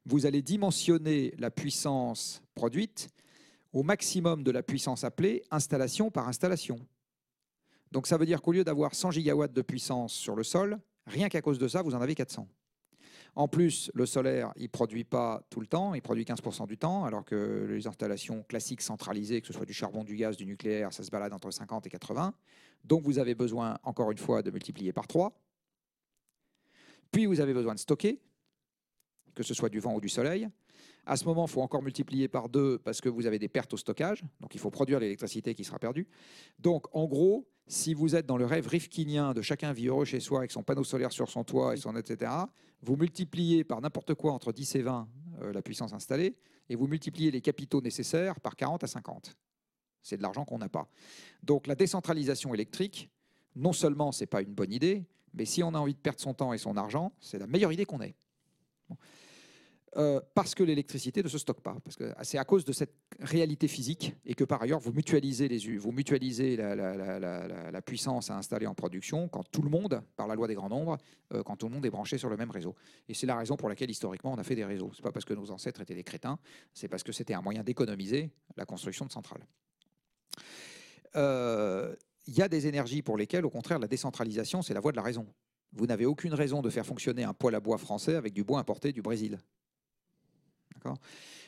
[0.04, 3.10] vous allez dimensionner la puissance produite
[3.72, 6.80] au maximum de la puissance appelée installation par installation.
[7.92, 11.30] Donc ça veut dire qu'au lieu d'avoir 100 gigawatts de puissance sur le sol, rien
[11.30, 12.48] qu'à cause de ça, vous en avez 400.
[13.40, 16.78] En plus, le solaire, il ne produit pas tout le temps, il produit 15% du
[16.78, 20.46] temps, alors que les installations classiques centralisées, que ce soit du charbon, du gaz, du
[20.46, 22.34] nucléaire, ça se balade entre 50 et 80.
[22.84, 25.42] Donc vous avez besoin, encore une fois, de multiplier par 3.
[27.14, 28.20] Puis vous avez besoin de stocker,
[29.34, 30.50] que ce soit du vent ou du soleil.
[31.06, 33.74] À ce moment, il faut encore multiplier par 2 parce que vous avez des pertes
[33.74, 34.22] au stockage.
[34.42, 36.10] Donc il faut produire l'électricité qui sera perdue.
[36.60, 40.20] Donc en gros, si vous êtes dans le rêve rifkinien de chacun vit heureux chez
[40.20, 42.32] soi avec son panneau solaire sur son toit et son etc.,
[42.82, 45.08] vous multipliez par n'importe quoi entre 10 et 20
[45.42, 46.36] euh, la puissance installée
[46.68, 49.38] et vous multipliez les capitaux nécessaires par 40 à 50.
[50.02, 50.90] C'est de l'argent qu'on n'a pas.
[51.44, 53.12] Donc la décentralisation électrique,
[53.56, 55.06] non seulement c'est pas une bonne idée,
[55.36, 57.72] mais si on a envie de perdre son temps et son argent, c'est la meilleure
[57.72, 58.16] idée qu'on ait.
[59.98, 61.76] Euh, parce que l'électricité ne se stocke pas.
[61.84, 65.48] Parce que c'est à cause de cette réalité physique et que par ailleurs, vous mutualisez,
[66.58, 70.70] la, puissance à installer en production quand tout le monde, par la loi des grands
[70.70, 70.98] nombres,
[71.34, 72.76] euh, quand tout le monde est branché sur le même réseau.
[73.08, 74.92] Et c'est la raison pour laquelle historiquement on a fait des réseaux.
[74.94, 76.38] Ce n'est pas parce que nos ancêtres étaient des crétins,
[76.74, 79.46] c'est parce que c'était un moyen d'économiser la construction de centrales.
[81.16, 81.96] Euh,
[82.28, 84.98] il y a des énergies pour lesquelles, au contraire, la décentralisation, c'est la voie de
[84.98, 85.26] la raison.
[85.74, 88.60] Vous n'avez aucune raison de faire fonctionner un poêle à bois français avec du bois
[88.60, 89.40] importé du Brésil.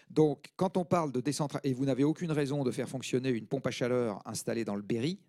[0.09, 3.47] Donc, quand on parle de décentralisation, et vous n'avez aucune raison de faire fonctionner une
[3.47, 5.19] pompe à chaleur installée dans le Berry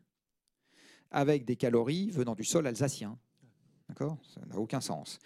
[1.11, 3.19] avec des calories venant du sol alsacien.
[3.89, 5.19] D'accord Ça n'a aucun sens.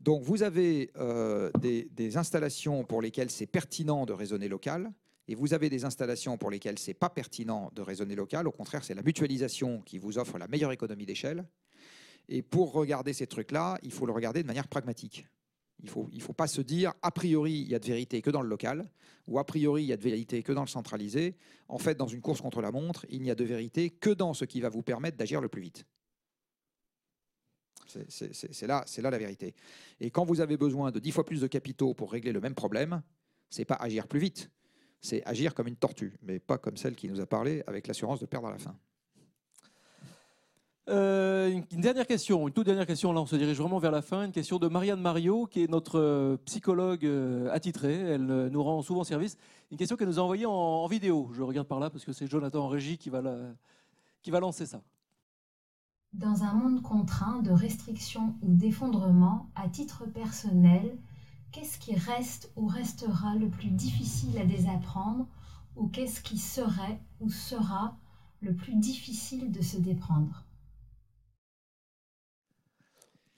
[0.00, 4.92] Donc, vous avez euh, des, des, installations pour lesquelles c'est pertinent de raisonner local,
[5.28, 8.46] et vous avez des installations pour lesquelles c'est pas pertinent de raisonner local.
[8.46, 11.46] Au contraire, c'est la mutualisation qui vous offre la meilleure économie d'échelle.
[12.28, 15.26] Et pour regarder ces trucs-là, il faut le regarder de manière pragmatique.
[15.82, 18.42] Il ne faut, pas se dire, a priori, il y a de vérité que dans
[18.42, 18.90] le local,
[19.26, 21.36] ou a priori, il y a de vérité que dans le centralisé.
[21.68, 24.34] En fait, dans une course contre la montre, il n'y a de vérité que dans
[24.34, 25.86] ce qui va vous permettre d'agir le plus vite.
[28.08, 29.54] C'est là, là la vérité.
[30.00, 32.54] Et quand vous avez besoin de dix fois plus de capitaux pour régler le même
[32.54, 33.02] problème,
[33.48, 34.50] c'est pas agir plus vite,
[35.00, 38.20] c'est agir comme une tortue, mais pas comme celle qui nous a parlé avec l'assurance
[38.20, 38.76] de perdre à la fin.
[40.90, 44.02] Euh, une dernière question, une toute dernière question, là on se dirige vraiment vers la
[44.02, 48.62] fin, une question de Marianne Mario, qui est notre euh, psychologue euh, attitrée, elle nous
[48.62, 49.36] rend souvent service,
[49.70, 52.26] une question qu'elle nous a envoyée en, vidéo, je regarde par là parce que c'est
[52.26, 53.22] Jonathan en régie qui va,
[54.20, 54.82] qui va lancer ça.
[56.12, 60.98] Dans un monde contraint de restrictions ou d'effondrement, à titre personnel,
[61.52, 65.28] qu'est-ce qui reste ou restera le plus difficile à désapprendre
[65.76, 67.96] ou qu'est-ce qui serait ou sera
[68.40, 70.44] le plus difficile de se déprendre?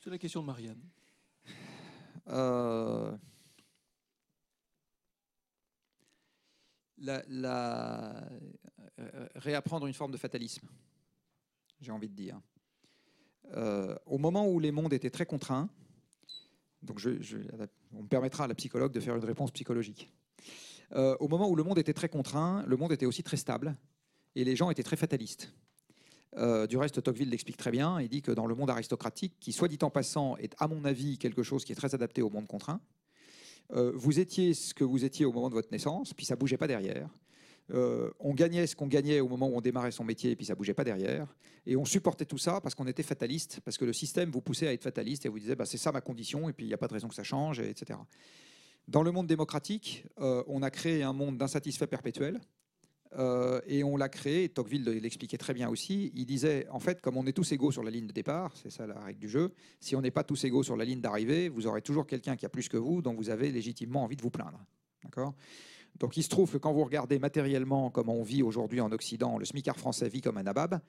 [0.03, 0.83] C'est la question de Marianne.
[2.29, 3.13] Euh,
[7.07, 8.21] euh,
[9.37, 10.67] réapprendre une forme de fatalisme,
[11.81, 12.41] j'ai envie de dire.
[13.53, 15.71] Euh, au moment où les mondes étaient très contraints,
[16.83, 17.01] donc
[17.93, 20.13] on me permettra à la psychologue de faire une réponse psychologique.
[20.97, 23.77] au moment où le monde était très contraint, le monde était aussi très stable
[24.35, 25.55] et les gens étaient très fatalistes.
[26.39, 28.01] Euh, du reste, Tocqueville l'explique très bien.
[28.01, 30.85] Il dit que dans le monde aristocratique, qui, soit dit en passant, est à mon
[30.85, 32.81] avis quelque chose qui est très adapté au monde contraint,
[33.75, 36.57] euh, vous étiez ce que vous étiez au moment de votre naissance, puis ça bougeait
[36.57, 37.09] pas derrière.
[37.71, 40.55] Euh, on gagnait ce qu'on gagnait au moment où on démarrait son métier, puis ça
[40.55, 41.35] bougeait pas derrière.
[41.65, 44.67] Et on supportait tout ça parce qu'on était fataliste, parce que le système vous poussait
[44.69, 46.75] à être fataliste et vous disait bah, c'est ça ma condition, et puis il n'y
[46.75, 47.99] a pas de raison que ça change, etc.
[48.89, 52.41] Dans le monde démocratique, on a créé un monde d'insatisfaits perpétuels
[53.19, 57.17] euh, et on l'a créé, Tocqueville l'expliquait très bien aussi, il disait, en fait, comme
[57.17, 59.53] on est tous égaux sur la ligne de départ, c'est ça la règle du jeu,
[59.81, 62.47] si on n'est pas tous égaux sur la ligne d'arrivée, vous aurez toujours quelqu'un qui
[62.47, 64.65] a plus que vous, dont vous avez légitimement envie de vous plaindre.
[65.05, 65.35] D'accord?
[65.99, 69.37] Donc il se trouve que quand vous regardez matériellement comment on vit aujourd'hui en Occident,
[69.37, 70.81] le smicard français vit comme un nabab,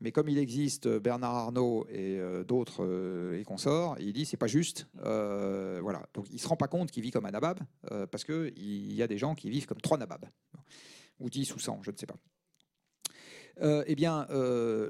[0.00, 4.36] mais comme il existe Bernard Arnault et euh, d'autres euh, et consorts, il dit c'est
[4.36, 4.88] pas juste.
[4.94, 6.06] voilà.
[6.12, 7.60] Donc il se rend pas compte qu'il vit comme un nabab
[8.10, 10.26] parce qu'il y a des gens qui vivent comme trois nababs
[11.20, 12.18] ou 10 ou 100, je ne sais pas.
[13.60, 14.88] Euh, eh bien, euh,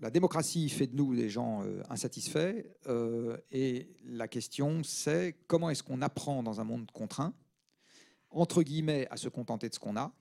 [0.00, 2.64] la démocratie fait de nous des gens euh, insatisfaits.
[3.50, 7.34] et la question, c'est comment est-ce qu'on apprend dans un monde contraint,
[8.30, 10.12] entre guillemets, à se contenter de ce qu'on a,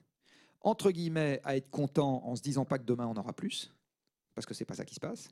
[0.62, 3.74] entre guillemets, à être content en se disant pas que demain on aura plus,
[4.34, 5.30] parce que c'est pas ça qui se passe.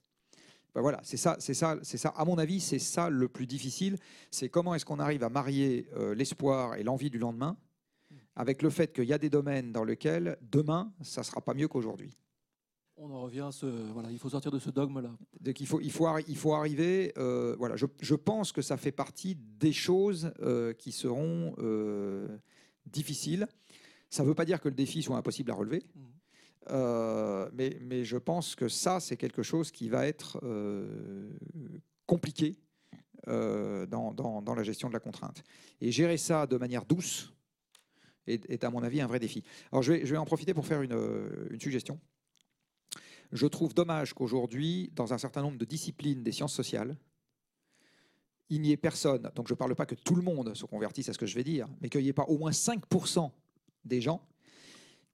[0.75, 2.09] Ben voilà, c'est ça, c'est ça, c'est ça.
[2.17, 3.97] À mon avis, c'est ça le plus difficile.
[4.31, 7.57] C'est comment est-ce qu'on arrive à marier l'espoir et l'envie du lendemain
[8.35, 11.53] avec le fait qu'il y a des domaines dans lesquels demain, ça ne sera pas
[11.53, 12.17] mieux qu'aujourd'hui.
[12.95, 13.65] On en revient à ce.
[13.65, 15.11] Voilà, il faut sortir de ce dogme-là.
[15.59, 17.11] Il faut, il faut, il faut arriver.
[17.17, 22.27] euh, voilà, je, je pense que ça fait partie des choses euh, qui seront euh,
[22.85, 23.47] difficiles.
[24.11, 25.81] Ça ne veut pas dire que le défi soit impossible à relever,
[26.69, 30.39] euh, mais, mais je pense que ça, c'est quelque chose qui va être
[32.05, 32.59] compliqué
[33.27, 35.43] dans, dans- dans la gestion de la contrainte.
[35.81, 37.33] Et gérer ça de manière douce
[38.27, 39.43] est, à mon avis, un vrai défi.
[39.71, 40.97] Alors je vais, je vais en profiter pour faire une,
[41.49, 41.99] une suggestion.
[43.31, 46.95] Je trouve dommage qu'aujourd'hui, dans un certain nombre de disciplines des sciences sociales,
[48.49, 51.09] il n'y ait personne, donc je ne parle pas que tout le monde se convertisse
[51.09, 53.31] à ce que je vais dire, mais qu'il n'y ait pas au moins 5%
[53.85, 54.21] des gens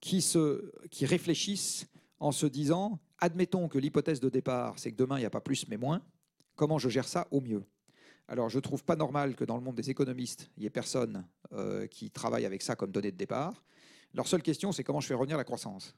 [0.02, 1.88] qui, se, qui réfléchissent
[2.20, 5.42] en se disant, admettons que l'hypothèse de départ, c'est que demain, il n'y a pas
[5.42, 6.02] plus mais moins,
[6.56, 7.64] comment je gère ça au mieux?
[8.30, 10.70] Alors je ne trouve pas normal que dans le monde des économistes, il n'y ait
[10.70, 13.64] personne euh, qui travaille avec ça comme donnée de départ.
[14.14, 15.96] Leur seule question, c'est comment je fais revenir la croissance.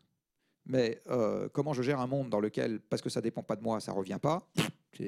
[0.66, 3.64] Mais euh, comment je gère un monde dans lequel, parce que ça dépend pas de
[3.64, 4.50] moi, ça revient pas.
[4.98, 5.04] Vous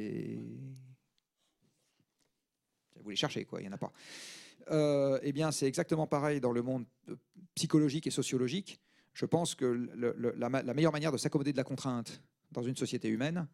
[3.09, 3.93] les cherchez, quoi, il n'y en a pas.
[4.71, 6.85] Euh, eh bien, c'est exactement pareil dans le monde
[7.55, 8.81] psychologique et sociologique.
[9.13, 9.87] Je pense que
[10.35, 12.21] la meilleure manière de s'accommoder de la contrainte
[12.51, 13.47] dans une société humaine,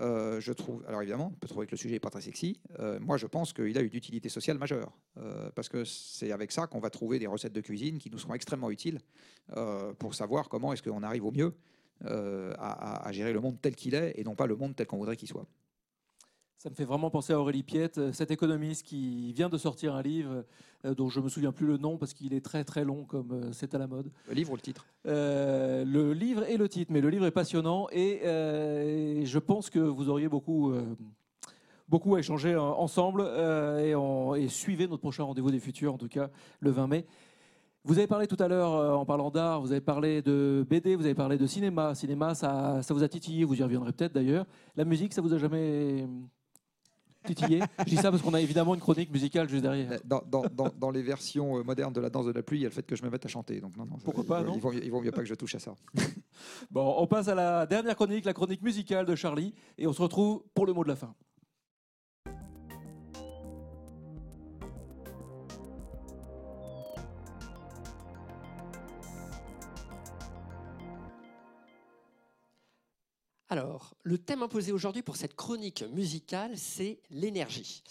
[0.00, 2.60] euh, je trouve, alors évidemment, on peut trouver que le sujet n'est pas très sexy.
[2.80, 6.52] euh, moi, je pense qu'il a une utilité sociale majeure, euh, parce que c'est avec
[6.52, 8.98] ça qu'on va trouver des recettes de cuisine qui nous seront extrêmement utiles
[9.98, 11.54] pour savoir comment est-ce qu'on arrive au mieux
[12.04, 15.16] à gérer le monde tel qu'il est et non pas le monde tel qu'on voudrait
[15.16, 15.46] qu'il soit.
[16.58, 19.94] Ça me fait vraiment penser à Aurélie Piette, euh, cet économiste qui vient de sortir
[19.94, 20.44] un livre
[20.84, 23.32] euh, dont je me souviens plus le nom parce qu'il est très très long comme
[23.32, 24.10] euh, c'est à la mode.
[24.28, 24.86] Le livre ou le titre?
[25.06, 29.68] Euh, le livre et le titre, mais le livre est passionnant et euh, je pense
[29.68, 30.82] que vous auriez beaucoup, euh,
[31.88, 36.30] beaucoup à échanger ensemble et, suivez notre prochain rendez-vous des futurs, en tout cas
[36.60, 37.06] le 20 mai.
[37.86, 40.96] Vous avez parlé tout à l'heure, euh, en parlant d'art, vous avez parlé de BD,
[40.96, 41.94] vous avez parlé de cinéma.
[41.94, 44.44] Cinéma, ça, ça vous a titillé, vous y reviendrez peut-être d'ailleurs.
[44.74, 46.04] La musique, ça vous a jamais
[47.26, 49.98] titillé Je dis ça parce qu'on a évidemment une chronique musicale juste derrière.
[50.04, 52.62] Dans, dans- dans- dans les versions euh, modernes de la danse de la pluie, il
[52.62, 53.60] y a le fait que je me mette à chanter.
[53.60, 55.20] Donc non, non, Pourquoi il pas, vaut- non il vaut, mieux- il vaut mieux pas
[55.20, 55.74] que je touche à ça.
[56.70, 60.02] Bon, on passe à la dernière chronique, la chronique musicale de Charlie, et on se
[60.02, 61.14] retrouve pour le mot de la fin.
[73.48, 77.84] Alors, le thème imposé aujourd'hui pour cette chronique musicale, c'est l'énergie.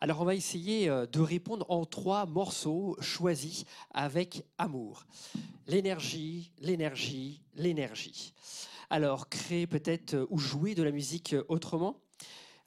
[0.00, 5.04] Alors, on va essayer euh, de répondre en trois morceaux choisis avec amour.
[5.66, 8.32] L'énergie, l'énergie, l'énergie.
[8.88, 12.00] Alors, créer peut-être euh, ou jouer de la musique euh, autrement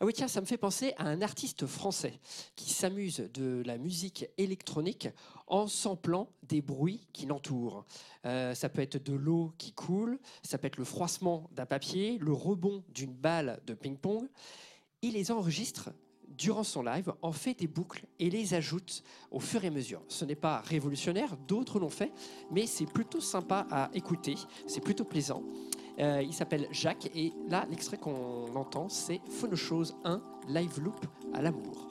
[0.01, 2.19] ah oui, tiens, ça me fait penser à un artiste français
[2.57, 5.07] qui s'amuse de la musique électronique
[5.47, 7.85] en samplant des bruits qui l'entourent.
[8.26, 12.17] Euh, ça peut être de l'eau qui coule, ça peut être le froissement d'un papier,
[12.19, 14.27] le rebond d'une balle de ping-pong.
[15.01, 15.91] Il les enregistre
[16.27, 19.01] durant son live, en fait des boucles et les ajoute
[19.31, 20.01] au fur et à mesure.
[20.09, 22.11] Ce n'est pas révolutionnaire, d'autres l'ont fait,
[22.51, 24.35] mais c'est plutôt sympa à écouter,
[24.67, 25.41] c'est plutôt plaisant.
[25.99, 31.41] Euh, il s'appelle Jacques et là, l'extrait qu'on entend, c'est Phonochose 1 Live Loop à
[31.41, 31.88] l'amour.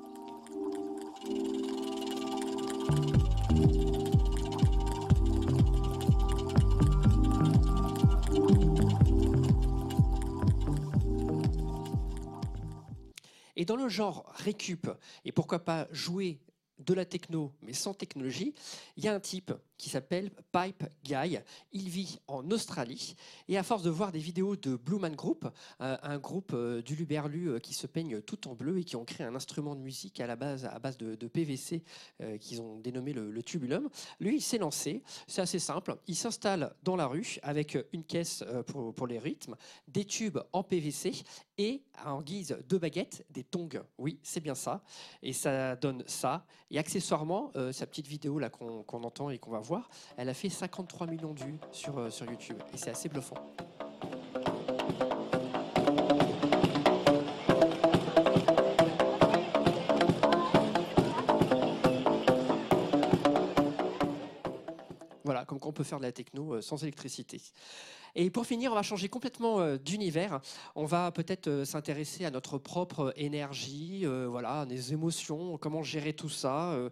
[13.56, 14.90] Et dans le genre récup,
[15.24, 16.40] et pourquoi pas jouer
[16.78, 18.54] de la techno, mais sans technologie,
[18.96, 19.52] il y a un type
[19.84, 21.38] qui s'appelle Pipe Guy.
[21.72, 23.16] Il vit en Australie
[23.48, 25.46] et à force de voir des vidéos de Blue Man Group,
[25.82, 28.96] euh, un groupe euh, du Luberlu euh, qui se peigne tout en bleu et qui
[28.96, 31.82] ont créé un instrument de musique à la base à base de, PVC
[32.40, 33.90] qu'ils ont dénommé le, tubulum.
[34.20, 35.02] Lui, il s'est lancé.
[35.26, 35.96] C'est assez simple.
[36.06, 39.56] Il s'installe dans la rue avec une caisse pour, pour les rythmes,
[39.88, 41.12] des tubes en PVC
[41.58, 43.82] et en guise de baguette des tongs.
[43.98, 44.82] Oui, c'est bien ça.
[45.22, 46.46] Et ça donne ça.
[46.70, 49.73] Et accessoirement, sa petite vidéo là qu'on entend et qu'on va voir,
[50.16, 52.58] elle a fait 53 millions de vues sur, euh, sur YouTube.
[52.72, 53.36] Et c'est assez bluffant.
[65.24, 67.40] Voilà, comme quoi on peut faire de la techno euh, sans électricité.
[68.16, 70.40] Et pour finir, on va changer complètement euh, d'univers.
[70.76, 76.12] On va peut-être euh, s'intéresser à notre propre énergie, euh, voilà, des émotions, comment gérer
[76.12, 76.72] tout ça.
[76.72, 76.90] Euh,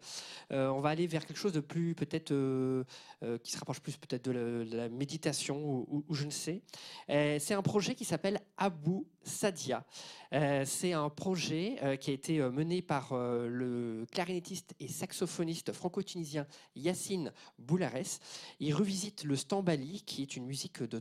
[0.53, 2.85] euh, on va aller vers quelque chose de plus peut-être euh,
[3.23, 6.63] euh, qui se rapproche plus peut-être de, la- méditation ou, ou- je ne sais.
[7.09, 9.85] Euh, C'est un projet qui s'appelle Abu Sadia.
[10.33, 15.73] Euh, c'est un projet euh, qui a été euh, mené par le clarinettiste et saxophoniste
[15.73, 18.19] franco-tunisien Yacine Boulares.
[18.59, 20.99] Il revisite le stambali, qui est une musique de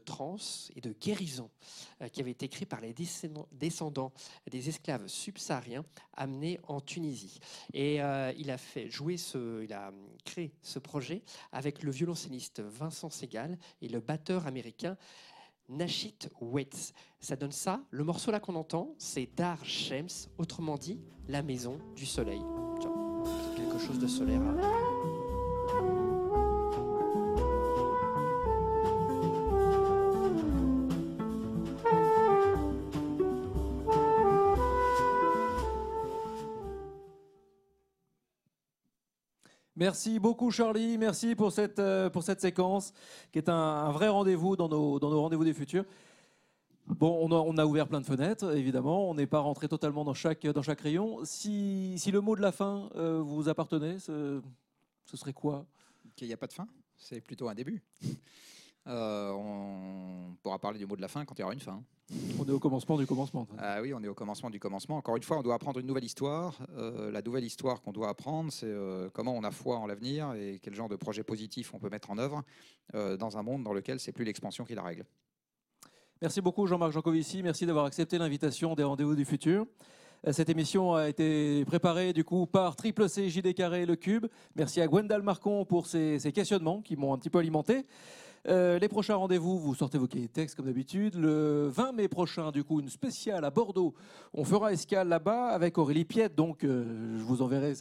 [0.76, 1.50] et de guérison,
[2.12, 2.94] qui avait été écrit par les
[3.52, 4.12] descendants
[4.50, 7.40] des esclaves subsahariens amenés en Tunisie.
[7.74, 9.92] Et il a fait jouer ce, il a
[10.26, 14.98] créé ce projet avec le violoncelliste Vincent Segal et le batteur américain
[15.70, 16.94] Nashit Wetz.
[17.20, 17.82] Ça donne ça.
[17.92, 22.42] Le morceau là qu'on entend, c'est Dar Shems, autrement dit, la maison du soleil.
[23.56, 24.42] Quelque chose de solaire.
[39.82, 42.94] Merci beaucoup Charlie, merci pour cette, euh, pour cette séquence
[43.32, 45.86] qui est un, vrai rendez-vous dans nos, dans nos rendez-vous des futurs.
[46.86, 50.46] Bon, on a, ouvert plein de fenêtres, évidemment, on n'est pas rentré totalement dans chaque,
[50.46, 51.22] dans chaque rayon.
[51.24, 54.40] Si, si le mot de la fin euh, vous appartenait, ce,
[55.06, 55.66] ce serait quoi?
[56.16, 57.82] Qu'il n'y a pas de fin, c'est plutôt un début.
[58.88, 61.84] Euh, on pourra parler du mot de la fin quand il y aura une fin.
[62.40, 63.48] On est au commencement du commencement.
[63.58, 64.98] Ah oui, on est au commencement du commencement.
[64.98, 66.60] Encore une fois, on doit apprendre une nouvelle histoire.
[66.76, 70.34] Euh, la nouvelle histoire qu'on doit apprendre, c'est euh, comment on a foi en l'avenir
[70.34, 72.44] et quel genre de projet positif on peut mettre en œuvre
[72.94, 75.06] dans un monde dans lequel c'est plus l'expansion qui la règle.
[76.22, 77.42] Merci beaucoup Jean-Marc Jancovici.
[77.42, 79.66] Merci d'avoir accepté l'invitation des Rendez-vous du futur.
[80.30, 84.28] Cette émission a été préparée du coup par Triple C, JD Carré, Le Cube.
[84.56, 87.86] Merci à Gwendal Marcon pour ses, ses questionnements qui m'ont un petit peu alimenté.
[88.48, 91.16] Euh, les prochains rendez-vous, vous sortez vos cahiers de texte comme d'habitude.
[91.16, 93.94] Le 20 mai prochain, du coup, une spéciale à Bordeaux.
[94.34, 97.74] On fera escale là-bas avec Aurélie Piette, donc euh, je vous enverrai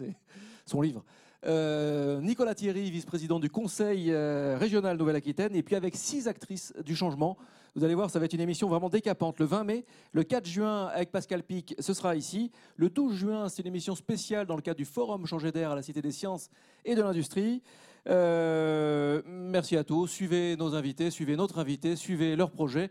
[0.66, 1.02] son livre.
[1.46, 7.38] Euh, Nicolas Thierry, vice-président du Conseil régional Nouvelle-Aquitaine, et puis avec six actrices du changement.
[7.76, 9.38] Vous allez voir, ça va être une émission vraiment décapante.
[9.38, 12.50] Le 20 mai, le 4 juin avec Pascal Pic, ce sera ici.
[12.76, 15.76] Le 12 juin, c'est une émission spéciale dans le cadre du Forum Changer d'air à
[15.76, 16.50] la Cité des Sciences
[16.84, 17.62] et de l'Industrie.
[18.08, 20.06] Euh, merci à tous.
[20.06, 22.90] Suivez nos invités, suivez notre invité, suivez leurs projets.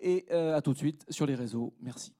[0.00, 1.72] Et euh, à tout de suite sur les réseaux.
[1.80, 2.12] Merci.